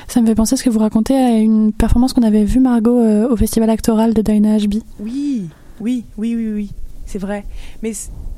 Ça 0.09 0.21
me 0.21 0.27
fait 0.27 0.35
penser 0.35 0.55
à 0.55 0.57
ce 0.59 0.62
que 0.64 0.68
vous 0.71 0.79
racontez 0.81 1.14
à 1.16 1.38
une 1.38 1.73
performance 1.73 2.12
qu'on 2.12 2.23
avait 2.23 2.44
vue, 2.44 2.61
Margot, 2.61 2.99
euh, 2.99 3.29
au 3.29 3.37
festival 3.37 3.71
actoral 3.71 4.12
de 4.12 4.21
Dinah 4.21 4.59
HB. 4.59 4.75
Oui, 5.01 5.49
oui, 5.81 6.05
oui, 6.18 6.35
oui, 6.35 6.53
oui, 6.53 6.71
c'est 7.07 7.18
vrai. 7.18 7.47
Mais 7.83 7.92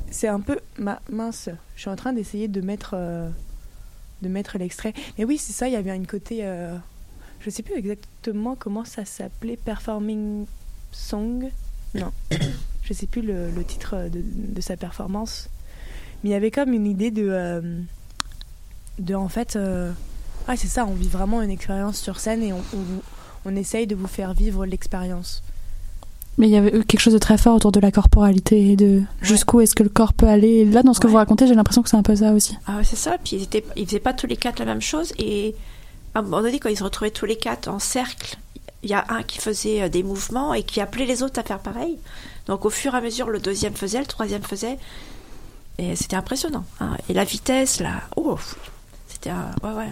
c'est 0.09 0.27
un 0.29 0.39
peu 0.39 0.59
ma 0.77 1.01
mince. 1.11 1.49
Je 1.75 1.81
suis 1.81 1.89
en 1.89 1.95
train 1.97 2.13
d'essayer 2.13 2.47
de 2.47 2.61
mettre 2.61 2.91
euh, 2.93 3.27
de 4.21 4.29
mettre 4.29 4.57
l'extrait. 4.57 4.93
Mais 5.17 5.25
oui, 5.25 5.37
c'est 5.37 5.51
ça. 5.53 5.67
Il 5.67 5.73
y 5.73 5.75
avait 5.77 5.93
une 5.95 6.07
côté. 6.07 6.39
euh, 6.43 6.77
je 7.43 7.49
sais 7.49 7.63
plus 7.63 7.75
exactement 7.75 8.55
comment 8.57 8.85
ça 8.85 9.05
s'appelait. 9.05 9.57
Performing 9.57 10.45
song. 10.91 11.49
Non, 11.95 12.11
je 12.83 12.93
sais 12.93 13.07
plus 13.07 13.21
le, 13.21 13.49
le 13.51 13.63
titre 13.63 14.09
de, 14.11 14.21
de 14.23 14.61
sa 14.61 14.77
performance. 14.77 15.49
Mais 16.23 16.29
il 16.29 16.33
y 16.33 16.35
avait 16.35 16.51
comme 16.51 16.71
une 16.73 16.85
idée 16.85 17.11
de 17.11 17.27
euh, 17.29 17.61
de 18.99 19.15
en 19.15 19.27
fait. 19.29 19.55
euh, 19.55 19.91
ah, 20.47 20.55
c'est 20.55 20.67
ça. 20.67 20.85
On 20.85 20.93
vit 20.93 21.07
vraiment 21.09 21.41
une 21.41 21.51
expérience 21.51 21.99
sur 21.99 22.19
scène 22.19 22.43
et 22.43 22.53
on, 22.53 22.57
on, 22.73 23.49
on 23.51 23.55
essaye 23.55 23.87
de 23.87 23.95
vous 23.95 24.07
faire 24.07 24.33
vivre 24.33 24.65
l'expérience. 24.65 25.43
Mais 26.37 26.47
il 26.47 26.51
y 26.51 26.55
avait 26.57 26.71
quelque 26.85 26.99
chose 27.01 27.13
de 27.13 27.19
très 27.19 27.37
fort 27.37 27.55
autour 27.57 27.71
de 27.73 27.79
la 27.81 27.91
corporalité 27.91 28.71
et 28.71 28.75
de 28.77 29.01
jusqu'où 29.21 29.59
est-ce 29.61 29.75
que 29.75 29.83
le 29.83 29.89
corps 29.89 30.13
peut 30.13 30.27
aller. 30.27 30.47
Et 30.59 30.65
là, 30.65 30.81
dans 30.81 30.93
ce 30.93 30.99
que 30.99 31.07
Ouais. 31.07 31.11
vous 31.11 31.17
racontez, 31.17 31.45
j'ai 31.45 31.55
l'impression 31.55 31.83
que 31.83 31.89
c'est 31.89 31.97
un 31.97 32.03
peu 32.03 32.15
ça 32.15 32.31
aussi. 32.33 32.57
Ah 32.65 32.77
ouais, 32.77 32.83
c'est 32.85 32.95
ça. 32.95 33.17
Puis 33.23 33.35
ils, 33.35 33.43
étaient, 33.43 33.65
ils 33.75 33.85
faisaient 33.85 33.99
pas 33.99 34.13
tous 34.13 34.27
les 34.27 34.37
quatre 34.37 34.59
la 34.59 34.65
même 34.65 34.81
chose. 34.81 35.11
Et 35.19 35.55
à 36.15 36.19
un 36.19 36.21
moment 36.23 36.41
donné, 36.41 36.59
quand 36.59 36.69
ils 36.69 36.77
se 36.77 36.83
retrouvaient 36.83 37.11
tous 37.11 37.25
les 37.25 37.37
quatre 37.37 37.67
en 37.67 37.79
cercle, 37.79 38.37
il 38.83 38.89
y 38.89 38.93
a 38.93 39.05
un 39.09 39.23
qui 39.23 39.37
faisait 39.39 39.83
euh, 39.83 39.89
des 39.89 40.03
mouvements 40.03 40.53
et 40.53 40.63
qui 40.63 40.81
appelait 40.81 41.05
les 41.05 41.23
autres 41.23 41.39
à 41.39 41.43
faire 41.43 41.59
pareil. 41.59 41.97
Donc 42.47 42.65
au 42.65 42.69
fur 42.69 42.93
et 42.93 42.97
à 42.97 43.01
mesure, 43.01 43.29
le 43.29 43.39
deuxième 43.39 43.73
faisait, 43.75 43.99
le 43.99 44.05
troisième 44.05 44.41
faisait. 44.43 44.77
Et 45.77 45.95
c'était 45.95 46.15
impressionnant. 46.15 46.65
hein. 46.79 46.97
Et 47.09 47.13
la 47.13 47.23
vitesse, 47.23 47.79
là, 47.79 48.01
oh, 48.15 48.37
c'était 49.07 49.29
un- 49.29 49.51
ouais, 49.63 49.75
ouais. 49.75 49.89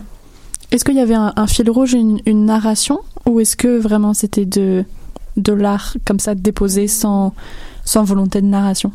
Est-ce 0.71 0.83
qu'il 0.85 0.95
y 0.95 0.99
avait 0.99 1.15
un, 1.15 1.47
fil 1.47 1.69
rouge, 1.71 1.93
une, 1.93 2.19
une 2.27 2.45
narration 2.45 2.99
Ou 3.25 3.39
est-ce 3.39 3.55
que 3.55 3.79
vraiment 3.79 4.13
c'était 4.13 4.45
de, 4.45 4.85
de 5.37 5.53
l'art 5.53 5.95
comme 6.05 6.19
ça 6.19 6.35
déposé 6.35 6.87
sans, 6.87 7.33
sans 7.85 8.03
volonté 8.03 8.39
de 8.41 8.45
narration? 8.47 8.91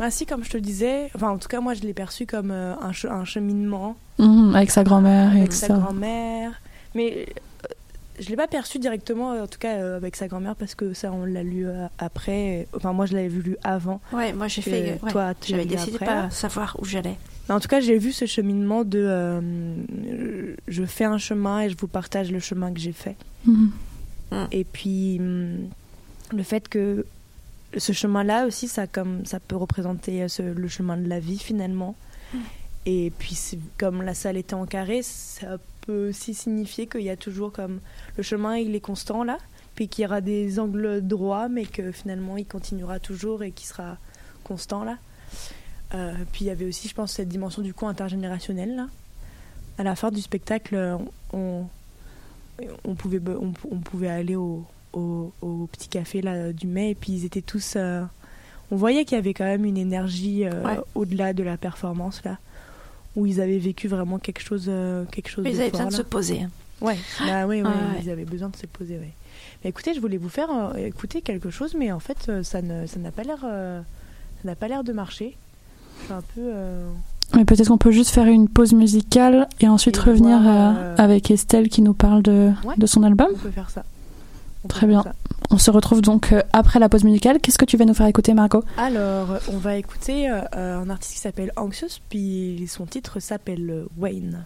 Bah 0.00 0.10
si, 0.10 0.24
comme 0.26 0.42
je 0.42 0.50
te 0.50 0.56
le 0.56 0.62
disais, 0.62 1.10
enfin 1.14 1.28
en 1.30 1.38
tout 1.38 1.46
cas 1.48 1.60
moi 1.60 1.74
je 1.74 1.82
l'ai 1.82 1.92
perçu 1.94 2.24
comme 2.26 2.50
euh, 2.50 2.74
un, 2.80 2.90
che- 2.92 3.06
un 3.08 3.24
cheminement 3.24 3.96
Mhm, 4.18 4.54
Avec 4.56 4.70
sa 4.72 4.82
grand-mère 4.82 5.34
et 5.36 5.40
avec 5.40 5.52
sa 5.52 5.68
grand-mère. 5.68 6.60
Mais 6.94 7.26
euh, 7.28 7.68
je 8.18 8.28
l'ai 8.28 8.36
pas 8.36 8.48
perçu 8.48 8.78
directement, 8.78 9.30
en 9.32 9.46
tout 9.46 9.58
cas 9.58 9.74
euh, 9.76 9.96
avec 9.96 10.16
sa 10.16 10.26
grand-mère, 10.28 10.56
parce 10.56 10.74
que 10.74 10.92
ça, 10.94 11.10
on 11.12 11.24
l'a 11.24 11.42
lu 11.42 11.66
euh, 11.66 11.86
après. 11.98 12.66
Enfin, 12.74 12.92
moi, 12.92 13.06
je 13.06 13.14
l'avais 13.14 13.28
vu 13.28 13.40
lu 13.42 13.56
avant. 13.62 14.00
Ouais, 14.12 14.32
moi 14.34 14.48
j'ai 14.48 14.60
fait. 14.62 14.98
ouais, 15.02 15.10
toi, 15.10 15.32
tu 15.40 15.52
J'avais 15.52 15.64
décidé 15.66 15.92
de 15.92 15.98
pas 16.04 16.28
savoir 16.30 16.76
où 16.80 16.84
j'allais. 16.84 17.16
Mais 17.48 17.54
en 17.54 17.60
tout 17.60 17.68
cas, 17.68 17.80
j'ai 17.80 17.96
vu 17.98 18.12
ce 18.12 18.24
cheminement 18.26 18.84
de 18.84 18.98
euh, 19.02 19.40
je 20.68 20.84
fais 20.84 21.04
un 21.04 21.18
chemin 21.18 21.60
et 21.60 21.68
je 21.70 21.76
vous 21.78 21.88
partage 21.88 22.30
le 22.32 22.40
chemin 22.40 22.72
que 22.72 22.80
j'ai 22.80 22.92
fait. 22.92 23.16
Mhm. 23.46 23.70
Et 24.52 24.64
puis 24.64 25.16
hum, 25.18 25.68
le 26.32 26.42
fait 26.42 26.68
que 26.68 27.04
ce 27.76 27.92
chemin-là 27.92 28.46
aussi, 28.46 28.68
ça 28.68 28.86
comme 28.86 29.24
ça 29.26 29.38
peut 29.40 29.56
représenter 29.56 30.22
euh, 30.22 30.28
ce- 30.28 30.42
le 30.42 30.68
chemin 30.68 30.96
de 30.96 31.08
la 31.08 31.20
vie 31.20 31.38
finalement. 31.38 31.94
Et 32.86 33.12
puis 33.18 33.38
comme 33.78 34.02
la 34.02 34.14
salle 34.14 34.36
était 34.36 34.54
en 34.54 34.64
carré, 34.66 35.02
ça 35.02 35.58
peut 35.82 36.08
aussi 36.10 36.34
signifier 36.34 36.86
qu'il 36.86 37.02
y 37.02 37.10
a 37.10 37.16
toujours 37.16 37.52
comme 37.52 37.80
le 38.16 38.22
chemin, 38.22 38.56
il 38.56 38.74
est 38.74 38.80
constant 38.80 39.22
là, 39.22 39.38
puis 39.74 39.88
qu'il 39.88 40.02
y 40.02 40.06
aura 40.06 40.20
des 40.20 40.58
angles 40.58 41.00
droits, 41.02 41.48
mais 41.48 41.66
que 41.66 41.92
finalement 41.92 42.36
il 42.36 42.46
continuera 42.46 42.98
toujours 42.98 43.42
et 43.42 43.50
qu'il 43.50 43.66
sera 43.66 43.98
constant 44.44 44.84
là. 44.84 44.96
Euh, 45.94 46.14
puis 46.32 46.44
il 46.44 46.48
y 46.48 46.50
avait 46.50 46.64
aussi, 46.66 46.88
je 46.88 46.94
pense, 46.94 47.12
cette 47.12 47.28
dimension 47.28 47.62
du 47.62 47.74
coup 47.74 47.86
intergénérationnel 47.86 48.76
là. 48.76 48.86
À 49.78 49.82
la 49.82 49.94
fin 49.96 50.10
du 50.10 50.20
spectacle, 50.20 50.98
on, 51.32 51.64
on 52.84 52.94
pouvait, 52.94 53.20
on, 53.28 53.52
on 53.70 53.78
pouvait 53.78 54.08
aller 54.10 54.36
au, 54.36 54.64
au, 54.92 55.32
au 55.42 55.68
petit 55.72 55.88
café 55.88 56.20
là, 56.22 56.52
du 56.52 56.66
mai 56.66 56.90
et 56.90 56.94
puis 56.94 57.12
ils 57.12 57.24
étaient 57.24 57.42
tous. 57.42 57.74
euh, 57.76 58.02
on 58.70 58.76
voyait 58.76 59.04
qu'il 59.04 59.16
y 59.16 59.18
avait 59.18 59.34
quand 59.34 59.44
même 59.44 59.64
une 59.64 59.76
énergie 59.76 60.44
euh, 60.46 60.62
Ouais. 60.64 60.78
au-delà 60.94 61.32
de 61.32 61.42
la 61.42 61.56
performance 61.56 62.22
là, 62.24 62.38
où 63.16 63.26
ils 63.26 63.40
avaient 63.40 63.58
vécu 63.58 63.88
vraiment 63.88 64.18
quelque 64.18 64.40
chose, 64.42 64.66
euh, 64.68 65.04
quelque 65.10 65.28
chose 65.28 65.44
Mais 65.44 65.50
de 65.50 65.56
ils 65.56 65.60
avaient 65.62 65.70
fort, 65.70 65.80
besoin 65.80 65.90
de 65.90 65.96
se 65.96 66.02
poser. 66.02 66.46
Ouais, 66.80 66.96
bah 67.26 67.46
oui, 67.46 67.60
ouais, 67.62 67.68
ils 68.02 68.08
avaient 68.10 68.24
besoin 68.24 68.48
de 68.48 68.56
se 68.56 68.66
poser, 68.66 68.94
ouais. 68.94 69.10
Mais 69.62 69.70
écoutez, 69.70 69.92
je 69.92 70.00
voulais 70.00 70.16
vous 70.16 70.28
faire 70.30 70.48
euh, 70.50 70.74
écouter 70.86 71.20
quelque 71.20 71.50
chose, 71.50 71.74
mais 71.78 71.92
en 71.92 72.00
fait, 72.00 72.30
ça 72.42 72.62
ne, 72.62 72.86
ça 72.86 72.98
n'a 72.98 73.10
pas 73.10 73.22
l'air, 73.22 73.38
euh, 73.44 73.80
ça 74.42 74.48
n'a 74.48 74.54
pas 74.54 74.66
l'air 74.68 74.82
de 74.84 74.92
marcher. 74.92 75.36
Suis 76.04 76.12
un 76.14 76.22
peu. 76.34 76.40
euh, 76.40 76.88
Mais 77.36 77.44
peut-être 77.44 77.68
qu'on 77.68 77.76
peut 77.76 77.90
juste 77.90 78.10
faire 78.10 78.26
une 78.26 78.48
pause 78.48 78.72
musicale 78.72 79.46
et 79.60 79.68
ensuite 79.68 79.98
Et 79.98 80.00
revenir 80.00 80.40
voir, 80.40 80.74
avec 80.98 81.30
Estelle 81.30 81.68
qui 81.68 81.82
nous 81.82 81.92
parle 81.92 82.22
de, 82.22 82.50
Ouais. 82.64 82.74
de 82.78 82.86
son 82.86 83.02
album. 83.02 83.28
on 83.34 83.38
peut 83.38 83.50
faire 83.50 83.68
ça. 83.68 83.84
Très 84.68 84.86
bien. 84.86 85.04
On 85.50 85.58
se 85.58 85.70
retrouve 85.70 86.02
donc 86.02 86.32
euh, 86.32 86.42
après 86.52 86.78
la 86.78 86.88
pause 86.88 87.04
musicale. 87.04 87.40
Qu'est-ce 87.40 87.58
que 87.58 87.64
tu 87.64 87.76
vas 87.76 87.84
nous 87.84 87.94
faire 87.94 88.06
écouter, 88.06 88.34
Margot 88.34 88.62
Alors, 88.76 89.32
euh, 89.32 89.38
on 89.48 89.56
va 89.56 89.76
écouter 89.76 90.30
euh, 90.30 90.42
un 90.80 90.90
artiste 90.90 91.14
qui 91.14 91.20
s'appelle 91.20 91.50
Anxious, 91.56 91.98
puis 92.08 92.66
son 92.68 92.86
titre 92.86 93.20
s'appelle 93.20 93.86
Wayne. 93.96 94.44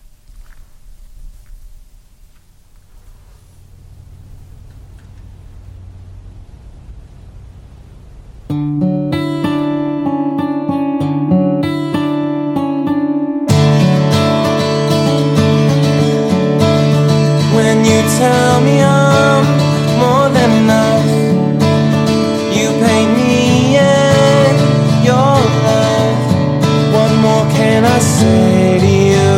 When 17.55 17.85
you 17.85 18.03
tell 18.17 18.61
me 18.61 18.81
I'm 18.81 19.04
more 20.05 20.29
than 20.37 20.51
enough, 20.63 21.07
you 22.57 22.69
paint 22.85 23.11
me 23.21 23.77
in 23.77 24.53
your 25.09 25.35
love. 25.69 26.21
What 26.95 27.11
more 27.27 27.47
can 27.59 27.81
I 27.85 27.99
say 27.99 28.79
to 28.85 28.93
you? 29.13 29.35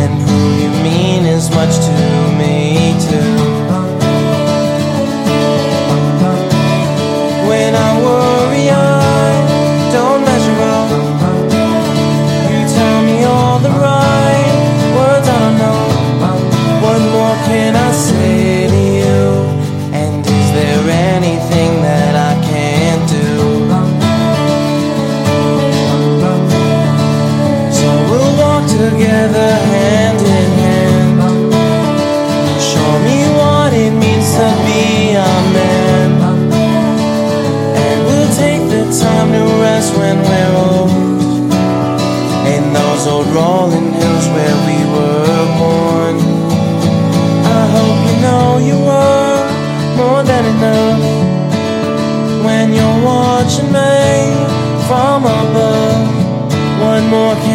And 0.00 0.12
who 0.24 0.38
you 0.62 0.70
mean 0.86 1.22
is 1.36 1.44
much 1.58 1.74
to 1.86 2.23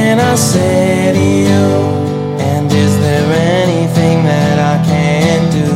can 0.09 0.19
I 0.19 0.35
say 0.35 1.13
to 1.17 1.25
you? 1.49 1.65
And 2.49 2.65
is 2.71 2.93
there 3.05 3.29
anything 3.61 4.17
that 4.31 4.57
I 4.73 4.75
can 4.89 5.39
do? 5.57 5.67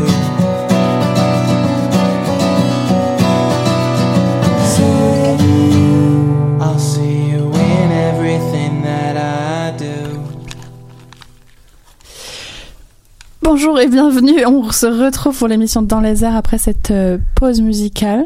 Say, 4.74 5.38
I'll 6.66 6.80
see 6.80 7.18
you 7.32 7.44
in 7.72 7.88
everything 8.10 8.82
that 8.82 9.16
I 9.18 9.78
do. 9.78 10.20
Bonjour 13.44 13.80
et 13.80 13.88
bienvenue. 13.88 14.44
On 14.48 14.72
se 14.72 14.88
retrouve 14.88 15.38
pour 15.38 15.48
l'émission 15.48 15.84
Dans 15.84 16.02
les 16.02 16.26
airs 16.26 16.36
après 16.36 16.58
cette 16.58 16.90
euh, 16.90 17.20
pause 17.36 17.62
musicale. 17.62 18.26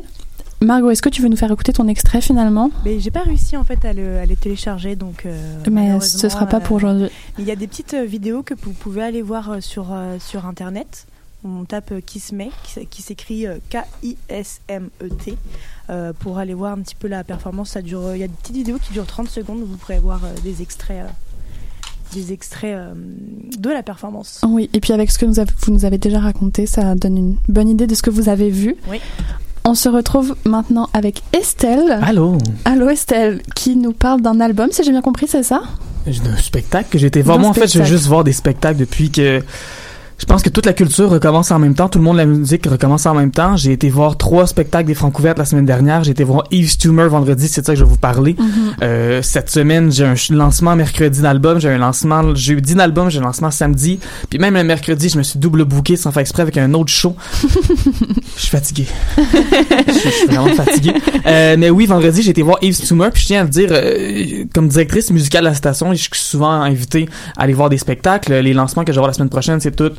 Margot, 0.61 0.89
est-ce 0.89 1.01
que 1.03 1.09
tu 1.09 1.21
veux 1.21 1.29
nous 1.29 1.37
faire 1.37 1.51
écouter 1.51 1.71
ton 1.71 1.87
extrait 1.87 2.19
finalement? 2.21 2.71
Mais 2.83 2.99
j'ai 2.99 3.11
pas 3.11 3.21
réussi 3.21 3.55
en 3.57 3.63
fait 3.63 3.85
à 3.85 3.93
le, 3.93 4.17
à 4.17 4.25
le 4.25 4.35
télécharger, 4.35 4.95
donc. 4.95 5.25
euh, 5.25 5.59
Mais 5.69 5.99
ce 5.99 6.29
sera 6.29 6.47
pas 6.47 6.57
euh, 6.57 6.61
pour 6.61 6.77
aujourd'hui. 6.77 7.09
Il 7.37 7.45
y 7.45 7.51
a 7.51 7.55
des 7.55 7.67
petites 7.67 7.93
euh, 7.93 8.05
vidéos 8.05 8.41
que 8.41 8.55
vous 8.63 8.73
pouvez 8.73 9.03
aller 9.03 9.21
voir 9.21 9.51
euh, 9.51 9.61
sur, 9.61 9.93
euh, 9.93 10.17
sur 10.19 10.45
internet. 10.47 11.05
On 11.45 11.63
tape 11.65 11.91
euh, 11.91 12.01
Kismet, 12.01 12.49
qui, 12.89 13.03
s'écrit 13.03 13.45
euh, 13.45 13.57
K-I-S-M-E-T, 13.69 15.37
euh, 15.91 16.11
pour 16.17 16.39
aller 16.39 16.55
voir 16.55 16.73
un 16.73 16.79
petit 16.81 16.95
peu 16.95 17.07
la 17.07 17.23
performance. 17.23 17.69
Ça 17.69 17.83
dure, 17.83 18.01
euh, 18.07 18.17
il 18.17 18.21
y 18.21 18.23
a 18.23 18.27
des 18.27 18.33
petites 18.33 18.55
vidéos 18.55 18.79
qui 18.79 18.91
durent 18.93 19.05
30 19.05 19.29
secondes 19.29 19.59
vous 19.59 19.77
pourrez 19.77 19.99
voir 19.99 20.25
euh, 20.25 20.29
des 20.43 20.63
extraits, 20.63 21.03
euh, 21.05 22.13
des 22.15 22.33
extraits 22.33 22.73
euh, 22.75 22.93
de 23.59 23.69
la 23.69 23.83
performance. 23.83 24.41
Oui, 24.47 24.71
et 24.73 24.79
puis 24.79 24.91
avec 24.93 25.11
ce 25.11 25.19
que 25.19 25.27
nous 25.27 25.37
avez- 25.39 25.53
vous 25.61 25.71
nous 25.71 25.85
avez 25.85 25.99
déjà 25.99 26.19
raconté, 26.19 26.65
ça 26.65 26.95
donne 26.95 27.15
une 27.17 27.37
bonne 27.47 27.69
idée 27.69 27.85
de 27.85 27.93
ce 27.93 28.01
que 28.01 28.09
vous 28.09 28.27
avez 28.27 28.49
vu. 28.49 28.75
Oui. 28.89 28.99
On 29.69 29.75
se 29.75 29.89
retrouve 29.89 30.33
maintenant 30.45 30.87
avec 30.93 31.23
Estelle. 31.33 31.99
Allô? 32.01 32.37
Allô 32.63 32.87
Estelle, 32.87 33.41
qui 33.53 33.75
nous 33.75 33.91
parle 33.91 34.21
d'un 34.21 34.39
album, 34.39 34.69
si 34.71 34.81
j'ai 34.81 34.91
bien 34.91 35.01
compris, 35.01 35.27
c'est 35.27 35.43
ça? 35.43 35.61
J'ai 36.05 36.21
un 36.21 36.37
spectacle 36.37 36.87
que 36.89 37.05
été 37.05 37.21
voir. 37.21 37.35
D'un 37.35 37.41
Moi, 37.41 37.49
en 37.51 37.53
fait, 37.53 37.67
je 37.67 37.79
vais 37.79 37.85
juste 37.85 38.05
voir 38.05 38.23
des 38.23 38.31
spectacles 38.31 38.79
depuis 38.79 39.11
que. 39.11 39.43
Je 40.19 40.25
pense 40.25 40.41
que 40.41 40.49
toute 40.49 40.65
la 40.65 40.73
culture 40.73 41.09
recommence 41.11 41.51
en 41.51 41.59
même 41.59 41.75
temps, 41.75 41.89
tout 41.89 41.99
le 41.99 42.03
monde 42.03 42.17
la 42.17 42.25
musique 42.25 42.65
recommence 42.65 43.05
en 43.05 43.13
même 43.13 43.29
temps. 43.29 43.55
J'ai 43.55 43.71
été 43.71 43.87
voir 43.89 44.17
trois 44.17 44.47
spectacles 44.47 44.87
des 44.87 44.95
Francouvertes 44.95 45.37
la 45.37 45.45
semaine 45.45 45.65
dernière. 45.65 46.03
J'ai 46.03 46.11
été 46.11 46.23
voir 46.23 46.45
Yves 46.49 46.71
Stumer 46.71 47.07
vendredi, 47.07 47.47
c'est 47.47 47.61
de 47.61 47.65
ça 47.67 47.73
que 47.73 47.79
je 47.79 47.83
vais 47.83 47.89
vous 47.89 47.97
parler. 47.97 48.35
Euh, 48.81 49.21
cette 49.21 49.51
semaine, 49.51 49.91
j'ai 49.91 50.05
un 50.05 50.15
lancement 50.31 50.75
mercredi 50.75 51.21
d'album, 51.21 51.59
j'ai 51.59 51.69
un 51.69 51.77
lancement 51.77 52.33
jeudi 52.33 52.73
d'album, 52.73 53.11
j'ai 53.11 53.19
un 53.19 53.23
lancement 53.23 53.51
samedi. 53.51 53.99
Puis 54.29 54.39
même 54.39 54.55
le 54.55 54.63
mercredi, 54.63 55.07
je 55.07 55.19
me 55.19 55.23
suis 55.23 55.37
double 55.37 55.65
booké 55.65 55.95
sans 55.95 56.11
faire 56.11 56.21
exprès 56.21 56.41
avec 56.41 56.57
un 56.57 56.73
autre 56.73 56.91
show. 56.91 57.15
je 57.43 58.41
suis 58.41 58.49
fatigué. 58.49 58.87
je, 59.87 59.93
suis- 59.93 60.27
vraiment 60.27 60.47
fatigué. 60.47 60.93
Euh, 61.27 61.55
mais 61.59 61.69
oui, 61.69 61.85
vendredi, 61.85 62.23
j'ai 62.23 62.31
été 62.31 62.41
voir 62.41 62.57
Yves 62.63 62.75
Stumer. 62.75 63.09
Puis 63.13 63.21
je 63.21 63.27
tiens 63.27 63.41
à 63.41 63.43
vous 63.43 63.51
dire, 63.51 63.69
euh, 63.71 64.45
comme 64.53 64.67
directrice 64.67 65.11
musicale 65.11 65.43
de 65.43 65.49
la 65.49 65.53
station, 65.55 65.91
je 65.93 65.97
suis 66.01 66.09
souvent 66.13 66.49
invité 66.61 67.07
à 67.37 67.43
aller 67.43 67.53
voir 67.53 67.69
des 67.69 67.77
spectacles. 67.77 68.33
Les 68.33 68.53
lancements 68.53 68.83
que 68.83 68.91
je 68.91 68.95
vais 68.95 69.01
voir 69.01 69.09
la 69.09 69.13
semaine 69.13 69.29
prochaine, 69.29 69.59
c'est 69.59 69.75
tout 69.75 69.91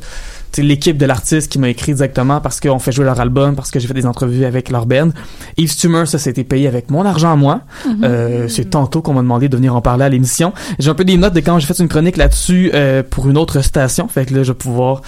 l'équipe 0.57 0.97
de 0.97 1.05
l'artiste 1.05 1.51
qui 1.51 1.59
m'a 1.59 1.69
écrit 1.69 1.93
directement 1.93 2.41
parce 2.41 2.59
qu'on 2.59 2.79
fait 2.79 2.91
jouer 2.91 3.05
leur 3.05 3.19
album, 3.19 3.55
parce 3.55 3.71
que 3.71 3.79
j'ai 3.79 3.87
fait 3.87 3.93
des 3.93 4.05
entrevues 4.05 4.45
avec 4.45 4.69
leur 4.69 4.85
band. 4.85 5.09
Yves 5.57 5.71
Stumer, 5.71 6.05
ça 6.05 6.17
c'était 6.17 6.43
payé 6.43 6.67
avec 6.67 6.89
mon 6.89 7.05
argent 7.05 7.31
à 7.31 7.35
moi. 7.35 7.61
Euh, 8.03 8.47
c'est 8.47 8.71
tantôt 8.71 9.01
qu'on 9.01 9.13
m'a 9.13 9.21
demandé 9.21 9.49
de 9.49 9.55
venir 9.55 9.75
en 9.75 9.81
parler 9.81 10.05
à 10.05 10.09
l'émission. 10.09 10.53
J'ai 10.79 10.89
un 10.89 10.95
peu 10.95 11.05
des 11.05 11.17
notes 11.17 11.33
de 11.33 11.39
quand 11.39 11.59
j'ai 11.59 11.67
fait 11.67 11.79
une 11.79 11.87
chronique 11.87 12.17
là-dessus 12.17 12.71
euh, 12.73 13.03
pour 13.07 13.29
une 13.29 13.37
autre 13.37 13.61
station. 13.61 14.07
Fait 14.07 14.25
que 14.25 14.33
là, 14.33 14.43
je 14.43 14.51
vais 14.51 14.57
pouvoir 14.57 15.01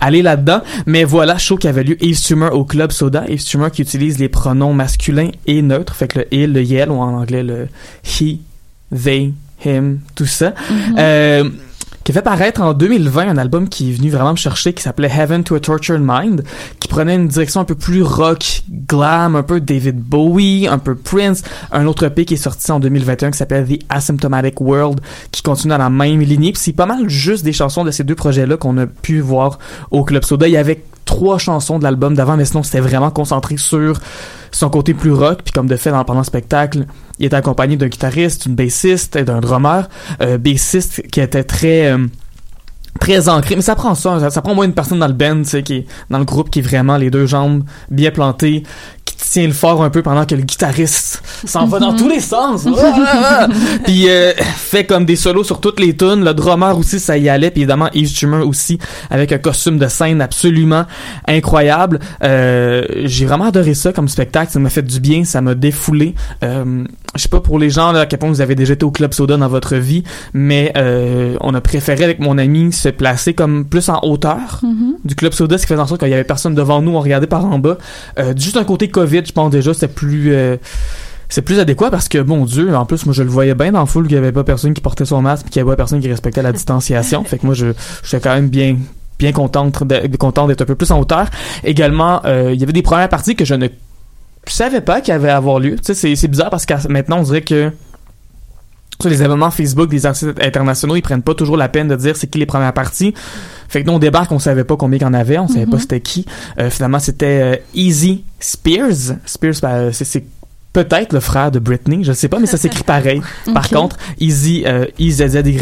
aller 0.00 0.22
là-dedans. 0.22 0.60
Mais 0.86 1.04
voilà, 1.04 1.38
show 1.38 1.56
qui 1.56 1.68
avait 1.68 1.84
lieu 1.84 2.02
Yves 2.02 2.18
Stumer 2.18 2.48
au 2.52 2.64
Club 2.64 2.92
Soda. 2.92 3.24
Yves 3.28 3.40
Stumer 3.40 3.70
qui 3.72 3.82
utilise 3.82 4.18
les 4.18 4.28
pronoms 4.28 4.72
masculins 4.72 5.30
et 5.46 5.62
neutres. 5.62 5.94
Fait 5.94 6.08
que 6.08 6.20
le 6.20 6.26
il, 6.32 6.52
le 6.52 6.62
yel 6.62 6.90
ou 6.90 6.96
en 6.96 7.14
anglais 7.14 7.42
le 7.42 7.68
he, 8.04 8.38
they, 8.92 9.32
him, 9.64 10.00
tout 10.14 10.26
ça. 10.26 10.54
Euh, 10.98 11.48
qui 12.06 12.12
a 12.12 12.14
fait 12.14 12.22
paraître 12.22 12.60
en 12.60 12.72
2020 12.72 13.30
un 13.30 13.36
album 13.36 13.68
qui 13.68 13.90
est 13.90 13.92
venu 13.92 14.10
vraiment 14.10 14.30
me 14.30 14.36
chercher, 14.36 14.72
qui 14.72 14.80
s'appelait 14.80 15.10
Heaven 15.10 15.42
to 15.42 15.56
a 15.56 15.60
Tortured 15.60 16.00
Mind, 16.00 16.44
qui 16.78 16.86
prenait 16.86 17.16
une 17.16 17.26
direction 17.26 17.60
un 17.60 17.64
peu 17.64 17.74
plus 17.74 18.00
rock, 18.00 18.62
glam, 18.70 19.34
un 19.34 19.42
peu 19.42 19.60
David 19.60 19.98
Bowie, 19.98 20.68
un 20.68 20.78
peu 20.78 20.94
Prince, 20.94 21.42
un 21.72 21.84
autre 21.86 22.04
EP 22.04 22.24
qui 22.24 22.34
est 22.34 22.36
sorti 22.36 22.70
en 22.70 22.78
2021 22.78 23.32
qui 23.32 23.38
s'appelle 23.38 23.66
The 23.66 23.82
Asymptomatic 23.88 24.60
World, 24.60 25.00
qui 25.32 25.42
continue 25.42 25.70
dans 25.70 25.78
la 25.78 25.90
même 25.90 26.20
lignée. 26.20 26.52
Puis 26.52 26.62
c'est 26.62 26.72
pas 26.72 26.86
mal 26.86 27.08
juste 27.08 27.44
des 27.44 27.52
chansons 27.52 27.84
de 27.84 27.90
ces 27.90 28.04
deux 28.04 28.14
projets-là 28.14 28.56
qu'on 28.56 28.78
a 28.78 28.86
pu 28.86 29.18
voir 29.18 29.58
au 29.90 30.04
Club 30.04 30.22
Soda. 30.22 30.46
Il 30.46 30.52
y 30.52 30.56
avait 30.56 30.84
trois 31.06 31.38
chansons 31.38 31.78
de 31.78 31.84
l'album 31.84 32.14
d'avant, 32.14 32.36
mais 32.36 32.44
sinon 32.44 32.62
c'était 32.62 32.80
vraiment 32.80 33.10
concentré 33.10 33.56
sur 33.56 33.98
son 34.50 34.68
côté 34.68 34.92
plus 34.92 35.12
rock. 35.12 35.40
Puis 35.42 35.52
comme 35.52 35.68
de 35.68 35.76
fait, 35.76 35.90
pendant 36.06 36.20
le 36.20 36.24
spectacle, 36.24 36.84
il 37.18 37.24
était 37.24 37.36
accompagné 37.36 37.76
d'un 37.76 37.88
guitariste, 37.88 38.42
d'une 38.46 38.54
bassiste 38.54 39.16
et 39.16 39.24
d'un 39.24 39.40
drummer. 39.40 39.88
Euh, 40.20 40.36
bassiste 40.36 41.08
qui 41.10 41.20
était 41.20 41.44
très... 41.44 41.86
euh, 41.86 42.06
très 42.98 43.28
ancré 43.28 43.56
mais 43.56 43.62
ça 43.62 43.74
prend 43.74 43.94
ça, 43.94 44.20
ça 44.20 44.30
ça 44.30 44.42
prend 44.42 44.52
au 44.52 44.54
moins 44.54 44.66
une 44.66 44.74
personne 44.74 44.98
dans 44.98 45.06
le 45.06 45.12
band 45.12 45.42
tu 45.42 45.50
sais 45.50 45.62
qui 45.62 45.74
est 45.74 45.86
dans 46.10 46.18
le 46.18 46.24
groupe 46.24 46.50
qui 46.50 46.60
est 46.60 46.62
vraiment 46.62 46.96
les 46.96 47.10
deux 47.10 47.26
jambes 47.26 47.64
bien 47.90 48.10
plantées 48.10 48.62
qui 49.04 49.16
tient 49.16 49.46
le 49.46 49.52
fort 49.52 49.82
un 49.82 49.90
peu 49.90 50.02
pendant 50.02 50.24
que 50.24 50.34
le 50.34 50.42
guitariste 50.42 51.22
s'en 51.44 51.66
va 51.66 51.78
dans 51.78 51.94
tous 51.94 52.08
les 52.08 52.20
sens. 52.20 52.66
Ah! 52.66 53.48
puis 53.84 54.08
euh, 54.08 54.32
fait 54.34 54.84
comme 54.84 55.04
des 55.04 55.16
solos 55.16 55.44
sur 55.44 55.60
toutes 55.60 55.80
les 55.80 55.96
tunes. 55.96 56.24
Le 56.24 56.34
drummer 56.34 56.76
aussi 56.76 56.98
ça 56.98 57.16
y 57.16 57.28
allait. 57.28 57.50
Puis 57.50 57.62
évidemment 57.62 57.88
Yves 57.94 58.08
Strummer 58.08 58.44
aussi 58.44 58.78
avec 59.10 59.32
un 59.32 59.38
costume 59.38 59.78
de 59.78 59.86
scène 59.86 60.20
absolument 60.20 60.84
incroyable. 61.28 62.00
Euh, 62.24 62.84
j'ai 63.04 63.26
vraiment 63.26 63.46
adoré 63.46 63.74
ça 63.74 63.92
comme 63.92 64.08
spectacle. 64.08 64.50
Ça 64.50 64.58
m'a 64.58 64.70
fait 64.70 64.82
du 64.82 65.00
bien. 65.00 65.24
Ça 65.24 65.40
m'a 65.40 65.54
défoulé. 65.54 66.14
Euh, 66.42 66.84
je 67.14 67.22
sais 67.22 67.28
pas 67.28 67.40
pour 67.40 67.58
les 67.58 67.70
gens 67.70 67.92
là, 67.92 68.00
à 68.00 68.06
quel 68.06 68.18
point 68.18 68.28
vous 68.28 68.40
avez 68.40 68.54
déjà 68.54 68.74
été 68.74 68.84
au 68.84 68.90
club 68.90 69.14
soda 69.14 69.36
dans 69.36 69.48
votre 69.48 69.76
vie 69.76 70.02
mais 70.34 70.72
euh, 70.76 71.36
on 71.40 71.54
a 71.54 71.60
préféré 71.60 72.04
avec 72.04 72.18
mon 72.18 72.38
ami 72.38 72.72
se 72.90 72.92
placer 72.96 73.34
comme 73.34 73.64
plus 73.64 73.88
en 73.88 74.00
hauteur 74.02 74.60
Mhm. 74.62 74.94
du 75.04 75.14
club 75.14 75.32
soda 75.32 75.58
ce 75.58 75.62
qui 75.62 75.68
faisait 75.68 75.80
en 75.80 75.86
sorte 75.86 76.00
qu'il 76.00 76.10
y 76.10 76.14
avait 76.14 76.24
personne 76.24 76.54
devant 76.54 76.80
nous 76.82 76.92
on 76.92 77.00
regardait 77.00 77.26
par 77.26 77.44
en 77.44 77.58
bas. 77.58 77.78
Euh, 78.18 78.32
juste 78.36 78.56
un 78.56 78.64
côté 78.64 78.88
covid 78.88 79.22
je 79.26 79.32
pense 79.32 79.50
déjà 79.50 79.72
c'était 79.74 79.88
plus 79.88 80.32
euh, 80.34 80.56
c'est 81.28 81.42
plus 81.42 81.58
adéquat 81.58 81.90
parce 81.90 82.08
que 82.08 82.18
mon 82.18 82.44
dieu 82.44 82.74
en 82.76 82.86
plus 82.86 83.04
moi 83.06 83.12
je 83.14 83.22
le 83.24 83.28
voyais 83.30 83.54
bien 83.54 83.72
dans 83.72 83.80
la 83.80 83.86
foule 83.86 84.06
qu'il 84.06 84.14
y 84.14 84.18
avait 84.18 84.32
pas 84.32 84.44
personne 84.44 84.74
qui 84.74 84.80
portait 84.80 85.04
son 85.04 85.20
masque 85.22 85.46
qu'il 85.46 85.56
y 85.56 85.60
avait 85.60 85.70
pas 85.72 85.76
personne 85.76 86.00
qui 86.00 86.08
respectait 86.08 86.42
la 86.42 86.52
distanciation. 86.52 87.24
Fait 87.28 87.38
que 87.38 87.46
moi 87.46 87.54
je 87.54 87.66
j'étais 88.04 88.20
quand 88.20 88.34
même 88.34 88.48
bien 88.48 88.76
bien 89.18 89.32
contente 89.32 89.82
de- 89.82 90.16
content 90.18 90.46
d'être 90.46 90.62
un 90.62 90.66
peu 90.66 90.74
plus 90.76 90.90
en 90.90 91.00
hauteur. 91.00 91.28
Également 91.64 92.20
euh, 92.26 92.50
il 92.54 92.60
y 92.60 92.62
avait 92.62 92.72
des 92.72 92.82
premières 92.82 93.08
parties 93.08 93.34
que 93.34 93.44
je 93.44 93.54
ne 93.54 93.66
savais 94.46 94.80
pas 94.82 95.00
qu'il 95.00 95.12
y 95.12 95.14
avait 95.16 95.30
à 95.30 95.36
avoir 95.38 95.58
lieu. 95.58 95.76
Tu 95.84 95.94
sais 95.94 96.14
c'est 96.14 96.28
bizarre 96.28 96.50
parce 96.50 96.66
que 96.66 96.74
maintenant 96.88 97.18
on 97.18 97.22
dirait 97.22 97.42
que 97.42 97.72
sur 99.00 99.10
les 99.10 99.22
événements 99.22 99.50
Facebook 99.50 99.88
des 99.90 100.06
artistes 100.06 100.32
internationaux, 100.42 100.96
ils 100.96 101.02
prennent 101.02 101.22
pas 101.22 101.34
toujours 101.34 101.56
la 101.56 101.68
peine 101.68 101.88
de 101.88 101.96
dire 101.96 102.16
c'est 102.16 102.26
qui 102.28 102.38
les 102.38 102.46
premières 102.46 102.72
parties. 102.72 103.14
Fait 103.68 103.82
que 103.82 103.86
nous, 103.88 103.94
on 103.94 103.98
débarque, 103.98 104.32
on 104.32 104.38
savait 104.38 104.64
pas 104.64 104.76
combien 104.76 104.98
qu'il 104.98 105.06
y 105.06 105.10
en 105.10 105.14
avait, 105.14 105.38
on 105.38 105.48
savait 105.48 105.66
Mhm. 105.66 105.70
pas 105.70 105.78
c'était 105.78 106.00
qui. 106.00 106.24
Euh, 106.58 106.70
finalement, 106.70 106.98
c'était 106.98 107.40
euh, 107.42 107.56
Easy 107.74 108.24
Spears. 108.40 109.16
Spears, 109.26 109.54
bah, 109.62 109.92
c'est- 109.92 110.24
peut-être 110.72 111.14
le 111.14 111.20
frère 111.20 111.50
de 111.50 111.58
Britney, 111.58 112.04
je 112.04 112.12
sais 112.12 112.28
pas, 112.28 112.38
mais 112.38 112.44
ça 112.46 112.58
s'écrit 112.58 112.82
pareil. 112.84 113.22
Par 113.54 113.68
contre, 113.70 113.96
Easy, 114.20 114.62
euh, 114.66 114.84
EZZY, 114.98 115.56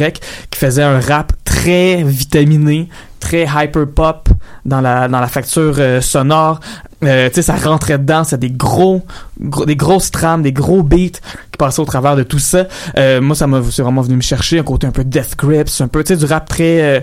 qui 0.51 0.59
faisait 0.59 0.83
un 0.83 0.99
rap 0.99 1.33
très 1.45 2.03
vitaminé, 2.03 2.89
très 3.21 3.45
hyper 3.47 3.87
pop 3.87 4.29
dans 4.65 4.81
la 4.81 5.07
dans 5.09 5.21
la 5.21 5.29
facture 5.29 5.77
euh, 5.79 6.01
sonore. 6.01 6.59
Euh, 7.07 7.29
tu 7.29 7.37
sais, 7.37 7.43
ça 7.43 7.55
rentrait 7.57 7.99
dedans, 7.99 8.25
c'est 8.25 8.39
des 8.39 8.51
gros, 8.51 9.03
gros- 9.41 9.65
des 9.67 9.77
grosses 9.77 10.11
trames, 10.11 10.43
des 10.43 10.53
gros 10.53 10.83
beats 10.83 11.19
qui 11.51 11.59
passaient 11.59 11.81
au 11.81 11.85
travers 11.85 12.17
de 12.17 12.23
tout 12.23 12.39
ça. 12.39 12.67
Euh, 12.99 13.21
moi, 13.21 13.35
ça 13.37 13.47
m'a 13.47 13.61
c'est 13.71 13.83
vraiment 13.83 14.03
venu 14.03 14.17
me 14.17 14.23
chercher 14.23 14.59
un 14.59 14.63
côté 14.63 14.87
un 14.87 14.91
peu 14.93 15.05
Death 15.05 15.37
Grips, 15.37 15.81
un 15.81 15.89
peu, 15.89 16.03
tu 16.05 16.15
sais, 16.15 16.17
du 16.19 16.25
rap 16.25 16.49
très 16.49 16.83
euh, 16.83 17.01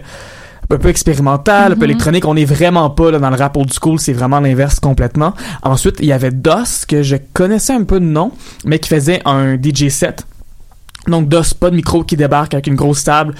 un 0.69 0.77
peu 0.77 0.87
expérimental, 0.89 1.73
un 1.73 1.75
peu 1.75 1.79
Mhm. 1.81 1.91
électronique. 1.91 2.25
On 2.25 2.35
est 2.37 2.45
vraiment 2.45 2.89
pas 2.89 3.11
là, 3.11 3.19
dans 3.19 3.29
le 3.29 3.35
rap 3.35 3.57
old 3.57 3.71
school, 3.73 3.99
c'est 3.99 4.13
vraiment 4.13 4.39
l'inverse 4.39 4.79
complètement. 4.79 5.33
Ensuite, 5.63 5.97
il 5.99 6.05
y 6.05 6.13
avait 6.13 6.31
DOS, 6.31 6.85
que 6.87 7.03
je 7.03 7.17
connaissais 7.33 7.73
un 7.73 7.83
peu 7.83 7.99
de 7.99 8.05
nom, 8.05 8.31
mais 8.65 8.79
qui 8.79 8.87
faisait 8.89 9.21
un 9.25 9.55
DJ 9.61 9.89
set. 9.89 10.25
Donc 11.07 11.27
DOS, 11.27 11.53
pas 11.59 11.69
de 11.71 11.75
micro 11.75 12.03
qui 12.03 12.15
débarque 12.15 12.53
avec 12.53 12.67
une 12.67 12.75
grosse 12.75 13.03
table. 13.03 13.33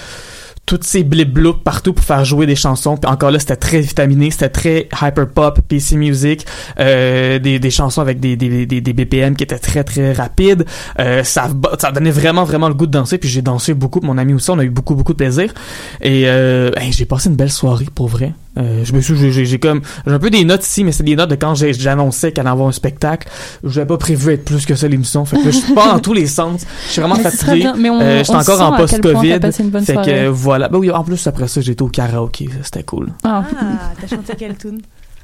Toutes 0.72 0.86
ces 0.86 1.04
blip 1.04 1.38
partout 1.66 1.92
pour 1.92 2.06
faire 2.06 2.24
jouer 2.24 2.46
des 2.46 2.56
chansons. 2.56 2.96
Puis 2.96 3.12
encore 3.12 3.30
là, 3.30 3.40
c'était 3.40 3.58
très 3.58 3.82
vitaminé, 3.82 4.32
c'était 4.32 4.48
très 4.48 4.88
hyper 5.02 5.28
pop, 5.28 5.60
PC 5.68 5.98
music, 5.98 6.46
euh, 6.80 7.40
des, 7.40 7.60
des 7.60 7.70
chansons 7.70 8.00
avec 8.00 8.22
des, 8.22 8.38
des, 8.38 8.66
des, 8.66 8.94
BPM 8.94 9.36
qui 9.36 9.44
étaient 9.44 9.60
très 9.60 9.84
très 9.84 10.14
rapides. 10.14 10.66
Euh, 10.98 11.26
ça, 11.26 11.50
ça 11.78 11.92
donnait 11.92 12.10
vraiment 12.10 12.46
vraiment 12.46 12.70
le 12.70 12.74
goût 12.74 12.88
de 12.88 12.92
danser. 12.92 13.18
Puis 13.18 13.28
j'ai 13.28 13.42
dansé 13.42 13.74
beaucoup, 13.74 14.00
mon 14.00 14.18
ami 14.18 14.34
aussi, 14.34 14.50
on 14.50 14.60
a 14.60 14.64
eu 14.64 14.70
beaucoup 14.70 14.96
beaucoup 14.96 15.12
de 15.12 15.18
plaisir. 15.18 15.54
Et 16.00 16.30
euh, 16.30 16.72
j'ai 16.92 17.04
passé 17.04 17.28
une 17.28 17.36
belle 17.36 17.52
soirée 17.52 17.88
pour 17.94 18.08
vrai. 18.08 18.32
Euh, 18.58 18.82
je 18.84 18.92
me 18.94 19.00
suis, 19.00 19.32
j'ai, 19.46 19.60
comme, 19.60 19.82
j'ai 20.06 20.12
un 20.14 20.20
peu 20.20 20.30
des 20.30 20.44
notes 20.44 20.66
ici, 20.66 20.84
mais 20.84 20.92
c'est 20.92 21.04
des 21.04 21.16
notes 21.16 21.30
de 21.30 21.36
quand 21.36 21.56
j'annonçais 21.56 22.32
qu'elle 22.34 22.46
allait 22.48 22.52
avoir 22.52 22.68
un 22.68 22.72
spectacle. 22.74 23.30
J'avais 23.64 23.88
pas 23.88 23.98
prévu 23.98 24.34
être 24.34 24.44
plus 24.44 24.66
que 24.66 24.76
ça 24.76 24.88
l'émission. 24.90 25.24
Fait 25.26 25.38
que 25.38 25.46
je 25.52 25.58
suis 25.58 25.74
pas 25.74 25.94
dans 25.94 26.00
tous 26.00 26.14
les 26.14 26.28
sens. 26.28 26.62
Je 26.88 26.92
suis 26.92 27.02
vraiment 27.02 27.16
fatigué. 27.30 27.56
bien, 27.56 27.76
mais 27.78 27.90
on, 27.90 28.02
Euh, 28.02 28.18
j'étais 28.20 28.32
on 28.36 28.40
encore 28.40 28.62
en 28.62 28.76
post-Covid. 28.78 29.40
Fait 29.86 29.94
soirée. 29.94 30.12
que 30.12 30.28
voilà. 30.28 30.68
Bah 30.68 30.78
oui, 30.80 30.92
en 30.92 31.04
plus 31.04 31.26
après 31.28 31.48
ça, 31.48 31.62
j'étais 31.62 31.82
au 31.82 31.88
karaoké. 31.88 32.50
Ça, 32.50 32.58
C'était 32.64 32.84
cool. 32.84 33.10
Ah. 33.24 33.44
Ah, 33.58 33.64
t'as 34.02 34.08
chanté 34.16 34.34
quelle 34.38 34.58
tune? 34.58 34.82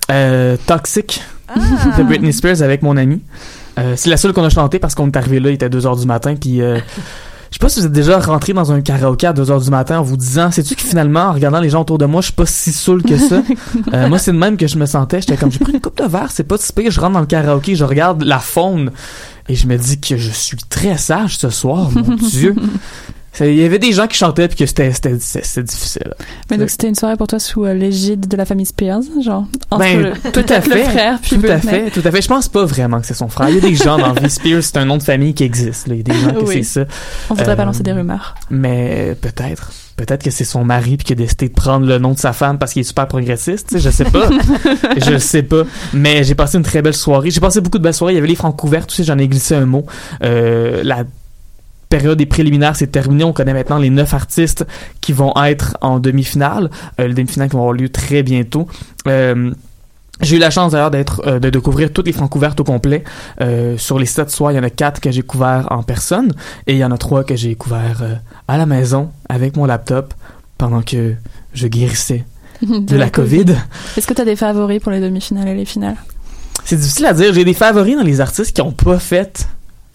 Euh, 0.10 0.56
Toxic 0.66 1.22
Ah. 1.50 1.60
de 1.98 2.04
Britney 2.04 2.32
Spears 2.32 2.62
avec 2.62 2.82
mon 2.82 2.96
ami. 2.96 3.22
Euh, 3.78 3.94
c'est 3.98 4.10
la 4.10 4.16
seule 4.18 4.32
qu'on 4.34 4.44
a 4.46 4.50
chanté 4.50 4.80
parce 4.80 4.96
qu'on 4.96 5.08
est 5.08 5.18
arrivé 5.18 5.40
là, 5.42 5.50
il 5.50 5.54
était 5.56 5.68
2h 5.70 6.00
du 6.00 6.08
matin, 6.08 6.36
puis 6.36 6.62
euh, 6.62 6.80
je 7.50 7.56
sais 7.56 7.60
pas 7.60 7.70
si 7.70 7.80
vous 7.80 7.86
êtes 7.86 7.92
déjà 7.92 8.20
rentré 8.20 8.54
dans 8.54 8.72
un 8.72 8.82
karaoké 8.82 9.28
à 9.28 9.34
2h 9.34 9.64
du 9.64 9.70
matin 9.70 10.00
en 10.00 10.04
vous 10.04 10.18
disant, 10.18 10.52
sais-tu 10.52 10.76
que 10.76 10.82
finalement, 10.82 11.28
en 11.28 11.34
regardant 11.34 11.60
les 11.60 11.70
gens 11.70 11.82
autour 11.82 11.98
de 11.98 12.06
moi, 12.06 12.22
je 12.22 12.28
suis 12.28 12.34
pas 12.34 12.46
si 12.46 12.72
saoul 12.72 13.04
que 13.04 13.18
ça? 13.18 13.42
Euh, 13.94 14.10
moi, 14.10 14.18
c'est 14.18 14.32
de 14.32 14.38
même 14.38 14.58
que 14.58 14.68
je 14.68 14.78
me 14.78 14.86
sentais. 14.86 15.22
J'étais 15.22 15.38
comme, 15.38 15.52
j'ai 15.52 15.60
pris 15.60 15.72
une 15.72 15.80
coupe 15.80 15.98
de 15.98 16.08
verre, 16.08 16.30
c'est 16.32 16.44
pas 16.44 16.58
si 16.58 16.74
pire. 16.74 16.92
Je 16.92 17.00
rentre 17.00 17.14
dans 17.14 17.20
le 17.20 17.26
karaoké, 17.26 17.76
je 17.76 17.84
regarde 17.84 18.24
la 18.24 18.40
faune 18.40 18.92
et 19.48 19.56
je 19.56 19.68
me 19.68 19.78
dis 19.78 20.00
que 20.00 20.18
je 20.18 20.32
suis 20.32 20.58
très 20.58 20.98
sage 20.98 21.38
ce 21.38 21.50
soir, 21.50 21.90
mon 21.92 22.16
Dieu. 22.16 22.56
Il 23.42 23.56
y 23.56 23.64
avait 23.64 23.80
des 23.80 23.92
gens 23.92 24.08
qui 24.08 24.18
chantaient 24.18 24.48
puis 24.48 24.58
que 24.58 24.66
c'était 24.66 24.90
difficile. 24.90 26.14
Mais 26.50 26.58
donc 26.58 26.70
c'était 26.70 26.88
une 26.88 26.96
soirée 26.96 27.16
pour 27.18 27.28
toi 27.28 27.40
sous 27.40 27.66
euh, 27.66 27.74
l'égide 27.74 28.28
de 28.28 28.38
la 28.38 28.46
famille 28.46 28.66
Spears, 28.66 29.02
genre 29.24 29.46
entre 29.72 29.80
Ben, 29.84 30.02
le, 30.02 30.32
tout 30.32 30.46
à 30.50 30.62
fait. 30.62 30.76
le 30.76 30.84
frère 30.84 31.20
puis 31.22 31.38
Tout 31.38 31.46
à 31.48 31.58
fait, 31.60 31.90
tout 31.92 32.02
à 32.04 32.12
fait. 32.12 32.22
Je 32.22 32.28
pense 32.28 32.48
pas 32.50 32.66
vraiment 32.66 33.00
que 33.00 33.08
c'est 33.08 33.14
son 33.14 33.28
frère. 33.30 33.50
Il 33.50 33.56
y 33.56 33.58
a 33.58 33.62
des 33.62 33.76
gens 33.76 33.98
dans 33.98 34.14
vie. 34.14 34.30
Spears, 34.30 34.64
c'est 34.64 34.78
un 34.78 34.86
nom 34.86 34.98
de 34.98 35.04
famille 35.04 35.34
qui 35.34 35.44
existe. 35.44 35.88
là. 35.88 35.96
Il 35.96 35.98
y 35.98 36.02
a 36.02 36.04
des 36.04 36.20
gens 36.20 36.34
que 36.34 36.46
Oui. 36.48 36.64
c'est 36.64 36.82
ça. 36.82 36.86
On 37.30 37.34
voudrait 37.36 37.54
Euh, 37.54 37.56
pas 37.56 37.66
lancer 37.66 37.84
des 37.84 37.92
rumeurs. 37.94 38.36
Mais 38.50 39.16
peut-être. 39.22 39.72
Peut-être 39.98 40.22
que 40.24 40.30
c'est 40.30 40.44
son 40.46 40.64
mari 40.64 40.96
puis 40.98 41.06
qu'il 41.06 41.14
a 41.14 41.24
décidé 41.24 41.50
de 41.50 41.54
prendre 41.56 41.88
le 41.88 41.98
nom 41.98 42.12
de 42.14 42.20
sa 42.20 42.32
femme 42.32 42.60
parce 42.60 42.74
qu'il 42.74 42.82
est 42.82 42.84
super 42.84 43.08
progressiste. 43.08 43.70
Tu 43.70 43.76
sais, 43.76 43.82
je 43.82 43.90
sais 43.90 44.04
pas. 44.06 44.30
je 44.98 45.18
sais 45.18 45.42
pas. 45.42 45.64
Mais 45.94 46.24
j'ai 46.24 46.36
passé 46.36 46.58
une 46.60 46.64
très 46.64 46.84
belle 46.84 46.94
soirée. 46.94 47.32
J'ai 47.32 47.40
passé 47.40 47.62
beaucoup 47.62 47.80
de 47.80 47.84
belles 47.84 47.96
soirées. 47.96 48.14
Il 48.14 48.18
y 48.18 48.20
avait 48.20 48.28
les 48.28 48.36
francs 48.36 48.56
couverts 48.56 48.86
aussi. 48.88 49.04
J'en 49.04 49.18
ai 49.18 49.28
glissé 49.28 49.56
un 49.56 49.66
mot. 49.66 49.86
Euh, 50.24 50.84
la 50.84 51.04
période 51.90 52.18
des 52.18 52.26
préliminaires 52.26 52.76
s'est 52.76 52.88
terminée. 52.88 53.24
On 53.24 53.34
connaît 53.34 53.54
maintenant 53.54 53.78
les 53.78 53.90
neuf 53.90 54.14
artistes 54.14 54.66
qui 55.02 55.14
vont 55.14 55.34
être 55.44 55.78
en 55.82 56.00
demi-finale. 56.00 56.70
Euh, 57.00 57.08
les 57.08 57.14
demi-finales 57.14 57.50
qui 57.50 57.56
vont 57.56 57.62
avoir 57.62 57.74
lieu 57.74 57.90
très 57.90 58.24
bientôt. 58.24 58.68
Euh, 59.08 59.52
j'ai 60.22 60.38
eu 60.38 60.40
la 60.40 60.50
chance 60.50 60.72
d'ailleurs 60.72 60.92
d'être 60.92 61.22
euh, 61.28 61.40
de 61.40 61.50
découvrir 61.50 61.94
toutes 61.94 62.08
les 62.08 62.14
francs 62.14 62.30
couvertes 62.30 62.60
au 62.60 62.64
complet. 62.64 63.04
Euh, 63.42 63.78
sur 63.78 64.00
les 64.00 64.06
sept 64.06 64.30
soirs, 64.32 64.52
il 64.52 64.56
y 64.56 64.60
en 64.60 64.64
a 64.64 64.70
quatre 64.70 65.00
que 65.00 65.12
j'ai 65.12 65.22
couverts 65.22 65.68
en 65.70 65.84
personne 65.84 66.34
et 66.66 66.74
il 66.74 66.80
y 66.80 66.86
en 66.86 66.92
a 66.92 66.98
trois 66.98 67.24
que 67.24 67.36
j'ai 67.36 67.56
couverts 67.56 68.02
euh, 68.02 68.16
à 68.48 68.58
la 68.58 68.66
maison 68.66 69.12
avec 69.30 69.56
mon 69.56 69.66
laptop 69.66 70.14
pendant 70.58 70.82
que 70.82 71.14
je 71.54 71.68
guérissais 71.68 72.26
de, 72.64 72.96
la 72.96 73.12
COVID. 73.12 73.56
Est-ce 73.96 74.08
que 74.08 74.14
tu 74.14 74.22
as 74.22 74.26
des 74.26 74.36
favoris 74.36 74.82
pour 74.82 74.92
les 74.92 75.00
demi-finales 75.00 75.50
et 75.50 75.56
les 75.56 75.66
finales? 75.66 75.98
C'est 76.66 76.78
difficile 76.78 77.06
à 77.06 77.14
dire. 77.14 77.32
J'ai 77.34 77.46
des 77.46 77.54
favoris 77.54 77.96
dans 77.96 78.04
les 78.04 78.20
artistes 78.20 78.56
qui 78.56 78.62
ont 78.62 78.72
pas 78.72 78.98
fait. 78.98 79.48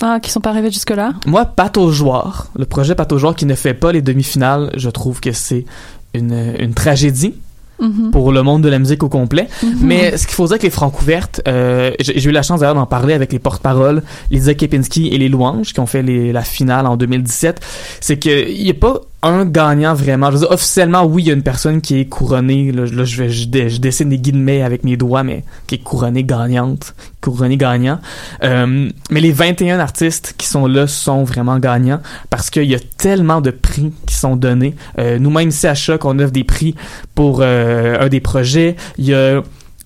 Ah, 0.04 0.18
qui 0.20 0.30
sont 0.30 0.40
pas 0.40 0.50
arrivés 0.50 0.70
jusque-là? 0.70 1.12
Moi, 1.26 1.44
Pat 1.46 1.76
au 1.78 1.90
joueur, 1.92 2.48
le 2.58 2.64
projet 2.66 2.94
Pat 2.96 3.10
au 3.12 3.18
joueur 3.18 3.36
qui 3.36 3.46
ne 3.46 3.54
fait 3.54 3.72
pas 3.74 3.92
les 3.92 4.02
demi-finales, 4.02 4.72
je 4.76 4.90
trouve 4.90 5.20
que 5.20 5.30
c'est 5.32 5.64
une, 6.12 6.54
une 6.58 6.74
tragédie 6.74 7.34
Mhm. 7.80 8.10
pour 8.12 8.30
le 8.30 8.42
monde 8.44 8.62
de 8.62 8.68
la 8.68 8.78
musique 8.78 9.02
au 9.02 9.08
complet. 9.08 9.48
Mhm. 9.62 9.74
Mais 9.80 10.16
ce 10.16 10.26
qu'il 10.26 10.36
faut 10.36 10.44
dire 10.44 10.52
avec 10.52 10.62
les 10.62 10.70
francs 10.70 10.92
couvertes, 10.92 11.40
euh, 11.48 11.90
j'ai 11.98 12.16
j'ai 12.20 12.28
eu 12.30 12.32
la 12.32 12.42
chance 12.42 12.60
d'ailleurs 12.60 12.76
d'en 12.76 12.86
parler 12.86 13.12
avec 13.14 13.32
les 13.32 13.40
porte-paroles, 13.40 14.02
Lisa 14.30 14.54
Kepinski 14.54 15.08
et 15.08 15.18
les 15.18 15.28
Louanges 15.28 15.72
qui 15.72 15.80
ont 15.80 15.86
fait 15.86 16.02
les- 16.02 16.30
la 16.32 16.42
finale 16.42 16.86
en 16.86 16.96
2017, 16.96 17.60
c'est 18.00 18.18
qu'il 18.20 18.62
n'y 18.62 18.70
a 18.70 18.74
pas 18.74 19.00
un 19.22 19.44
gagnant 19.44 19.94
vraiment. 19.94 20.28
Je 20.28 20.32
veux 20.36 20.38
dire, 20.40 20.50
officiellement, 20.50 21.04
oui, 21.04 21.22
il 21.22 21.28
y 21.28 21.30
a 21.30 21.34
une 21.34 21.42
personne 21.42 21.80
qui 21.80 22.00
est 22.00 22.06
couronnée, 22.06 22.72
là, 22.72 22.84
je, 22.86 23.22
vais, 23.22 23.30
je 23.30 23.78
dessine 23.78 24.08
des 24.08 24.18
guillemets 24.18 24.62
avec 24.62 24.82
mes 24.84 24.96
doigts, 24.96 25.22
mais 25.22 25.44
qui 25.66 25.76
est 25.76 25.82
couronnée 25.82 26.24
gagnante, 26.24 26.94
couronnée 27.20 27.56
gagnant. 27.56 28.00
Euh, 28.42 28.90
mais 29.10 29.20
les 29.20 29.32
21 29.32 29.78
artistes 29.78 30.34
qui 30.36 30.46
sont 30.46 30.66
là 30.66 30.86
sont 30.86 31.24
vraiment 31.24 31.58
gagnants 31.58 32.00
parce 32.30 32.50
qu'il 32.50 32.64
y 32.64 32.74
a 32.74 32.80
tellement 32.98 33.40
de 33.40 33.50
prix 33.50 33.92
qui 34.06 34.14
sont 34.14 34.36
donnés. 34.36 34.74
Euh, 34.98 35.18
Nous-mêmes 35.18 35.50
ici 35.50 35.66
à 35.66 35.74
Choc, 35.74 36.04
on 36.04 36.18
offre 36.18 36.32
des 36.32 36.44
prix 36.44 36.74
pour 37.14 37.40
euh, 37.42 37.98
un 38.00 38.08
des 38.08 38.20
projets. 38.20 38.76
Il 38.98 39.04
y 39.04 39.14
a 39.14 39.42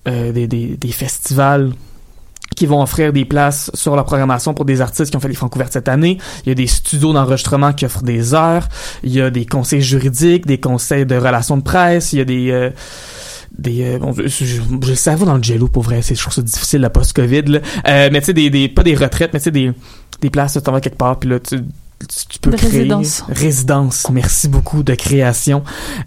euh, 0.07 0.31
des, 0.31 0.47
des, 0.47 0.77
des 0.77 0.91
festivals 0.91 1.71
qui 2.55 2.65
vont 2.65 2.81
offrir 2.81 3.13
des 3.13 3.25
places 3.25 3.69
sur 3.73 3.95
leur 3.95 4.05
programmation 4.05 4.53
pour 4.53 4.65
des 4.65 4.81
artistes 4.81 5.11
qui 5.11 5.17
ont 5.17 5.19
fait 5.19 5.27
les 5.27 5.35
Francouvertes 5.35 5.73
cette 5.73 5.87
année. 5.89 6.17
Il 6.45 6.49
y 6.49 6.51
a 6.51 6.55
des 6.55 6.67
studios 6.67 7.13
d'enregistrement 7.13 7.73
qui 7.73 7.85
offrent 7.85 8.03
des 8.03 8.33
heures. 8.33 8.67
Il 9.03 9.13
y 9.13 9.21
a 9.21 9.29
des 9.29 9.45
conseils 9.45 9.81
juridiques, 9.81 10.45
des 10.47 10.59
conseils 10.59 11.05
de 11.05 11.15
relations 11.15 11.57
de 11.57 11.61
presse. 11.63 12.13
Il 12.13 12.19
y 12.19 12.21
a 12.21 12.25
des... 12.25 12.51
euh, 12.51 12.69
des 13.57 13.83
euh, 13.83 13.97
bon, 13.99 14.13
je, 14.13 14.27
je, 14.27 14.45
je 14.45 14.89
le 14.89 14.95
savais 14.95 15.25
dans 15.25 15.35
le 15.37 15.41
jello 15.41 15.67
pour 15.67 15.81
vrai 15.81 16.01
c'est 16.01 16.13
je 16.15 16.21
trouve 16.21 16.33
ça 16.33 16.41
difficile 16.41 16.81
la 16.81 16.89
post-covid 16.89 17.43
là. 17.43 17.59
Euh, 17.87 18.09
mais 18.11 18.19
tu 18.19 18.27
sais 18.27 18.33
des, 18.33 18.49
des 18.49 18.67
pas 18.67 18.83
des 18.83 18.93
retraites 18.93 19.31
mais 19.33 19.39
tu 19.39 19.45
sais 19.45 19.51
des 19.51 19.71
des 20.21 20.29
places 20.29 20.53
tu 20.53 20.61
t'en 20.61 20.73
vas 20.73 20.81
quelque 20.81 20.97
part 20.97 21.17
puis 21.17 21.29
là 21.29 21.39
tu 21.39 21.61
tu 21.99 22.27
tu 22.29 22.39
peux 22.39 22.51
créer 22.51 22.69
résidences. 22.71 23.23
résidence 23.29 24.07
merci 24.11 24.47
beaucoup 24.47 24.83
de 24.83 24.93
création 24.93 25.63